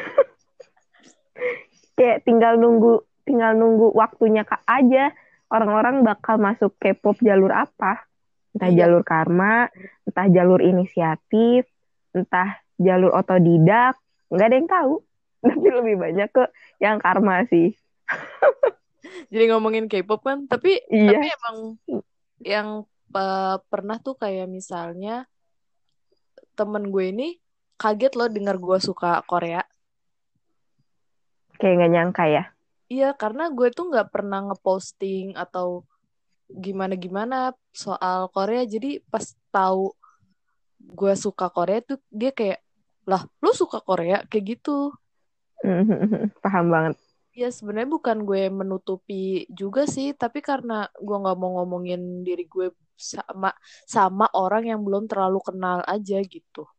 kayak 1.93 2.25
tinggal 2.25 2.57
nunggu 2.57 3.05
tinggal 3.23 3.53
nunggu 3.53 3.93
waktunya 3.93 4.41
kak 4.43 4.65
aja 4.65 5.13
orang-orang 5.47 6.01
bakal 6.01 6.37
masuk 6.37 6.73
K-pop 6.77 7.21
jalur 7.21 7.53
apa 7.53 8.05
entah 8.53 8.69
Iya. 8.69 8.85
jalur 8.85 9.03
karma 9.03 9.69
entah 10.03 10.27
jalur 10.27 10.59
inisiatif 10.59 11.69
entah 12.13 12.49
jalur 12.77 13.11
otodidak 13.11 13.97
nggak 14.29 14.47
ada 14.47 14.55
yang 14.55 14.69
tahu 14.69 14.93
tapi 15.45 15.67
lebih 15.67 15.95
banyak 15.99 16.29
ke 16.29 16.43
yang 16.79 16.97
karma 16.97 17.43
sih 17.45 17.73
Jadi 19.29 19.49
ngomongin 19.49 19.89
K-pop 19.89 20.21
kan, 20.21 20.45
tapi 20.47 20.77
Iya. 20.87 21.09
tapi 21.11 21.27
emang 21.27 21.57
yang 22.39 22.67
eh, 23.11 23.57
pernah 23.67 23.97
tuh 23.97 24.15
kayak 24.15 24.47
misalnya 24.47 25.25
temen 26.53 26.87
gue 26.87 27.09
ini 27.09 27.27
kaget 27.75 28.13
loh 28.13 28.29
dengar 28.29 28.55
gue 28.55 28.77
suka 28.77 29.19
Korea. 29.25 29.65
kayak 31.55 31.73
nggak 31.77 31.91
nyangka 31.91 32.23
ya 32.27 32.43
Iya, 32.87 33.09
karena 33.17 33.49
gue 33.49 33.73
tuh 33.73 33.89
nggak 33.89 34.13
pernah 34.13 34.45
ngeposting 34.45 35.33
atau 35.33 35.81
gimana-gimana 36.45 37.51
soal 37.73 38.29
Korea. 38.29 38.61
Jadi 38.63 39.01
pas 39.01 39.23
tahu 39.49 39.89
gue 40.83 41.13
suka 41.15 41.47
Korea 41.47 41.79
tuh 41.79 41.99
dia 42.11 42.35
kayak, 42.35 42.59
lah, 43.07 43.23
lu 43.39 43.51
suka 43.55 43.79
Korea 43.79 44.23
kayak 44.27 44.59
gitu. 44.59 44.91
paham 46.43 46.67
banget 46.67 46.95
Ya 47.33 47.49
sebenarnya 47.49 47.89
bukan 47.89 48.29
gue 48.29 48.45
menutupi 48.53 49.49
juga 49.49 49.89
sih, 49.89 50.13
tapi 50.13 50.45
karena 50.45 50.85
gue 51.01 51.17
nggak 51.17 51.37
mau 51.39 51.57
ngomongin 51.63 52.21
diri 52.21 52.45
gue 52.45 52.69
sama 52.93 53.49
sama 53.89 54.29
orang 54.37 54.69
yang 54.69 54.85
belum 54.85 55.09
terlalu 55.09 55.41
kenal 55.41 55.81
aja 55.89 56.21
gitu. 56.21 56.69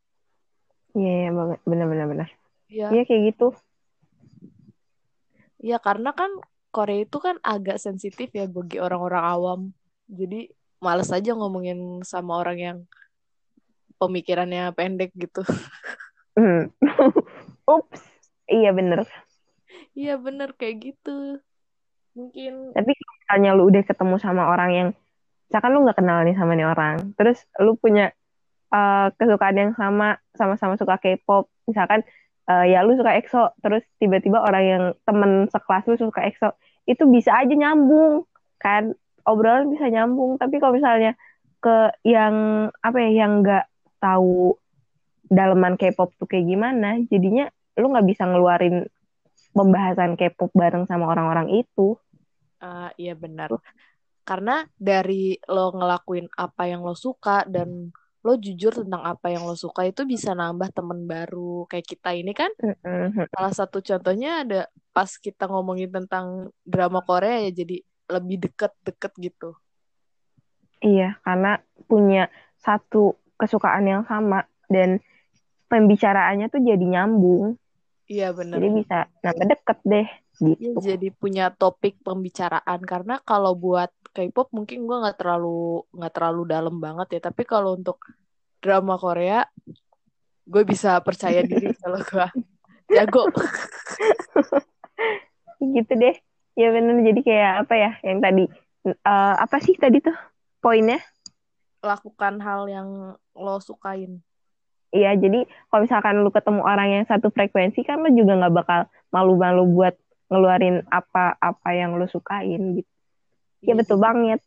iya 0.95 1.27
iya 1.27 1.31
banget 1.35 1.59
bener-bener 1.67 2.07
bener 2.07 2.29
Ya, 2.71 2.95
iya 2.95 3.03
kayak 3.03 3.23
gitu 3.35 3.51
ya 5.59 5.81
karena 5.83 6.15
kan 6.15 6.31
Korea 6.75 7.07
itu 7.07 7.19
kan 7.23 7.39
agak 7.41 7.79
sensitif 7.79 8.35
ya 8.35 8.51
bagi 8.51 8.83
orang-orang 8.83 9.25
awam. 9.25 9.61
Jadi 10.11 10.51
males 10.83 11.07
aja 11.15 11.31
ngomongin 11.39 12.03
sama 12.03 12.43
orang 12.43 12.59
yang 12.59 12.79
pemikirannya 13.99 14.71
pendek 14.75 15.15
gitu. 15.15 15.43
Hmm. 16.35 16.71
ups 17.75 18.03
iya 18.51 18.75
bener 18.75 19.07
Iya 19.95 20.19
bener 20.19 20.51
kayak 20.59 20.77
gitu. 20.91 21.39
Mungkin 22.19 22.75
Tapi 22.75 22.91
kalau 22.95 23.15
misalnya 23.19 23.51
lu 23.55 23.63
udah 23.71 23.83
ketemu 23.87 24.17
sama 24.19 24.43
orang 24.51 24.71
yang, 24.75 24.89
misalkan 25.51 25.71
lu 25.71 25.87
nggak 25.87 25.99
kenal 25.99 26.19
nih 26.27 26.35
sama 26.35 26.53
nih 26.59 26.67
orang, 26.67 27.15
terus 27.15 27.47
lu 27.63 27.79
punya 27.79 28.11
eh, 28.75 29.07
kesukaan 29.15 29.55
yang 29.55 29.73
sama, 29.79 30.19
sama-sama 30.35 30.75
suka 30.75 30.99
K-pop, 30.99 31.47
misalkan 31.71 32.03
eh, 32.51 32.65
ya 32.75 32.83
lu 32.83 32.99
suka 32.99 33.15
EXO, 33.19 33.55
terus 33.63 33.83
tiba-tiba 34.03 34.43
orang 34.43 34.65
yang 34.67 34.85
temen 35.07 35.47
sekelas 35.51 35.87
lu 35.91 35.97
suka 35.99 36.27
EXO, 36.27 36.55
itu 36.91 37.03
bisa 37.11 37.35
aja 37.35 37.55
nyambung, 37.55 38.27
kan? 38.59 38.95
Obrolan 39.25 39.71
bisa 39.73 39.89
nyambung. 39.89 40.37
Tapi 40.37 40.59
kalau 40.59 40.77
misalnya 40.77 41.17
ke 41.63 41.95
yang 42.05 42.69
apa 42.83 42.99
ya, 42.99 43.11
yang 43.25 43.41
nggak 43.41 43.65
tahu 44.05 44.61
daleman 45.25 45.81
K-pop 45.81 46.13
tuh 46.21 46.29
kayak 46.29 46.45
gimana, 46.45 47.01
jadinya 47.09 47.49
lu 47.81 47.89
nggak 47.89 48.05
bisa 48.05 48.29
ngeluarin 48.29 48.85
pembahasan 49.57 50.21
K-pop 50.21 50.53
bareng 50.53 50.85
sama 50.85 51.09
orang-orang 51.09 51.65
itu. 51.65 51.97
Uh, 52.61 52.93
iya 53.01 53.17
benar. 53.17 53.57
Karena 54.25 54.69
dari 54.77 55.41
lo 55.49 55.73
ngelakuin 55.73 56.29
apa 56.37 56.69
yang 56.69 56.85
lo 56.85 56.93
suka 56.93 57.49
dan 57.49 57.93
lo 58.25 58.41
jujur 58.41 58.73
tentang 58.73 59.05
apa 59.05 59.29
yang 59.29 59.45
lo 59.45 59.53
suka 59.53 59.85
itu 59.85 60.09
bisa 60.09 60.33
nambah 60.33 60.73
temen 60.73 61.05
baru. 61.05 61.69
Kayak 61.69 61.87
kita 61.97 62.11
ini 62.17 62.33
kan 62.33 62.49
salah 63.37 63.53
satu 63.53 63.85
contohnya 63.85 64.45
ada 64.45 64.61
pas 64.97 65.13
kita 65.21 65.45
ngomongin 65.45 65.93
tentang 65.93 66.49
drama 66.65 67.05
Korea 67.05 67.45
ya 67.49 67.65
jadi 67.65 67.85
lebih 68.09 68.49
deket-deket 68.49 69.13
gitu. 69.21 69.51
Iya, 70.85 71.17
karena 71.25 71.61
punya 71.89 72.29
satu 72.61 73.17
kesukaan 73.37 73.87
yang 73.87 74.03
sama. 74.07 74.47
Dan 74.71 75.03
pembicaraannya 75.69 76.47
tuh 76.53 76.63
jadi 76.63 76.85
nyambung. 76.85 77.59
Iya 78.05 78.37
benar. 78.37 78.61
Jadi 78.61 78.69
bisa 78.85 78.99
nambah 79.25 79.47
deket 79.49 79.79
deh 79.83 80.09
gitu. 80.39 80.79
Ya, 80.83 80.95
jadi 80.95 81.09
punya 81.15 81.45
topik 81.55 81.99
pembicaraan. 82.05 82.81
Karena 82.85 83.19
kalau 83.25 83.57
buat 83.57 83.91
K-pop 84.15 84.55
mungkin 84.55 84.87
gue 84.87 84.97
nggak 85.03 85.19
terlalu 85.19 85.83
nggak 85.91 86.13
terlalu 86.13 86.43
dalam 86.47 86.77
banget 86.79 87.19
ya. 87.19 87.21
Tapi 87.33 87.43
kalau 87.49 87.75
untuk 87.75 87.99
drama 88.61 89.01
Korea 89.01 89.43
gue 90.45 90.63
bisa 90.69 91.01
percaya 91.01 91.41
diri 91.41 91.73
kalau 91.83 91.99
gue 91.99 92.29
jago. 92.93 93.25
Gitu 95.75 95.93
deh. 95.97 96.17
Ya 96.55 96.71
benar 96.71 97.03
jadi 97.03 97.21
kayak 97.25 97.53
apa 97.67 97.75
ya? 97.75 97.91
Yang 98.05 98.19
tadi 98.21 98.45
uh, 99.03 99.35
apa 99.41 99.57
sih 99.65 99.75
tadi 99.81 100.05
tuh 100.05 100.15
poinnya? 100.61 101.01
Lakukan 101.81 102.37
hal 102.45 102.69
yang 102.69 103.17
lo 103.35 103.59
sukain 103.61 104.23
Iya, 104.95 105.19
jadi 105.19 105.43
kalau 105.75 105.83
misalkan 105.83 106.23
lu 106.23 106.31
ketemu 106.31 106.63
orang 106.63 106.89
yang 106.95 107.05
satu 107.11 107.27
frekuensi 107.35 107.83
kan 107.83 107.99
lu 107.99 108.15
juga 108.15 108.39
nggak 108.39 108.55
bakal 108.55 108.81
malu-malu 109.11 109.67
buat 109.75 109.99
ngeluarin 110.31 110.87
apa-apa 110.87 111.71
yang 111.75 111.99
lu 111.99 112.07
sukain 112.07 112.79
gitu. 112.79 112.91
Iya, 113.67 113.75
ya 113.75 113.81
betul 113.83 113.99
banget. 113.99 114.39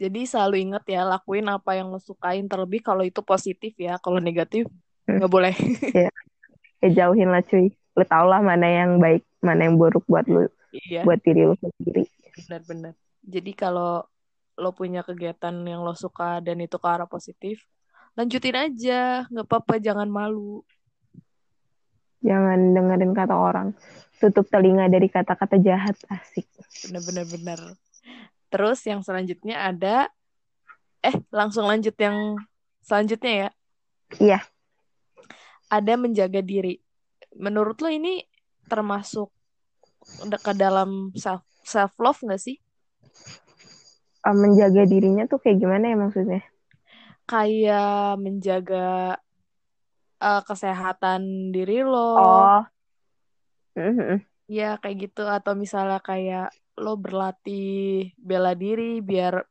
Jadi 0.00 0.20
selalu 0.24 0.56
inget 0.64 0.84
ya 0.88 1.04
lakuin 1.04 1.44
apa 1.52 1.76
yang 1.76 1.92
lo 1.92 2.00
sukain 2.00 2.48
terlebih 2.48 2.80
kalau 2.80 3.04
itu 3.04 3.20
positif 3.20 3.76
ya, 3.76 4.00
kalau 4.00 4.16
negatif 4.16 4.64
hmm. 5.04 5.20
nggak 5.20 5.32
boleh. 5.32 5.52
Iya. 5.96 6.10
Ya 6.84 6.88
jauhin 7.04 7.32
lah 7.32 7.44
cuy. 7.44 7.72
Lu 7.96 8.04
tau 8.04 8.28
lah 8.28 8.40
mana 8.40 8.64
yang 8.64 8.96
baik, 8.96 9.24
mana 9.40 9.68
yang 9.68 9.80
buruk 9.80 10.04
buat 10.04 10.28
lu, 10.28 10.48
iya. 10.72 11.04
buat 11.04 11.20
diri 11.24 11.48
lu 11.48 11.56
sendiri. 11.56 12.04
Benar-benar. 12.36 12.92
Jadi 13.24 13.52
kalau 13.56 14.04
lo 14.56 14.72
punya 14.72 15.04
kegiatan 15.04 15.52
yang 15.64 15.84
lo 15.84 15.92
suka 15.92 16.40
dan 16.40 16.60
itu 16.64 16.80
ke 16.80 16.88
arah 16.88 17.08
positif, 17.08 17.62
lanjutin 18.16 18.56
aja 18.56 19.28
nggak 19.28 19.46
apa-apa 19.46 19.78
jangan 19.80 20.08
malu. 20.08 20.64
Jangan 22.24 22.74
dengerin 22.74 23.12
kata 23.12 23.36
orang. 23.36 23.76
Tutup 24.16 24.48
telinga 24.48 24.88
dari 24.88 25.06
kata-kata 25.12 25.60
jahat 25.60 25.94
asik. 26.08 26.48
Bener-bener 26.88 27.28
bener 27.28 27.60
terus 28.56 28.80
yang 28.86 29.02
selanjutnya 29.02 29.68
ada 29.68 30.08
eh 31.02 31.12
langsung 31.28 31.66
lanjut 31.68 31.94
yang 31.98 32.40
selanjutnya 32.82 33.32
ya. 33.32 33.48
Iya. 34.16 34.40
Ada 35.66 35.98
menjaga 35.98 36.40
diri. 36.42 36.78
Menurut 37.36 37.82
lo 37.82 37.90
ini 37.90 38.22
termasuk 38.70 39.30
ke 40.40 40.52
dalam 40.54 41.10
self 41.18 41.42
self 41.66 41.92
love 41.98 42.22
nggak 42.22 42.38
sih 42.38 42.56
menjaga 44.34 44.82
dirinya 44.88 45.28
tuh 45.30 45.38
kayak 45.38 45.62
gimana 45.62 45.94
ya 45.94 45.96
maksudnya 45.98 46.42
kayak 47.26 48.22
menjaga 48.22 49.18
uh, 50.22 50.42
kesehatan 50.46 51.50
diri 51.50 51.82
lo. 51.82 52.10
Oh. 52.16 52.62
Ya 54.46 54.78
kayak 54.78 55.10
gitu 55.10 55.26
atau 55.26 55.58
misalnya 55.58 55.98
kayak 56.00 56.54
lo 56.78 56.94
berlatih 56.96 58.14
bela 58.16 58.54
diri 58.54 59.02
biar 59.02 59.42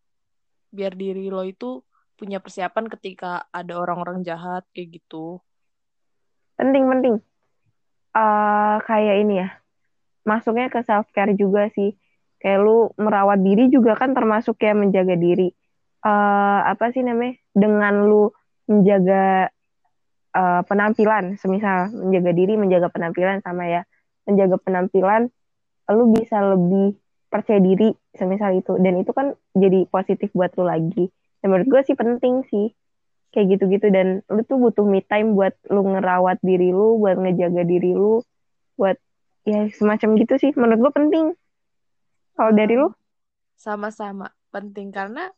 biar 0.71 0.93
diri 0.95 1.27
lo 1.27 1.43
itu 1.43 1.83
punya 2.15 2.39
persiapan 2.39 2.87
ketika 2.87 3.43
ada 3.51 3.75
orang-orang 3.75 4.23
jahat 4.23 4.63
kayak 4.71 5.03
gitu. 5.03 5.43
Penting 6.55 6.87
penting. 6.87 7.15
Uh, 8.15 8.79
kayak 8.87 9.27
ini 9.27 9.43
ya. 9.43 9.49
Masuknya 10.23 10.71
ke 10.71 10.79
self 10.87 11.11
care 11.11 11.35
juga 11.35 11.67
sih. 11.75 11.91
Kayak 12.45 12.61
lu 12.61 12.93
merawat 13.01 13.41
diri 13.41 13.73
juga 13.73 13.97
kan 13.97 14.13
termasuk 14.13 14.61
kayak 14.61 14.77
menjaga 14.77 15.17
diri. 15.17 15.49
Uh, 16.05 16.61
apa 16.61 16.93
sih 16.93 17.01
namanya? 17.01 17.41
Dengan 17.57 18.05
lu 18.05 18.29
menjaga 18.69 19.49
uh, 20.37 20.61
penampilan 20.69 21.41
semisal 21.41 21.89
menjaga 21.89 22.37
diri 22.37 22.53
menjaga 22.53 22.93
penampilan 22.93 23.41
sama 23.41 23.65
ya 23.65 23.81
menjaga 24.29 24.61
penampilan 24.61 25.33
lu 25.89 26.13
bisa 26.13 26.37
lebih 26.41 26.93
percaya 27.33 27.57
diri 27.57 27.89
semisal 28.13 28.53
itu. 28.53 28.77
Dan 28.77 29.01
itu 29.01 29.09
kan 29.09 29.33
jadi 29.57 29.89
positif 29.89 30.29
buat 30.37 30.53
lu 30.53 30.69
lagi. 30.69 31.09
Dan 31.41 31.49
menurut 31.49 31.65
gue 31.65 31.81
sih 31.81 31.97
penting 31.97 32.45
sih. 32.45 32.77
Kayak 33.33 33.57
gitu-gitu. 33.57 33.89
Dan 33.89 34.21
lu 34.29 34.45
tuh 34.45 34.61
butuh 34.61 34.85
me 34.85 35.01
time 35.01 35.33
buat 35.33 35.57
lu 35.73 35.81
ngerawat 35.81 36.45
diri 36.45 36.69
lu 36.69 37.01
buat 37.01 37.17
ngejaga 37.17 37.65
diri 37.65 37.97
lu 37.97 38.21
buat 38.77 39.01
ya 39.49 39.65
semacam 39.73 40.13
gitu 40.21 40.37
sih. 40.37 40.53
Menurut 40.53 40.89
gue 40.89 40.93
penting 40.93 41.25
kalau 42.35 42.51
dari 42.51 42.75
lu? 42.75 42.91
Sama-sama. 43.55 44.27
Penting 44.51 44.91
karena 44.91 45.31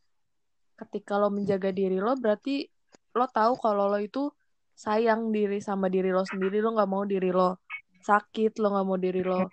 ketika 0.77 1.17
lo 1.17 1.29
menjaga 1.29 1.73
diri 1.73 1.97
lo 1.97 2.13
berarti 2.17 2.69
lo 3.17 3.25
tahu 3.29 3.57
kalau 3.57 3.89
lo 3.89 3.97
itu 3.97 4.29
sayang 4.77 5.33
diri 5.33 5.61
sama 5.61 5.89
diri 5.89 6.09
lo 6.09 6.25
sendiri. 6.25 6.59
Lo 6.59 6.73
nggak 6.73 6.89
mau 6.89 7.05
diri 7.05 7.29
lo 7.29 7.61
sakit 8.01 8.57
lo 8.61 8.73
nggak 8.73 8.85
mau 8.85 8.97
diri 8.97 9.21
lo 9.21 9.49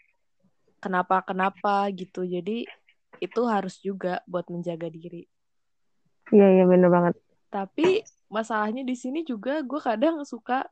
kenapa 0.80 1.20
kenapa 1.24 1.88
gitu. 1.92 2.24
Jadi 2.24 2.64
itu 3.20 3.40
harus 3.46 3.78
juga 3.80 4.24
buat 4.24 4.48
menjaga 4.48 4.88
diri. 4.88 5.28
Iya 6.32 6.48
iya 6.60 6.64
bener 6.64 6.88
banget. 6.88 7.14
Tapi 7.52 8.02
masalahnya 8.32 8.82
di 8.82 8.96
sini 8.96 9.22
juga 9.22 9.62
gue 9.62 9.78
kadang 9.78 10.24
suka 10.26 10.66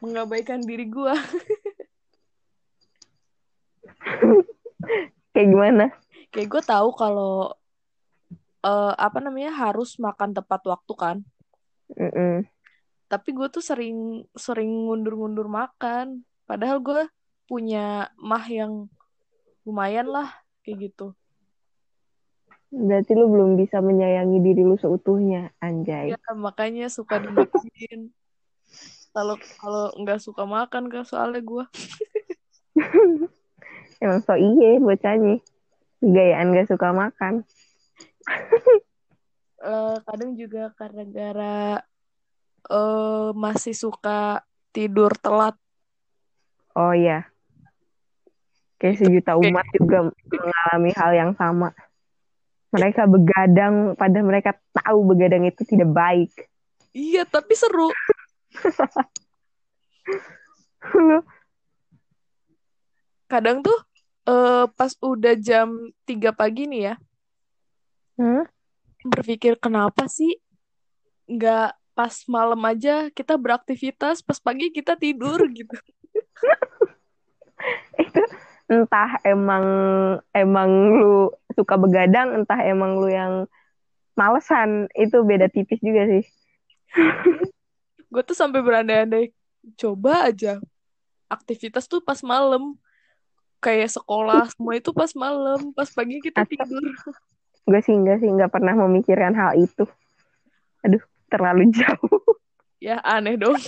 mengabaikan 0.00 0.64
diri 0.64 0.88
gue 0.88 1.12
kayak 5.40 5.48
gimana 5.56 5.84
kayak 6.30 6.48
gue 6.52 6.62
tahu 6.62 6.88
kalau 6.92 7.56
uh, 8.64 8.92
apa 8.96 9.18
namanya 9.20 9.52
harus 9.52 9.96
makan 9.98 10.36
tepat 10.36 10.62
waktu 10.68 10.92
kan. 10.94 11.16
Mm 11.96 12.10
-mm. 12.10 12.36
Tapi 13.10 13.28
gue 13.34 13.48
tuh 13.50 13.64
sering 13.64 14.22
sering 14.38 14.70
ngundur-ngundur 14.86 15.50
makan. 15.50 16.22
Padahal 16.46 16.78
gue 16.78 17.02
punya 17.50 18.10
mah 18.14 18.46
yang 18.46 18.86
lumayan 19.66 20.06
lah 20.06 20.30
kayak 20.62 20.90
gitu. 20.90 21.12
Berarti 22.70 23.18
lu 23.18 23.26
belum 23.26 23.58
bisa 23.58 23.82
menyayangi 23.82 24.38
diri 24.38 24.62
lu 24.62 24.78
seutuhnya, 24.78 25.50
anjay. 25.58 26.14
Ya, 26.14 26.18
makanya 26.38 26.86
suka 26.86 27.18
dimakan. 27.18 28.14
kalau 29.10 29.34
kalau 29.58 29.90
nggak 29.98 30.22
suka 30.22 30.46
makan 30.46 30.86
kan 30.86 31.02
soalnya 31.02 31.42
gue. 31.42 31.64
Emang 34.00 34.24
so 34.24 34.34
iye 34.34 34.80
bocahnya. 34.80 35.38
Gayaan 36.00 36.56
gak 36.56 36.72
suka 36.72 36.96
makan 36.96 37.44
uh, 39.64 39.96
kadang 40.06 40.36
juga 40.36 40.70
karena 40.76 41.04
gara 41.08 41.82
uh, 42.70 43.32
masih 43.34 43.74
suka 43.74 44.44
tidur 44.70 45.10
telat. 45.18 45.56
Oh 46.74 46.94
iya. 46.94 47.26
Kayak 48.80 49.04
sejuta 49.04 49.36
umat 49.36 49.66
juga 49.76 50.08
mengalami 50.08 50.90
hal 50.96 51.12
yang 51.12 51.36
sama. 51.36 51.76
Mereka 52.70 53.10
begadang, 53.10 53.98
pada 53.98 54.22
mereka 54.22 54.54
tahu 54.72 55.04
begadang 55.04 55.44
itu 55.44 55.66
tidak 55.66 55.90
baik. 55.90 56.30
Iya, 56.94 57.26
tapi 57.26 57.52
seru. 57.58 57.90
Kadang 63.30 63.60
tuh 63.60 63.76
uh, 64.30 64.64
pas 64.78 64.94
udah 65.02 65.34
jam 65.34 65.90
3 66.06 66.30
pagi 66.30 66.70
nih 66.70 66.82
ya, 66.92 66.94
hmm? 68.22 68.44
berpikir 69.10 69.58
kenapa 69.58 70.06
sih 70.06 70.38
nggak 71.26 71.74
pas 71.94 72.14
malam 72.30 72.58
aja 72.64 73.10
kita 73.12 73.36
beraktivitas 73.36 74.22
pas 74.22 74.38
pagi 74.38 74.70
kita 74.70 74.94
tidur 74.94 75.42
gitu. 75.58 75.74
Itu 78.00 78.22
entah 78.70 79.18
emang 79.26 79.66
emang 80.30 80.70
lu 80.94 81.34
suka 81.58 81.74
begadang 81.74 82.40
entah 82.40 82.62
emang 82.64 82.96
lu 82.96 83.10
yang 83.10 83.44
malesan. 84.14 84.88
Itu 84.96 85.26
beda 85.26 85.50
tipis 85.50 85.82
juga 85.82 86.06
sih. 86.08 86.24
Gue 88.10 88.22
tuh 88.26 88.34
sampai 88.34 88.64
berandai-andai 88.64 89.30
coba 89.76 90.32
aja 90.32 90.58
aktivitas 91.30 91.86
tuh 91.86 92.02
pas 92.02 92.18
malam 92.24 92.74
kayak 93.60 93.92
sekolah 93.92 94.48
semua 94.56 94.74
itu 94.80 94.90
pas 94.90 95.12
malam 95.14 95.72
pas 95.76 95.88
pagi 95.92 96.18
kita 96.24 96.42
tidur 96.48 96.84
gue 97.68 97.80
sih 97.84 97.94
enggak 97.94 98.18
sih 98.24 98.28
enggak 98.32 98.50
pernah 98.50 98.74
memikirkan 98.74 99.36
hal 99.36 99.54
itu 99.60 99.84
aduh 100.82 101.04
terlalu 101.28 101.70
jauh 101.70 102.20
ya 102.80 102.98
aneh 103.04 103.36
dong 103.36 103.60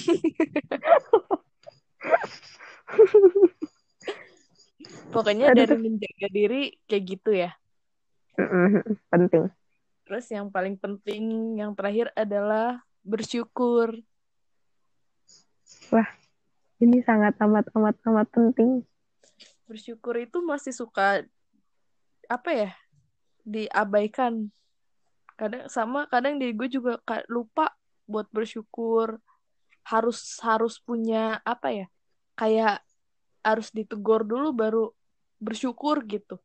Pokoknya 5.13 5.53
Aduh. 5.53 5.69
dari 5.69 5.77
menjaga 5.77 6.29
diri 6.33 6.63
kayak 6.89 7.05
gitu 7.05 7.31
ya. 7.37 7.51
Mm-mm, 8.41 8.97
penting. 9.13 9.53
Terus 10.09 10.27
yang 10.33 10.49
paling 10.49 10.81
penting 10.81 11.57
yang 11.61 11.77
terakhir 11.77 12.09
adalah 12.17 12.81
bersyukur. 13.05 13.93
Ini 16.81 16.99
sangat 17.05 17.37
amat 17.45 17.69
amat 17.77 17.97
amat 18.09 18.27
penting. 18.33 18.83
Bersyukur 19.73 20.21
itu 20.21 20.45
masih 20.45 20.77
suka 20.77 21.25
apa 22.29 22.51
ya? 22.53 22.71
diabaikan. 23.43 24.53
Kadang 25.35 25.67
sama 25.67 26.07
kadang 26.07 26.39
diri 26.39 26.55
gue 26.55 26.69
juga 26.71 27.01
lupa 27.27 27.75
buat 28.07 28.29
bersyukur. 28.31 29.19
Harus 29.83 30.39
harus 30.45 30.79
punya 30.79 31.43
apa 31.43 31.73
ya? 31.75 31.87
Kayak 32.39 32.85
harus 33.43 33.75
ditegur 33.75 34.23
dulu 34.23 34.55
baru 34.55 34.85
bersyukur 35.43 36.07
gitu. 36.07 36.39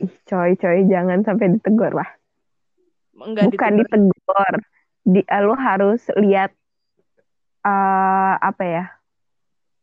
Ih, 0.00 0.12
coy, 0.28 0.56
coy, 0.56 0.84
jangan 0.88 1.24
sampai 1.24 1.56
ditegur 1.56 1.92
lah. 1.92 2.08
Enggak 3.16 3.48
Bukan 3.48 3.72
ditegur. 3.80 3.96
ditegur. 4.04 4.54
Di, 5.00 5.20
lu 5.40 5.54
harus 5.56 6.02
lihat 6.20 6.52
eh 7.64 8.34
apa 8.36 8.64
ya? 8.64 8.84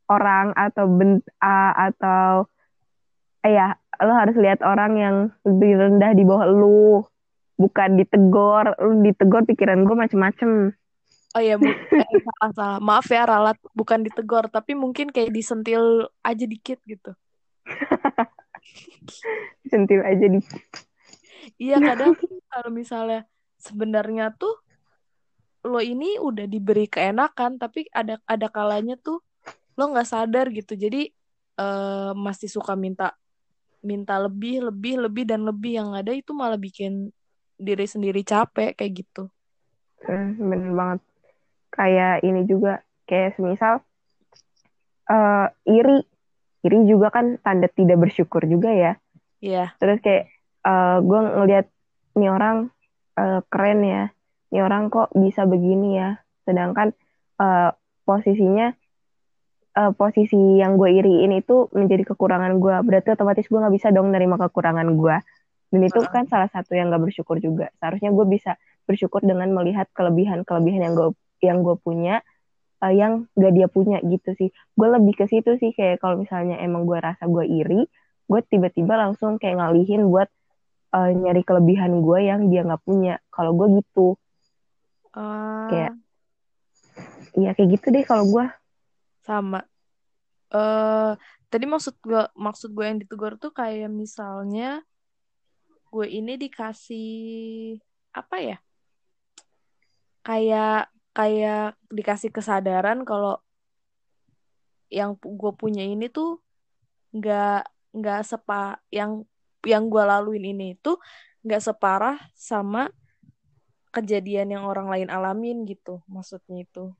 Orang 0.07 0.53
atau 0.55 0.85
bent 0.87 1.25
uh, 1.41 1.73
atau 1.91 2.45
eh, 2.45 2.56
ya, 3.45 3.77
lu 4.01 4.13
harus 4.13 4.35
lihat 4.37 4.65
orang 4.65 4.93
yang 4.97 5.15
lebih 5.45 5.77
rendah 5.77 6.11
di 6.17 6.23
bawah 6.25 6.49
lu. 6.49 7.05
Bukan 7.57 7.97
ditegur, 7.97 8.77
lu 8.77 9.01
ditegur 9.01 9.41
pikiran 9.49 9.81
gue 9.81 9.97
macem-macem. 9.97 10.77
Oh 11.33 11.41
ya, 11.41 11.57
mu- 11.57 11.73
eh, 11.73 12.21
salah 12.21 12.51
salah. 12.53 12.79
Maaf 12.81 13.09
ya 13.09 13.25
Ralat, 13.25 13.57
bukan 13.73 14.05
ditegur, 14.05 14.45
tapi 14.53 14.77
mungkin 14.77 15.09
kayak 15.09 15.33
disentil 15.33 16.05
aja 16.21 16.45
dikit 16.45 16.77
gitu. 16.85 17.17
Sentil 19.69 20.05
aja 20.05 20.25
di 20.29 20.39
Iya, 21.57 21.81
kadang 21.81 22.13
kalau 22.53 22.69
misalnya 22.69 23.25
sebenarnya 23.57 24.29
tuh 24.37 24.53
lo 25.65 25.81
ini 25.81 26.21
udah 26.21 26.45
diberi 26.45 26.85
keenakan, 26.85 27.57
tapi 27.57 27.89
ada 27.89 28.21
ada 28.29 28.47
kalanya 28.53 29.01
tuh 29.01 29.25
lo 29.73 29.83
nggak 29.89 30.07
sadar 30.07 30.53
gitu. 30.53 30.77
Jadi 30.77 31.09
eh, 31.57 32.11
masih 32.13 32.47
suka 32.47 32.77
minta 32.77 33.17
minta 33.81 34.17
lebih, 34.17 34.67
lebih, 34.71 35.07
lebih 35.07 35.23
dan 35.29 35.45
lebih 35.45 35.79
yang 35.79 35.89
ada 35.93 36.11
itu 36.13 36.33
malah 36.33 36.57
bikin 36.57 37.13
diri 37.57 37.85
sendiri 37.85 38.21
capek 38.21 38.77
kayak 38.77 39.05
gitu. 39.05 39.29
Eh, 40.05 40.29
bener 40.37 40.71
banget. 40.73 40.99
Kayak 41.73 42.15
ini 42.25 42.41
juga, 42.45 42.81
kayak 43.09 43.37
semisal 43.37 43.81
eh 45.07 45.47
iri. 45.65 46.03
Iri 46.65 46.79
juga 46.89 47.13
kan 47.13 47.39
tanda 47.39 47.71
tidak 47.71 48.01
bersyukur 48.01 48.43
juga 48.43 48.73
ya. 48.73 48.93
Iya, 49.39 49.77
Terus 49.79 50.01
kayak 50.03 50.25
eh 50.67 50.97
gue 51.01 51.19
ngeliat 51.21 51.65
nih 52.17 52.29
orang 52.33 52.57
eh, 53.17 53.41
keren 53.47 53.81
ya. 53.85 54.03
Nih 54.51 54.61
orang 54.63 54.89
kok 54.91 55.13
bisa 55.15 55.47
begini 55.47 56.01
ya. 56.01 56.19
Sedangkan 56.43 56.91
eh, 57.39 57.69
posisinya 58.03 58.73
eh, 59.77 59.91
posisi 59.93 60.57
yang 60.57 60.73
gue 60.75 60.89
iriin 60.89 61.37
itu 61.37 61.69
menjadi 61.69 62.09
kekurangan 62.13 62.57
gue. 62.57 62.75
Berarti 62.81 63.13
otomatis 63.13 63.45
gue 63.45 63.59
nggak 63.61 63.75
bisa 63.77 63.87
dong 63.93 64.09
nerima 64.09 64.41
kekurangan 64.41 64.89
gue. 64.97 65.15
Dan 65.67 65.81
itu 65.83 65.99
Heeh. 65.99 66.09
kan 66.09 66.23
salah 66.25 66.47
satu 66.47 66.73
yang 66.73 66.87
gak 66.89 67.03
bersyukur 67.03 67.37
juga. 67.37 67.67
Seharusnya 67.77 68.09
gue 68.09 68.25
bisa 68.25 68.55
bersyukur 68.87 69.19
dengan 69.19 69.51
melihat 69.51 69.91
kelebihan-kelebihan 69.91 70.79
yang 70.81 70.95
gue 70.95 71.09
yang 71.43 71.59
gue 71.59 71.75
punya 71.77 72.23
eh, 72.79 72.93
yang 72.95 73.27
gak 73.35 73.51
dia 73.51 73.67
punya 73.67 73.99
gitu 73.99 74.31
sih. 74.39 74.49
Gue 74.73 74.87
lebih 74.89 75.19
ke 75.19 75.25
situ 75.27 75.59
sih 75.59 75.75
kayak 75.75 75.99
kalau 75.99 76.23
misalnya 76.23 76.55
emang 76.63 76.87
gue 76.87 76.95
rasa 76.97 77.27
gue 77.27 77.43
iri, 77.43 77.83
gue 78.25 78.39
tiba-tiba 78.47 78.95
langsung 78.95 79.35
kayak 79.37 79.59
ngalihin 79.59 80.07
buat 80.07 80.31
eh, 80.95 81.11
nyari 81.13 81.43
kelebihan 81.43 81.99
gue 81.99 82.19
yang 82.23 82.47
dia 82.47 82.63
nggak 82.63 82.81
punya. 82.87 83.19
Kalau 83.27 83.51
gue 83.53 83.83
gitu, 83.83 84.15
Ah, 85.17 85.67
Kayak- 85.67 85.97
ya 87.35 87.51
kayak 87.53 87.69
gitu 87.75 87.87
deh 87.91 88.05
kalau 88.05 88.23
gue. 88.29 88.45
Sama. 89.27 89.61
Eh, 90.55 91.11
tadi 91.51 91.65
maksud 91.67 91.99
gue 91.99 92.23
maksud 92.39 92.71
gue 92.71 92.85
yang 92.87 92.99
ditegur 93.03 93.35
tuh 93.35 93.51
kayak 93.51 93.91
misalnya 93.91 94.79
gue 95.91 96.07
ini 96.07 96.39
dikasih 96.39 97.75
apa 98.15 98.35
ya? 98.39 98.57
Kayak 100.23 100.87
kayak 101.11 101.75
dikasih 101.91 102.31
kesadaran 102.31 103.03
kalau 103.03 103.41
yang 104.87 105.19
gue 105.19 105.51
punya 105.57 105.83
ini 105.83 106.07
tuh 106.07 106.39
nggak 107.11 107.67
nggak 107.97 108.21
sepa 108.23 108.79
yang 108.93 109.27
yang 109.65 109.91
gue 109.91 110.03
laluin 110.03 110.45
ini 110.53 110.79
tuh 110.79 111.01
nggak 111.43 111.63
separah 111.63 112.17
sama 112.37 112.87
kejadian 113.91 114.53
yang 114.53 114.63
orang 114.63 114.87
lain 114.87 115.09
alamin 115.09 115.65
gitu 115.65 116.03
maksudnya 116.07 116.63
itu 116.63 116.93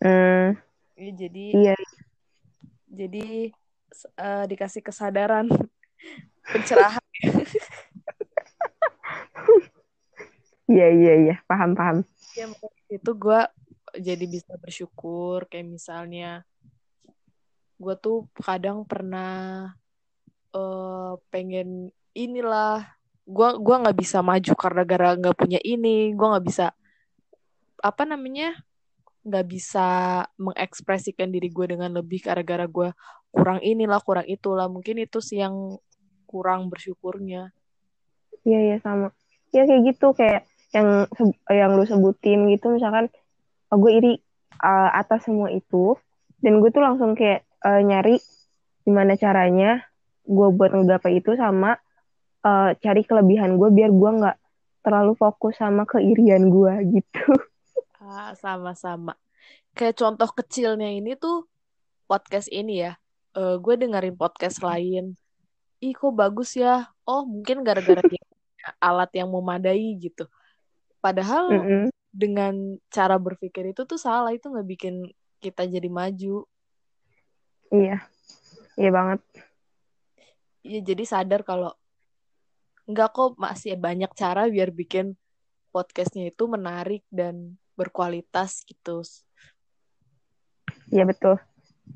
Hmm, 0.00 0.56
Ya, 1.00 1.10
jadi 1.16 1.46
iya, 1.56 1.74
jadi 2.92 3.48
eh, 4.20 4.44
dikasih 4.52 4.84
kesadaran 4.84 5.48
pencerahan. 6.52 7.00
Iya, 10.68 10.86
iya, 10.92 11.12
iya, 11.24 11.36
paham, 11.48 11.72
paham. 11.72 11.98
ya 12.36 12.46
itu 12.92 13.10
gue 13.16 13.40
jadi 13.96 14.24
bisa 14.28 14.54
bersyukur. 14.60 15.48
Kayak 15.48 15.72
misalnya 15.80 16.44
gue 17.80 17.94
tuh 17.96 18.28
kadang 18.36 18.84
pernah 18.84 19.72
eh 20.52 21.12
pengen 21.32 21.88
inilah. 22.12 22.84
Gue 23.24 23.56
gua 23.62 23.88
nggak 23.88 23.98
bisa 23.98 24.20
maju 24.20 24.52
karena 24.52 24.82
gara 24.84 25.16
nggak 25.16 25.38
punya 25.38 25.58
ini. 25.64 26.12
Gue 26.12 26.26
nggak 26.28 26.46
bisa 26.46 26.76
apa 27.80 28.04
namanya 28.04 28.52
nggak 29.20 29.46
bisa 29.46 29.88
mengekspresikan 30.40 31.28
diri 31.28 31.52
gue 31.52 31.76
dengan 31.76 31.92
lebih 31.92 32.24
gara-gara 32.24 32.64
gue 32.64 32.88
kurang 33.30 33.60
inilah 33.60 34.00
kurang 34.00 34.26
itulah 34.26 34.66
mungkin 34.66 35.00
itu 35.00 35.20
sih 35.20 35.44
yang 35.44 35.76
kurang 36.24 36.72
bersyukurnya 36.72 37.52
Iya, 38.46 38.58
iya, 38.66 38.76
sama. 38.80 39.12
Ya 39.52 39.66
kayak 39.68 39.82
gitu, 39.92 40.16
kayak 40.16 40.46
yang 40.70 41.10
yang 41.50 41.70
lu 41.74 41.84
sebutin 41.84 42.46
gitu, 42.54 42.70
misalkan 42.72 43.10
oh, 43.68 43.76
gue 43.76 43.92
iri 43.92 44.12
uh, 44.62 44.90
atas 44.94 45.26
semua 45.26 45.50
itu, 45.50 45.98
dan 46.40 46.62
gue 46.62 46.70
tuh 46.70 46.80
langsung 46.80 47.18
kayak 47.18 47.44
uh, 47.66 47.82
nyari 47.82 48.16
gimana 48.86 49.18
caranya 49.18 49.84
gue 50.24 50.48
buat 50.54 50.72
ngegapai 50.72 51.20
itu 51.20 51.34
sama 51.36 51.76
uh, 52.46 52.70
cari 52.78 53.02
kelebihan 53.04 53.58
gue 53.58 53.68
biar 53.74 53.90
gue 53.92 54.10
nggak 54.22 54.36
terlalu 54.80 55.12
fokus 55.18 55.58
sama 55.58 55.84
keirian 55.84 56.48
gue 56.48 56.72
gitu. 57.02 57.24
Ah, 58.00 58.32
sama-sama. 58.32 59.12
Kayak 59.76 60.00
contoh 60.00 60.32
kecilnya 60.32 60.88
ini 60.88 61.14
tuh 61.20 61.44
podcast 62.08 62.48
ini 62.48 62.88
ya. 62.88 62.96
Eh, 63.36 63.56
gue 63.60 63.74
dengerin 63.76 64.16
podcast 64.16 64.64
lain. 64.64 65.14
Ih, 65.84 65.92
kok 65.92 66.16
bagus 66.16 66.56
ya? 66.56 66.88
Oh, 67.04 67.28
mungkin 67.28 67.60
gara-gara 67.60 68.00
dia 68.00 68.24
alat 68.80 69.12
yang 69.12 69.28
memadai 69.28 70.00
gitu. 70.00 70.24
Padahal 71.04 71.48
Mm-mm. 71.52 71.84
dengan 72.08 72.80
cara 72.88 73.20
berpikir 73.20 73.76
itu 73.76 73.84
tuh 73.84 74.00
salah. 74.00 74.32
Itu 74.32 74.48
nggak 74.48 74.68
bikin 74.68 74.94
kita 75.40 75.68
jadi 75.68 75.88
maju. 75.88 76.44
Iya, 77.70 78.02
iya 78.80 78.90
banget. 78.90 79.20
Ya, 80.60 80.80
jadi 80.84 81.04
sadar 81.04 81.44
kalau 81.44 81.72
nggak 82.90 83.08
kok 83.12 83.38
masih 83.38 83.78
banyak 83.78 84.10
cara 84.18 84.50
biar 84.50 84.74
bikin 84.74 85.14
podcastnya 85.70 86.34
itu 86.34 86.50
menarik 86.50 87.06
dan 87.08 87.54
berkualitas 87.80 88.60
gitu. 88.68 89.00
Iya 90.92 91.08
betul. 91.08 91.40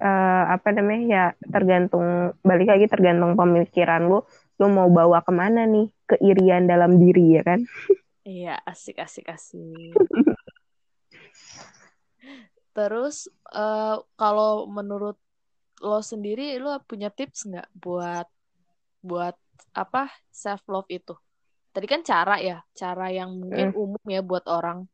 Eh, 0.01 0.45
apa 0.49 0.73
namanya 0.73 1.05
ya 1.07 1.25
tergantung 1.53 2.33
balik 2.41 2.73
lagi 2.73 2.89
tergantung 2.89 3.37
pemikiran 3.37 4.09
lu, 4.09 4.25
lu 4.57 4.67
mau 4.73 4.89
bawa 4.89 5.21
ke 5.21 5.31
mana 5.31 5.69
nih 5.69 5.93
keirian 6.09 6.65
dalam 6.65 6.97
diri 6.97 7.37
ya 7.37 7.45
kan? 7.45 7.61
Iya, 8.25 8.57
asik, 8.65 9.05
asik, 9.05 9.29
asik. 9.29 10.01
Terus, 12.77 13.29
eh, 13.53 13.97
kalau 14.17 14.65
menurut 14.65 15.21
lo 15.85 16.01
sendiri, 16.01 16.57
lo 16.57 16.73
punya 16.89 17.13
tips 17.13 17.45
nggak 17.45 17.69
buat 17.77 18.25
buat 19.05 19.37
apa 19.77 20.09
self 20.33 20.65
love 20.73 20.89
itu? 20.89 21.13
Tadi 21.77 21.85
kan 21.85 22.01
cara 22.01 22.41
ya, 22.41 22.65
cara 22.73 23.13
yang 23.13 23.37
mungkin 23.37 23.77
umum 23.77 24.01
ya 24.09 24.25
buat 24.25 24.49
orang. 24.49 24.89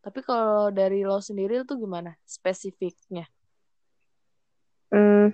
Tapi 0.00 0.20
kalau 0.24 0.72
dari 0.72 1.04
lo 1.04 1.20
sendiri 1.20 1.60
itu 1.60 1.76
gimana 1.76 2.16
spesifiknya? 2.24 3.28
Hmm, 4.90 5.30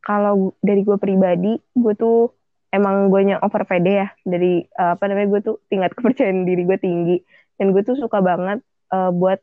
kalau 0.00 0.56
dari 0.64 0.82
gue 0.82 0.96
pribadi, 0.98 1.60
gue 1.76 1.94
tuh 1.94 2.32
emang 2.72 3.12
gue 3.12 3.22
nya 3.28 3.36
over 3.44 3.62
pede 3.68 4.02
ya. 4.02 4.08
Dari 4.24 4.64
eh, 4.64 4.90
apa 4.96 5.04
namanya 5.06 5.28
gue 5.36 5.40
tuh 5.44 5.56
tingkat 5.68 5.92
kepercayaan 5.96 6.48
diri 6.48 6.64
gue 6.64 6.78
tinggi 6.80 7.16
dan 7.60 7.76
gue 7.76 7.82
tuh 7.84 7.96
suka 7.96 8.24
banget 8.24 8.64
eh, 8.92 9.10
buat 9.12 9.38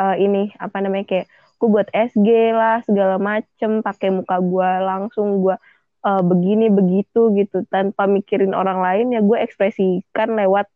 eh, 0.00 0.16
ini 0.18 0.56
apa 0.56 0.80
namanya 0.80 1.04
kayak 1.04 1.26
gue 1.60 1.68
buat 1.70 1.88
SG 1.92 2.28
lah 2.52 2.84
segala 2.84 3.16
macem 3.16 3.80
pakai 3.80 4.12
muka 4.12 4.36
gue 4.36 4.70
langsung 4.84 5.40
gue 5.40 5.56
uh, 6.04 6.22
begini 6.22 6.68
begitu 6.68 7.32
gitu 7.34 7.64
tanpa 7.72 8.04
mikirin 8.04 8.52
orang 8.52 8.84
lain 8.84 9.16
ya 9.16 9.20
gue 9.24 9.38
ekspresikan 9.40 10.36
lewat 10.36 10.68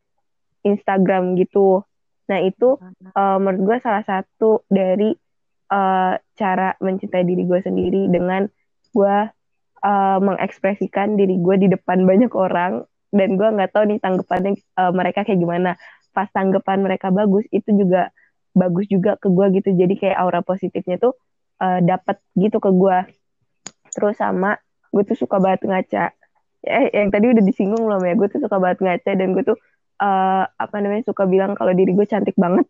Instagram 0.64 1.36
gitu 1.36 1.84
nah 2.28 2.38
itu 2.44 2.76
uh, 3.16 3.40
menurut 3.40 3.60
gue 3.64 3.76
salah 3.80 4.04
satu 4.04 4.62
dari 4.68 5.16
uh, 5.72 6.14
cara 6.36 6.76
mencintai 6.80 7.24
diri 7.24 7.44
gue 7.44 7.60
sendiri 7.64 8.08
dengan 8.12 8.48
gue 8.92 9.16
uh, 9.84 10.18
mengekspresikan 10.20 11.14
diri 11.14 11.38
gue 11.38 11.56
di 11.60 11.68
depan 11.70 12.04
banyak 12.04 12.32
orang 12.34 12.84
dan 13.08 13.40
gue 13.40 13.48
nggak 13.48 13.72
tahu 13.72 13.84
nih 13.88 13.98
tanggapannya 14.00 14.52
uh, 14.76 14.92
mereka 14.92 15.24
kayak 15.24 15.40
gimana. 15.40 15.70
Pas 16.12 16.28
tanggapan 16.32 16.84
mereka 16.84 17.08
bagus 17.08 17.48
itu 17.48 17.72
juga 17.72 18.12
bagus 18.52 18.88
juga 18.90 19.16
ke 19.16 19.28
gue 19.32 19.46
gitu. 19.60 19.72
Jadi 19.72 19.94
kayak 19.96 20.16
aura 20.18 20.40
positifnya 20.44 21.00
tuh 21.00 21.16
uh, 21.62 21.80
dapat 21.80 22.20
gitu 22.36 22.60
ke 22.60 22.70
gue 22.72 22.98
terus 23.96 24.20
sama 24.20 24.60
gue 24.92 25.02
tuh 25.04 25.16
suka 25.16 25.40
banget 25.40 25.64
ngaca. 25.68 26.04
Eh 26.64 26.90
yang 26.92 27.08
tadi 27.08 27.32
udah 27.32 27.44
disinggung 27.44 27.80
belum 27.80 28.02
ya? 28.04 28.14
Gue 28.18 28.28
tuh 28.28 28.40
suka 28.44 28.56
banget 28.60 28.84
ngaca 28.84 29.10
dan 29.16 29.28
gue 29.32 29.44
tuh 29.46 29.58
uh, 30.00 30.44
apa 30.46 30.76
namanya 30.78 31.06
suka 31.06 31.26
bilang 31.26 31.54
kalau 31.58 31.74
diri 31.74 31.94
gue 31.94 32.06
cantik 32.06 32.34
banget. 32.38 32.66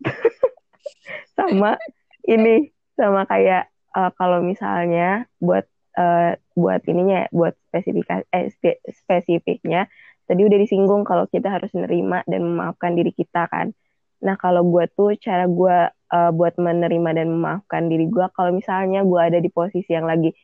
Sama 1.37 1.79
ini 2.27 2.69
sama 2.99 3.23
kayak 3.23 3.71
uh, 3.95 4.11
kalau 4.19 4.43
misalnya 4.43 5.23
buat 5.39 5.65
uh, 5.95 6.35
buat 6.53 6.83
ininya 6.83 7.31
buat 7.31 7.55
spesifikasi 7.71 8.27
eh, 8.35 8.51
spe, 8.51 8.83
spesifiknya 8.91 9.87
tadi 10.27 10.43
udah 10.45 10.59
disinggung 10.59 11.07
kalau 11.07 11.25
kita 11.31 11.47
harus 11.49 11.71
menerima 11.71 12.27
dan 12.27 12.41
memaafkan 12.43 12.93
diri 12.93 13.15
kita 13.15 13.47
kan. 13.47 13.71
Nah 14.19 14.35
kalau 14.35 14.67
gue 14.67 14.85
tuh 14.93 15.15
cara 15.15 15.47
gue 15.47 15.77
uh, 15.89 16.31
buat 16.35 16.59
menerima 16.59 17.09
dan 17.23 17.27
memaafkan 17.31 17.87
diri 17.87 18.11
gue 18.11 18.25
kalau 18.35 18.51
misalnya 18.51 19.01
gue 19.07 19.21
ada 19.21 19.39
di 19.39 19.49
posisi 19.49 19.95
yang 19.95 20.05
lagi 20.05 20.35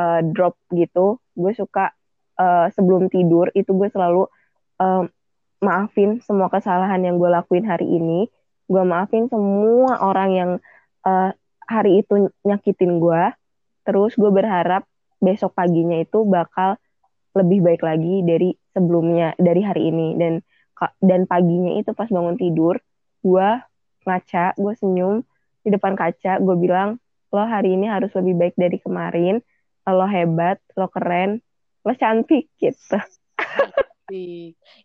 uh, 0.00 0.24
drop 0.24 0.58
gitu 0.72 1.20
gue 1.38 1.52
suka 1.54 1.92
uh, 2.38 2.66
sebelum 2.72 3.06
tidur 3.12 3.50
itu 3.54 3.70
gue 3.74 3.88
selalu 3.92 4.26
uh, 4.82 5.04
maafin 5.58 6.22
semua 6.22 6.48
kesalahan 6.50 7.02
yang 7.02 7.18
gue 7.18 7.30
lakuin 7.30 7.66
hari 7.66 7.86
ini. 7.86 8.30
Gue 8.68 8.84
maafin 8.84 9.26
semua 9.32 9.98
orang 10.04 10.30
yang 10.34 10.50
uh, 11.02 11.30
hari 11.64 12.04
itu 12.04 12.30
nyakitin 12.44 13.00
gue 13.02 13.22
terus 13.84 14.12
gue 14.20 14.28
berharap 14.28 14.84
besok 15.18 15.56
paginya 15.56 15.96
itu 15.98 16.22
bakal 16.28 16.76
lebih 17.32 17.64
baik 17.64 17.80
lagi 17.80 18.20
dari 18.22 18.52
sebelumnya 18.76 19.32
dari 19.40 19.62
hari 19.64 19.90
ini. 19.90 20.14
Dan 20.20 20.44
dan 21.02 21.26
paginya 21.26 21.74
itu 21.74 21.90
pas 21.96 22.06
bangun 22.06 22.38
tidur 22.38 22.78
gue 23.26 23.48
ngaca 24.06 24.54
gue 24.54 24.72
senyum 24.78 25.26
di 25.66 25.68
depan 25.74 25.98
kaca. 25.98 26.38
Gue 26.38 26.54
bilang 26.54 27.02
lo 27.28 27.44
hari 27.44 27.74
ini 27.74 27.90
harus 27.90 28.14
lebih 28.14 28.38
baik 28.38 28.54
dari 28.54 28.78
kemarin. 28.78 29.42
Lo 29.88 30.04
hebat, 30.04 30.60
lo 30.76 30.92
keren, 30.92 31.40
lo 31.82 31.96
cantik 31.96 32.52
gitu. 32.60 33.00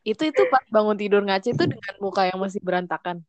Itu 0.03 0.21
itu 0.28 0.41
pas 0.51 0.63
bangun 0.67 0.99
tidur 0.99 1.24
ngaca 1.24 1.47
itu 1.47 1.63
dengan 1.63 1.95
muka 2.03 2.28
yang 2.28 2.39
masih 2.39 2.59
berantakan. 2.59 3.24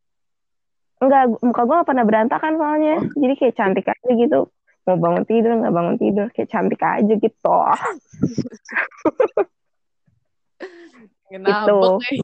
Enggak, 0.99 1.37
muka 1.43 1.63
gue 1.67 1.75
gak 1.83 1.89
pernah 1.89 2.07
berantakan 2.07 2.53
soalnya. 2.59 2.97
Oh. 3.03 3.19
Jadi 3.19 3.35
kayak 3.39 3.55
cantik 3.55 3.87
aja 3.87 4.11
gitu. 4.15 4.41
Mau 4.85 5.01
bangun 5.01 5.25
tidur, 5.25 5.57
nggak 5.57 5.75
bangun 5.75 5.97
tidur. 5.97 6.27
Kayak 6.33 6.51
cantik 6.53 6.83
aja 6.83 7.15
gitu. 7.17 7.57
Kenapa? 11.33 11.67
Gitu. 11.67 12.23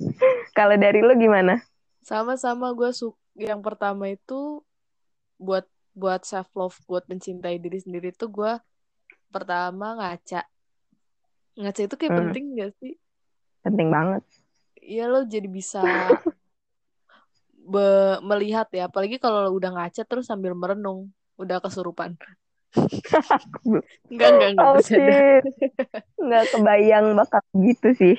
Kalau 0.56 0.76
dari 0.80 1.00
lo 1.04 1.12
gimana? 1.18 1.60
Sama-sama 2.00 2.72
gue 2.72 2.90
su 2.96 3.12
yang 3.36 3.60
pertama 3.60 4.08
itu 4.10 4.64
buat 5.40 5.64
buat 5.96 6.24
self 6.24 6.48
love 6.56 6.76
buat 6.88 7.04
mencintai 7.08 7.60
diri 7.60 7.80
sendiri 7.80 8.12
tuh 8.12 8.28
gue 8.32 8.52
pertama 9.30 9.96
ngaca 9.96 10.44
ngaca 11.58 11.80
itu 11.86 11.94
kayak 11.98 12.12
hmm. 12.12 12.20
penting 12.26 12.44
gak 12.58 12.70
sih? 12.78 12.94
Penting 13.64 13.88
banget. 13.90 14.22
Iya 14.80 15.04
lo 15.10 15.26
jadi 15.26 15.48
bisa 15.50 15.82
be 17.72 18.18
melihat 18.24 18.66
ya 18.74 18.90
apalagi 18.90 19.22
kalau 19.22 19.46
lo 19.46 19.50
udah 19.54 19.70
ngaca 19.70 20.02
terus 20.02 20.26
sambil 20.26 20.56
merenung 20.56 21.10
udah 21.40 21.62
kesurupan. 21.62 22.18
Enggak 24.10 24.30
enggak 24.30 24.50
enggak 24.54 24.68
oh, 24.70 24.78
enggak 26.22 26.44
kebayang 26.54 27.06
bakal 27.18 27.42
gitu 27.58 27.88
sih. 27.98 28.16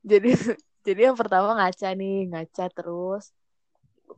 Jadi 0.00 0.30
jadi 0.80 1.12
yang 1.12 1.18
pertama 1.18 1.52
ngaca 1.52 1.92
nih 1.92 2.32
ngaca 2.32 2.64
terus 2.72 3.36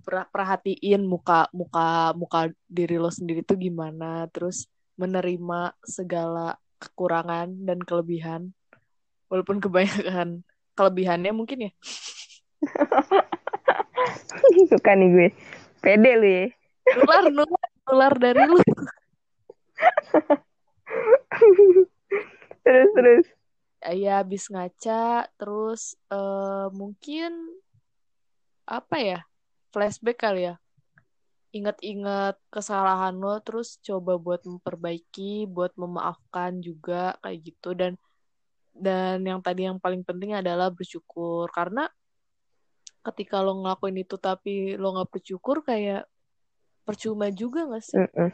perhatiin 0.07 1.03
muka 1.03 1.51
muka 1.51 2.15
muka 2.15 2.53
diri 2.71 3.01
lo 3.01 3.11
sendiri 3.11 3.43
tuh 3.43 3.59
gimana 3.59 4.31
terus 4.31 4.71
menerima 4.95 5.75
segala 5.83 6.55
kekurangan 6.79 7.67
dan 7.67 7.79
kelebihan. 7.83 8.55
Walaupun 9.29 9.61
kebanyakan 9.61 10.47
kelebihannya 10.79 11.33
mungkin 11.35 11.69
ya. 11.69 11.73
Suka 14.71 14.95
nih 14.95 15.09
gue. 15.11 15.29
Pede 15.83 16.13
lu 16.17 16.27
ya. 16.27 16.47
Nular 16.97 17.25
nular 17.29 17.69
nular 17.87 18.15
dari 18.17 18.43
lu. 18.47 18.59
Terus 22.65 22.91
terus. 22.93 23.27
Ya 23.79 24.21
habis 24.21 24.51
ngaca 24.51 25.31
terus 25.39 25.95
uh, 26.11 26.69
mungkin 26.75 27.33
apa 28.67 28.97
ya? 29.01 29.21
Flashback 29.73 30.21
kali 30.21 30.53
ya 30.53 30.61
ingat-ingat 31.59 32.39
kesalahan 32.49 33.15
lo 33.19 33.43
terus 33.43 33.83
coba 33.83 34.17
buat 34.17 34.43
memperbaiki 34.47 35.51
buat 35.51 35.75
memaafkan 35.75 36.63
juga 36.63 37.19
kayak 37.21 37.39
gitu. 37.43 37.75
Dan 37.75 37.99
dan 38.79 39.21
yang 39.27 39.43
tadi 39.43 39.67
yang 39.67 39.83
paling 39.83 40.07
penting 40.07 40.39
adalah 40.39 40.71
bersyukur. 40.71 41.51
Karena 41.51 41.91
ketika 43.11 43.43
lo 43.43 43.59
ngelakuin 43.63 43.99
itu 44.03 44.17
tapi 44.21 44.79
lo 44.79 44.95
nggak 44.95 45.11
bersyukur 45.11 45.67
kayak 45.67 46.07
percuma 46.87 47.29
juga 47.29 47.69
gak 47.69 47.85
sih? 47.85 48.01
Mm 48.01 48.09
-mm. 48.09 48.31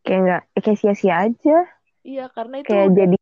kayak 0.00 0.20
nggak 0.24 0.42
kayak 0.64 0.78
sia-sia 0.80 1.14
aja. 1.28 1.58
Iya 2.00 2.32
karena 2.32 2.64
itu 2.64 2.72
kayak 2.72 2.88
jadi 2.96 3.18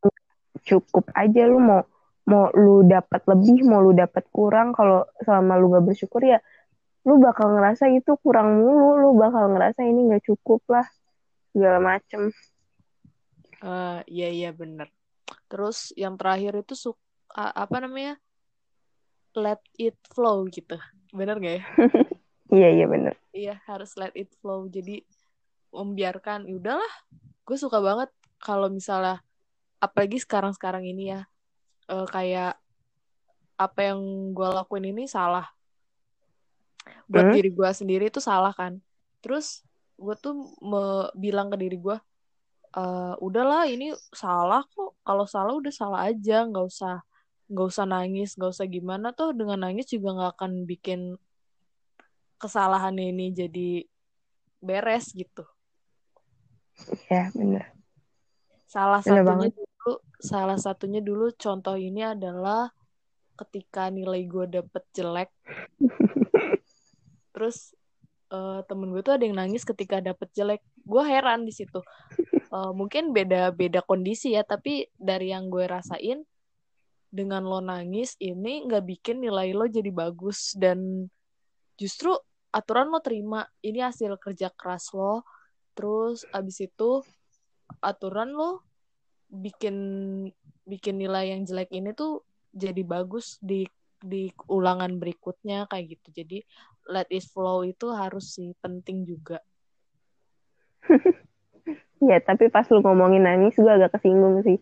cukup 0.63 1.05
aja 1.11 1.41
lo 1.47 1.59
mau 1.59 1.81
mau 2.29 2.45
lu 2.53 2.85
dapat 2.85 3.25
lebih 3.25 3.65
mau 3.65 3.81
lu 3.81 3.91
dapat 3.97 4.23
kurang 4.29 4.71
kalau 4.71 5.01
selama 5.25 5.57
lu 5.57 5.73
gak 5.73 5.85
bersyukur 5.89 6.21
ya 6.21 6.39
lu 7.09 7.17
bakal 7.17 7.57
ngerasa 7.57 7.89
itu 7.89 8.13
kurang 8.21 8.61
mulu 8.61 9.01
lu 9.01 9.09
bakal 9.17 9.49
ngerasa 9.49 9.81
ini 9.81 10.13
nggak 10.13 10.29
cukup 10.29 10.61
lah 10.69 10.85
segala 11.49 11.81
macem. 11.81 12.29
Uh, 13.65 14.05
iya 14.05 14.29
iya 14.29 14.49
bener. 14.53 14.93
Terus 15.49 15.89
yang 15.97 16.21
terakhir 16.21 16.61
itu 16.61 16.77
suka 16.77 17.49
apa 17.57 17.81
namanya? 17.81 18.21
Let 19.33 19.65
it 19.81 19.97
flow 20.13 20.45
gitu. 20.53 20.77
Bener 21.09 21.41
gak 21.41 21.55
ya? 21.57 21.63
Iya 22.49 22.81
iya 22.81 22.85
bener. 22.89 23.13
Iya 23.29 23.61
harus 23.69 23.93
let 23.93 24.09
it 24.17 24.33
flow. 24.41 24.65
Jadi 24.65 25.05
membiarkan 25.69 26.49
ya 26.49 26.57
udahlah. 26.57 26.93
Gue 27.45 27.57
suka 27.61 27.77
banget 27.77 28.09
kalau 28.41 28.73
misalnya 28.73 29.21
apalagi 29.77 30.17
sekarang 30.17 30.57
sekarang 30.57 30.81
ini 30.81 31.13
ya 31.13 31.29
uh, 31.93 32.09
kayak 32.09 32.57
apa 33.53 33.79
yang 33.93 34.01
gue 34.33 34.49
lakuin 34.49 34.89
ini 34.89 35.05
salah 35.05 35.45
buat 37.09 37.31
hmm? 37.31 37.35
diri 37.35 37.49
gue 37.51 37.69
sendiri 37.71 38.05
itu 38.09 38.21
salah 38.23 38.53
kan. 38.55 38.79
Terus 39.23 39.65
gue 39.99 40.15
tuh 40.15 40.33
me 40.63 41.11
bilang 41.17 41.51
ke 41.51 41.57
diri 41.59 41.75
gue 41.75 41.97
uh, 42.75 43.15
udahlah 43.19 43.67
ini 43.67 43.93
salah 44.15 44.63
kok. 44.65 44.97
Kalau 45.03 45.25
salah 45.27 45.53
udah 45.55 45.73
salah 45.73 46.07
aja 46.07 46.45
nggak 46.47 46.65
usah 46.65 47.03
nggak 47.49 47.67
usah 47.67 47.85
nangis 47.89 48.37
nggak 48.39 48.51
usah 48.51 48.67
gimana. 48.69 49.11
Tuh 49.11 49.35
dengan 49.35 49.63
nangis 49.65 49.89
juga 49.89 50.15
nggak 50.15 50.31
akan 50.39 50.51
bikin 50.69 51.19
kesalahan 52.39 52.95
ini 52.95 53.35
jadi 53.35 53.69
beres 54.63 55.11
gitu. 55.11 55.43
Ya 57.11 57.27
benar 57.35 57.79
salah 58.69 59.01
bener 59.01 59.25
satunya 59.25 59.49
banget. 59.49 59.51
dulu 59.57 59.93
salah 60.21 60.57
satunya 60.61 61.01
dulu 61.01 61.33
contoh 61.33 61.73
ini 61.73 62.05
adalah 62.05 62.69
ketika 63.33 63.89
nilai 63.89 64.29
gue 64.29 64.45
dapet 64.61 64.83
jelek 64.93 65.29
terus 67.39 67.71
uh, 68.35 68.59
temen 68.67 68.91
gue 68.91 68.99
tuh 68.99 69.15
ada 69.15 69.23
yang 69.23 69.39
nangis 69.39 69.63
ketika 69.63 70.03
dapet 70.03 70.27
jelek. 70.35 70.59
Gue 70.83 71.07
heran 71.07 71.47
di 71.47 71.55
situ. 71.55 71.79
Uh, 72.51 72.75
mungkin 72.79 73.15
beda 73.15 73.55
beda 73.55 73.79
kondisi 73.87 74.35
ya 74.35 74.43
tapi 74.43 74.91
dari 74.99 75.31
yang 75.31 75.47
gue 75.47 75.63
rasain 75.63 76.27
dengan 77.07 77.47
lo 77.47 77.63
nangis 77.63 78.19
ini 78.19 78.67
nggak 78.67 78.83
bikin 78.83 79.23
nilai 79.23 79.55
lo 79.55 79.71
jadi 79.71 79.87
bagus. 79.87 80.51
Dan 80.59 81.07
justru 81.79 82.11
aturan 82.51 82.91
lo 82.91 82.99
terima. 82.99 83.47
Ini 83.63 83.87
hasil 83.87 84.19
kerja 84.19 84.51
keras 84.51 84.91
lo. 84.91 85.23
Terus 85.79 86.27
abis 86.35 86.67
itu 86.67 86.99
aturan 87.79 88.35
lo 88.35 88.67
bikin 89.31 89.77
bikin 90.67 90.99
nilai 90.99 91.31
yang 91.31 91.47
jelek 91.47 91.71
ini 91.71 91.95
tuh 91.95 92.25
jadi 92.51 92.81
bagus 92.81 93.37
di 93.39 93.63
di 94.01 94.31
ulangan 94.47 94.95
berikutnya 94.99 95.67
kayak 95.67 95.99
gitu 95.99 96.23
jadi 96.23 96.37
let 96.89 97.07
it 97.11 97.25
flow 97.27 97.61
itu 97.67 97.91
harus 97.91 98.35
sih 98.39 98.55
penting 98.63 99.03
juga 99.03 99.43
Ya, 101.99 102.17
tapi 102.23 102.47
pas 102.47 102.63
lu 102.71 102.79
ngomongin 102.79 103.27
nangis, 103.27 103.59
gue 103.59 103.67
agak 103.67 103.99
kesinggung 103.99 104.39
sih. 104.47 104.55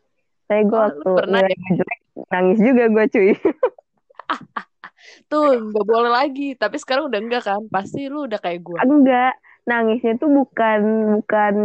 Saya 0.50 0.66
gue 0.66 0.74
Oh, 0.74 0.90
waktu 0.90 1.10
pernah 1.22 1.46
gue 1.46 1.72
jelek, 1.78 2.00
nangis 2.34 2.58
juga 2.58 2.84
gue 2.90 3.06
cuy. 3.14 3.32
Tuh, 5.32 5.70
nggak 5.70 5.86
boleh 5.86 6.12
lagi. 6.12 6.58
Tapi 6.58 6.82
sekarang 6.82 7.14
udah 7.14 7.20
enggak 7.22 7.44
kan? 7.46 7.62
Pasti 7.70 8.10
lu 8.10 8.26
udah 8.26 8.42
kayak 8.42 8.66
gue. 8.66 8.78
Enggak, 8.82 9.38
nangisnya 9.70 10.18
tuh 10.18 10.34
bukan 10.34 10.80
bukan 11.22 11.56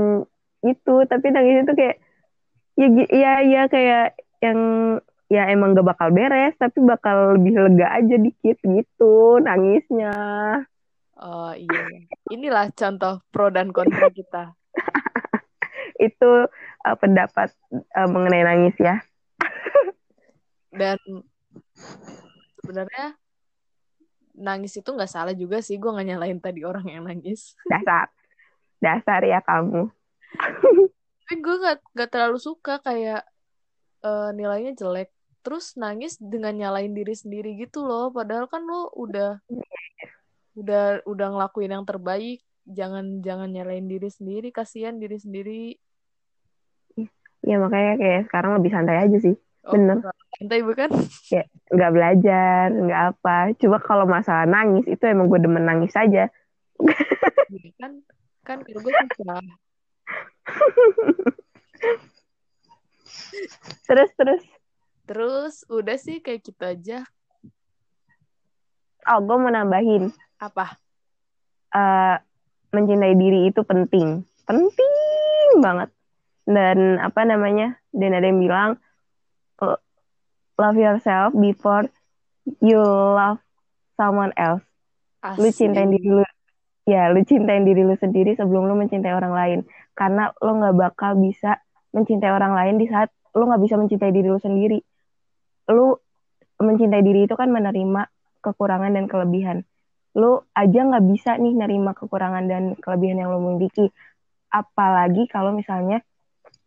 itu, 0.60 0.94
tapi 1.08 1.26
nangisnya 1.32 1.64
tuh 1.64 1.76
kayak 1.78 1.96
ya 2.76 2.88
ya 3.08 3.32
ya 3.40 3.62
kayak 3.72 4.06
yang 4.44 4.60
ya 5.32 5.48
emang 5.48 5.72
gak 5.72 5.96
bakal 5.96 6.12
beres, 6.12 6.52
tapi 6.60 6.84
bakal 6.84 7.40
lebih 7.40 7.56
lega 7.56 7.88
aja 7.96 8.16
dikit 8.20 8.60
gitu 8.60 9.40
nangisnya. 9.40 10.12
Oh 11.16 11.56
iya. 11.56 11.88
Inilah 12.28 12.68
contoh 12.76 13.24
pro 13.32 13.48
dan 13.48 13.72
kontra 13.72 14.12
kita. 14.12 14.52
Itu 16.12 16.50
uh, 16.84 16.96
pendapat 17.00 17.54
uh, 17.96 18.08
mengenai 18.10 18.44
nangis 18.44 18.76
ya. 18.76 19.00
Dan 20.72 20.98
sebenarnya 22.58 23.14
nangis 24.32 24.72
itu 24.80 24.88
nggak 24.88 25.12
salah 25.12 25.36
juga 25.36 25.60
sih. 25.60 25.76
Gue 25.76 25.92
nggak 25.92 26.08
nyalain 26.08 26.40
tadi 26.40 26.64
orang 26.64 26.88
yang 26.88 27.04
nangis. 27.04 27.54
Dasar. 27.72 28.08
Dasar 28.82 29.20
ya 29.22 29.44
kamu. 29.44 29.92
Tapi 31.22 31.34
gue 31.38 31.56
nggak 31.60 31.78
nggak 31.92 32.10
terlalu 32.10 32.38
suka 32.40 32.80
kayak 32.80 33.22
eh, 34.02 34.30
nilainya 34.34 34.72
jelek. 34.74 35.12
Terus 35.42 35.74
nangis 35.74 36.22
dengan 36.22 36.54
nyalain 36.54 36.94
diri 36.94 37.14
sendiri 37.14 37.58
gitu 37.58 37.82
loh. 37.82 38.14
Padahal 38.14 38.46
kan 38.46 38.62
lo 38.62 38.94
udah 38.94 39.42
udah 40.54 41.02
udah 41.02 41.26
ngelakuin 41.34 41.74
yang 41.74 41.86
terbaik. 41.86 42.38
Jangan 42.62 43.26
jangan 43.26 43.50
nyalain 43.50 43.90
diri 43.90 44.06
sendiri. 44.06 44.54
Kasihan 44.54 45.02
diri 45.02 45.18
sendiri. 45.18 45.74
Ya 47.42 47.58
makanya 47.58 47.98
kayak 47.98 48.30
sekarang 48.30 48.62
lebih 48.62 48.70
santai 48.70 49.02
aja 49.02 49.18
sih. 49.18 49.34
Oh, 49.66 49.74
Bener. 49.74 49.98
Santai 50.38 50.62
bukan? 50.62 50.90
Kayak 51.26 51.46
nggak 51.74 51.92
belajar, 51.94 52.66
nggak 52.70 53.02
apa. 53.14 53.36
Coba 53.58 53.76
kalau 53.82 54.06
masalah 54.06 54.46
nangis 54.46 54.86
itu 54.86 55.02
emang 55.06 55.26
gue 55.26 55.42
demen 55.42 55.66
nangis 55.66 55.94
aja. 55.98 56.30
Iya 57.50 57.70
kan 57.82 57.92
kan 58.46 58.58
kalau 58.62 58.80
gue 58.82 58.92
susah. 58.94 59.42
Terus 63.86 64.10
terus. 64.16 64.42
Terus 65.12 65.68
udah 65.68 66.00
sih 66.00 66.24
kayak 66.24 66.40
gitu 66.40 66.64
aja. 66.64 67.04
Oh, 69.12 69.20
gue 69.20 69.36
mau 69.36 69.52
nambahin. 69.52 70.08
Apa? 70.40 70.80
eh, 71.72 72.16
mencintai 72.72 73.12
diri 73.20 73.52
itu 73.52 73.60
penting. 73.60 74.24
Penting 74.48 75.60
banget. 75.60 75.92
Dan 76.48 76.96
apa 76.96 77.28
namanya? 77.28 77.76
Dan 77.92 78.16
ada 78.16 78.24
yang 78.24 78.40
bilang 78.40 78.70
"Lo- 79.60 79.84
love 80.56 80.80
yourself 80.80 81.36
before 81.36 81.88
you 82.64 82.80
love 83.12 83.40
someone 84.00 84.32
else. 84.40 84.64
Lu 85.36 85.52
Asik. 85.52 85.68
cintain 85.68 85.92
diri 85.92 86.08
lu. 86.08 86.24
Ya, 86.88 87.12
lu 87.12 87.20
cintain 87.28 87.68
diri 87.68 87.84
lu 87.84 87.94
sendiri 88.00 88.32
sebelum 88.32 88.64
lu 88.64 88.74
mencintai 88.80 89.12
orang 89.12 89.36
lain. 89.36 89.58
Karena 89.92 90.32
lu 90.40 90.56
nggak 90.56 90.76
bakal 90.76 91.20
bisa 91.20 91.60
mencintai 91.92 92.32
orang 92.32 92.56
lain 92.56 92.80
di 92.80 92.88
saat 92.88 93.12
lu 93.36 93.44
nggak 93.44 93.60
bisa 93.60 93.76
mencintai 93.76 94.08
diri 94.08 94.28
lu 94.32 94.40
sendiri. 94.40 94.80
Lu 95.72 95.96
mencintai 96.60 97.02
diri 97.02 97.26
itu 97.26 97.34
kan 97.34 97.48
menerima 97.48 98.06
kekurangan 98.44 98.92
dan 98.92 99.08
kelebihan. 99.08 99.64
Lu 100.14 100.44
aja 100.52 100.80
nggak 100.84 101.04
bisa 101.08 101.40
nih 101.40 101.56
nerima 101.56 101.96
kekurangan 101.96 102.44
dan 102.44 102.62
kelebihan 102.78 103.24
yang 103.24 103.32
lu 103.32 103.56
miliki. 103.56 103.88
Apalagi 104.52 105.26
kalau 105.32 105.56
misalnya 105.56 106.04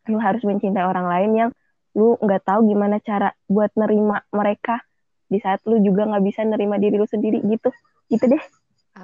lu 0.09 0.17
harus 0.17 0.41
mencintai 0.41 0.85
orang 0.85 1.05
lain 1.05 1.31
yang 1.37 1.49
lu 1.95 2.17
nggak 2.19 2.43
tahu 2.43 2.67
gimana 2.67 2.99
cara 2.99 3.31
buat 3.47 3.71
nerima 3.77 4.25
mereka 4.33 4.83
di 5.29 5.39
saat 5.39 5.63
lu 5.65 5.79
juga 5.81 6.05
nggak 6.05 6.23
bisa 6.25 6.41
nerima 6.43 6.81
diri 6.81 6.97
lu 6.97 7.07
sendiri 7.07 7.39
gitu. 7.45 7.69
Gitu 8.09 8.25
deh. 8.25 8.43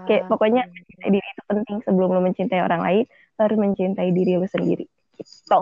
Kayak 0.10 0.24
Ah, 0.24 0.28
pokoknya 0.32 0.66
mencintai 0.66 1.10
diri 1.14 1.28
itu 1.28 1.44
penting 1.46 1.78
sebelum 1.86 2.10
lo 2.16 2.22
mencintai 2.24 2.62
orang 2.64 2.82
lain, 2.82 3.06
harus 3.38 3.58
mencintai 3.60 4.10
diri 4.16 4.34
lo 4.40 4.48
sendiri. 4.50 4.86
Gitu. 5.20 5.60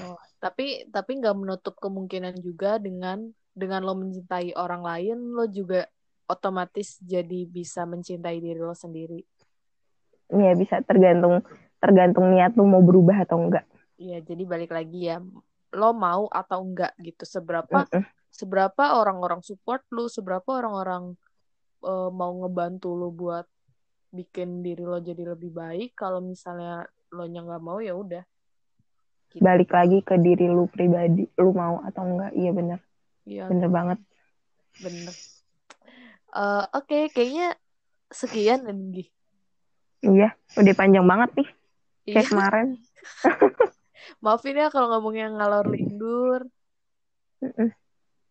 Oh, 0.00 0.16
tapi 0.40 0.86
tapi 0.88 1.18
nggak 1.20 1.36
menutup 1.36 1.74
kemungkinan 1.76 2.40
juga 2.40 2.80
dengan 2.80 3.34
dengan 3.50 3.82
lo 3.82 3.98
mencintai 3.98 4.54
orang 4.54 4.82
lain, 4.82 5.18
lo 5.34 5.44
juga 5.50 5.86
otomatis 6.30 7.02
jadi 7.02 7.46
bisa 7.50 7.82
mencintai 7.82 8.38
diri 8.38 8.62
lo 8.62 8.74
sendiri. 8.74 9.20
Ya 10.30 10.54
bisa 10.54 10.78
tergantung 10.86 11.42
tergantung 11.82 12.30
niat 12.30 12.54
lo 12.54 12.62
mau 12.62 12.84
berubah 12.84 13.26
atau 13.26 13.42
enggak. 13.42 13.66
Iya, 13.98 14.22
jadi 14.22 14.42
balik 14.46 14.70
lagi 14.70 15.10
ya, 15.10 15.18
lo 15.74 15.90
mau 15.92 16.30
atau 16.30 16.62
enggak 16.62 16.94
gitu. 17.02 17.26
Seberapa 17.26 17.84
Mm-mm. 17.90 18.06
seberapa 18.30 18.96
orang-orang 18.96 19.42
support 19.42 19.82
lo, 19.90 20.06
seberapa 20.06 20.46
orang-orang 20.62 21.18
eh, 21.82 22.10
mau 22.14 22.30
ngebantu 22.46 22.94
lo 22.94 23.10
buat 23.10 23.44
bikin 24.14 24.62
diri 24.62 24.86
lo 24.86 25.02
jadi 25.02 25.34
lebih 25.34 25.50
baik. 25.50 25.98
Kalau 25.98 26.22
misalnya 26.22 26.86
lo 27.10 27.26
nya 27.26 27.42
nggak 27.42 27.62
mau 27.62 27.82
ya 27.82 27.98
udah. 27.98 28.22
Gitu. 29.30 29.42
Balik 29.42 29.70
lagi 29.70 29.98
ke 30.02 30.14
diri 30.18 30.46
lu 30.50 30.66
pribadi, 30.70 31.26
lu 31.38 31.50
mau 31.54 31.82
atau 31.82 32.02
enggak. 32.06 32.34
Iya 32.34 32.50
bener, 32.54 32.78
Iya, 33.30 33.46
bener 33.46 33.70
banget. 33.70 33.98
bener. 34.82 35.14
Eh, 36.34 36.64
Oke, 36.74 37.06
kayaknya 37.14 37.54
sekian 38.10 38.66
Anggi. 38.66 39.06
Iya, 40.02 40.34
udah 40.58 40.74
panjang 40.74 41.06
banget 41.06 41.30
nih 41.38 41.48
Iya, 42.10 42.14
kayak 42.18 42.26
kemarin. 42.32 42.68
maafin 44.24 44.58
ya 44.58 44.66
kalau 44.74 44.90
ngomongnya 44.90 45.30
ngalor 45.30 45.70
lindur. 45.70 46.42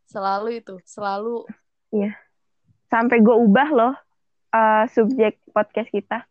Selalu 0.10 0.60
itu, 0.60 0.76
selalu 0.84 1.48
Sampai 2.90 3.22
gue 3.22 3.36
ubah 3.38 3.70
loh 3.72 3.94
eh, 4.52 4.84
subjek 4.92 5.40
podcast 5.56 5.90
kita. 5.94 6.26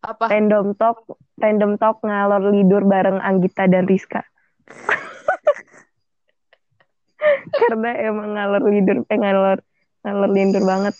apa? 0.00 0.28
Random 0.28 0.74
talk, 0.74 1.06
random 1.38 1.78
talk 1.78 2.02
ngalor 2.02 2.50
lidur 2.52 2.82
bareng 2.84 3.22
Anggita 3.22 3.64
dan 3.70 3.86
Rizka. 3.88 4.26
Karena 7.60 7.90
emang 8.00 8.34
ngalor 8.34 8.62
lidur, 8.64 8.96
eh 9.04 9.18
ngalor 9.18 9.58
ngalor 10.00 10.30
lindur 10.30 10.62
banget. 10.62 10.94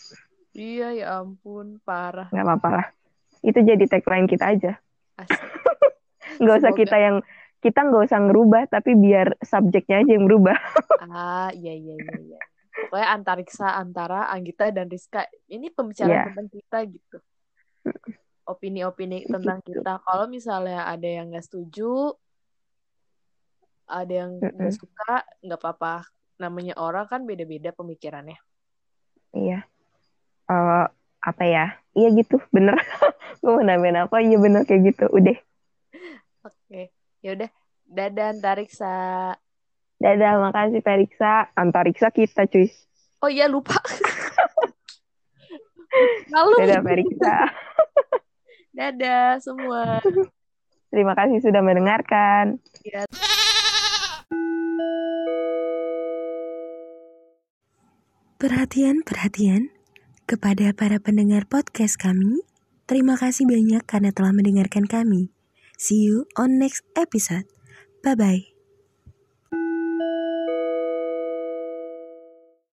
Iya, 0.51 0.87
ya 0.93 1.05
ampun, 1.17 1.79
parah. 1.81 2.27
nggak 2.27 2.43
apa-apa 2.43 2.69
lah 2.71 2.87
itu 3.41 3.57
jadi 3.57 3.81
tagline 3.87 4.29
kita 4.29 4.53
aja 4.53 4.71
Asik. 5.17 5.33
nggak 6.41 6.55
usah 6.59 6.73
kita 6.75 6.93
yang 6.93 7.15
kita 7.57 7.81
nggak 7.81 8.05
usah 8.05 8.19
ngerubah 8.21 8.69
tapi 8.69 8.93
biar 8.93 9.33
subjeknya 9.41 10.05
aja 10.05 10.11
yang 10.13 10.25
berubah 10.25 10.53
Ah, 11.01 11.49
iya 11.51 11.73
iya 11.73 11.97
iya 11.97 12.17
iya. 12.21 12.39
Pokoknya 12.71 13.07
antariksa 13.11 13.73
antara 13.73 14.29
Anggita 14.29 14.69
dan 14.69 14.87
Rizka. 14.87 15.25
Ini 15.47 15.73
pembicaraan 15.73 16.13
Iya. 16.13 16.23
tentang 16.29 16.47
kita 16.47 16.77
gitu. 16.85 17.17
Opini-opini 18.43 19.23
tentang 19.23 19.59
Gitu. 19.61 19.79
kita. 19.79 20.01
Kalau 20.01 20.25
misalnya 20.27 20.85
ada 20.85 21.03
yang 21.03 21.29
nggak 21.29 21.41
setuju, 21.41 22.13
ada 23.91 24.13
yang 24.23 24.39
nggak 24.39 24.55
Mm-mm. 24.55 24.71
suka, 24.73 25.27
nggak 25.43 25.59
apa-apa. 25.59 26.07
Namanya 26.39 26.73
orang 26.75 27.05
kan 27.05 27.21
beda-beda 27.23 27.71
pemikirannya. 27.71 28.35
iya 29.31 29.63
Eh, 30.45 30.85
apa 31.21 31.43
ya 31.45 31.77
iya 31.93 32.09
gitu 32.11 32.41
bener 32.49 32.75
gue 33.39 33.47
mau 33.47 33.61
nambahin 33.61 34.01
apa 34.01 34.17
iya 34.19 34.35
bener 34.35 34.65
kayak 34.65 34.91
gitu 34.91 35.05
udah 35.07 35.37
Oke, 36.41 36.89
ya 37.19 37.31
udah. 37.31 37.47
Dadah 37.85 38.31
antariksa. 38.31 38.95
dadah 39.95 40.41
makasih 40.41 40.79
Periksa 40.79 41.51
antariksa 41.53 42.09
kita 42.09 42.47
cuy 42.47 42.65
Oh 43.21 43.27
iya 43.27 43.45
lupa. 43.45 43.77
Lalu. 46.33 46.55
dadah 46.57 46.81
Periksa 46.81 47.33
Dadah 48.73 49.37
semua. 49.39 49.99
terima 50.87 51.13
kasih 51.13 51.39
sudah 51.39 51.61
mendengarkan 51.61 52.57
Perhatian, 52.81 53.05
perhatian 59.05 59.69
kepada 60.25 60.73
para 60.73 60.97
pendengar 60.97 61.45
podcast 61.45 62.01
kami. 62.01 62.41
Terima 62.89 63.13
kasih 63.13 63.45
banyak 63.45 63.85
karena 63.85 64.09
telah 64.09 64.33
mendengarkan 64.33 64.89
kami. 64.89 65.29
See 65.77 66.09
you 66.09 66.25
on 66.33 66.57
next 66.57 66.81
episode. 66.97 67.45
Bye 68.01 68.17
bye. 68.17 68.50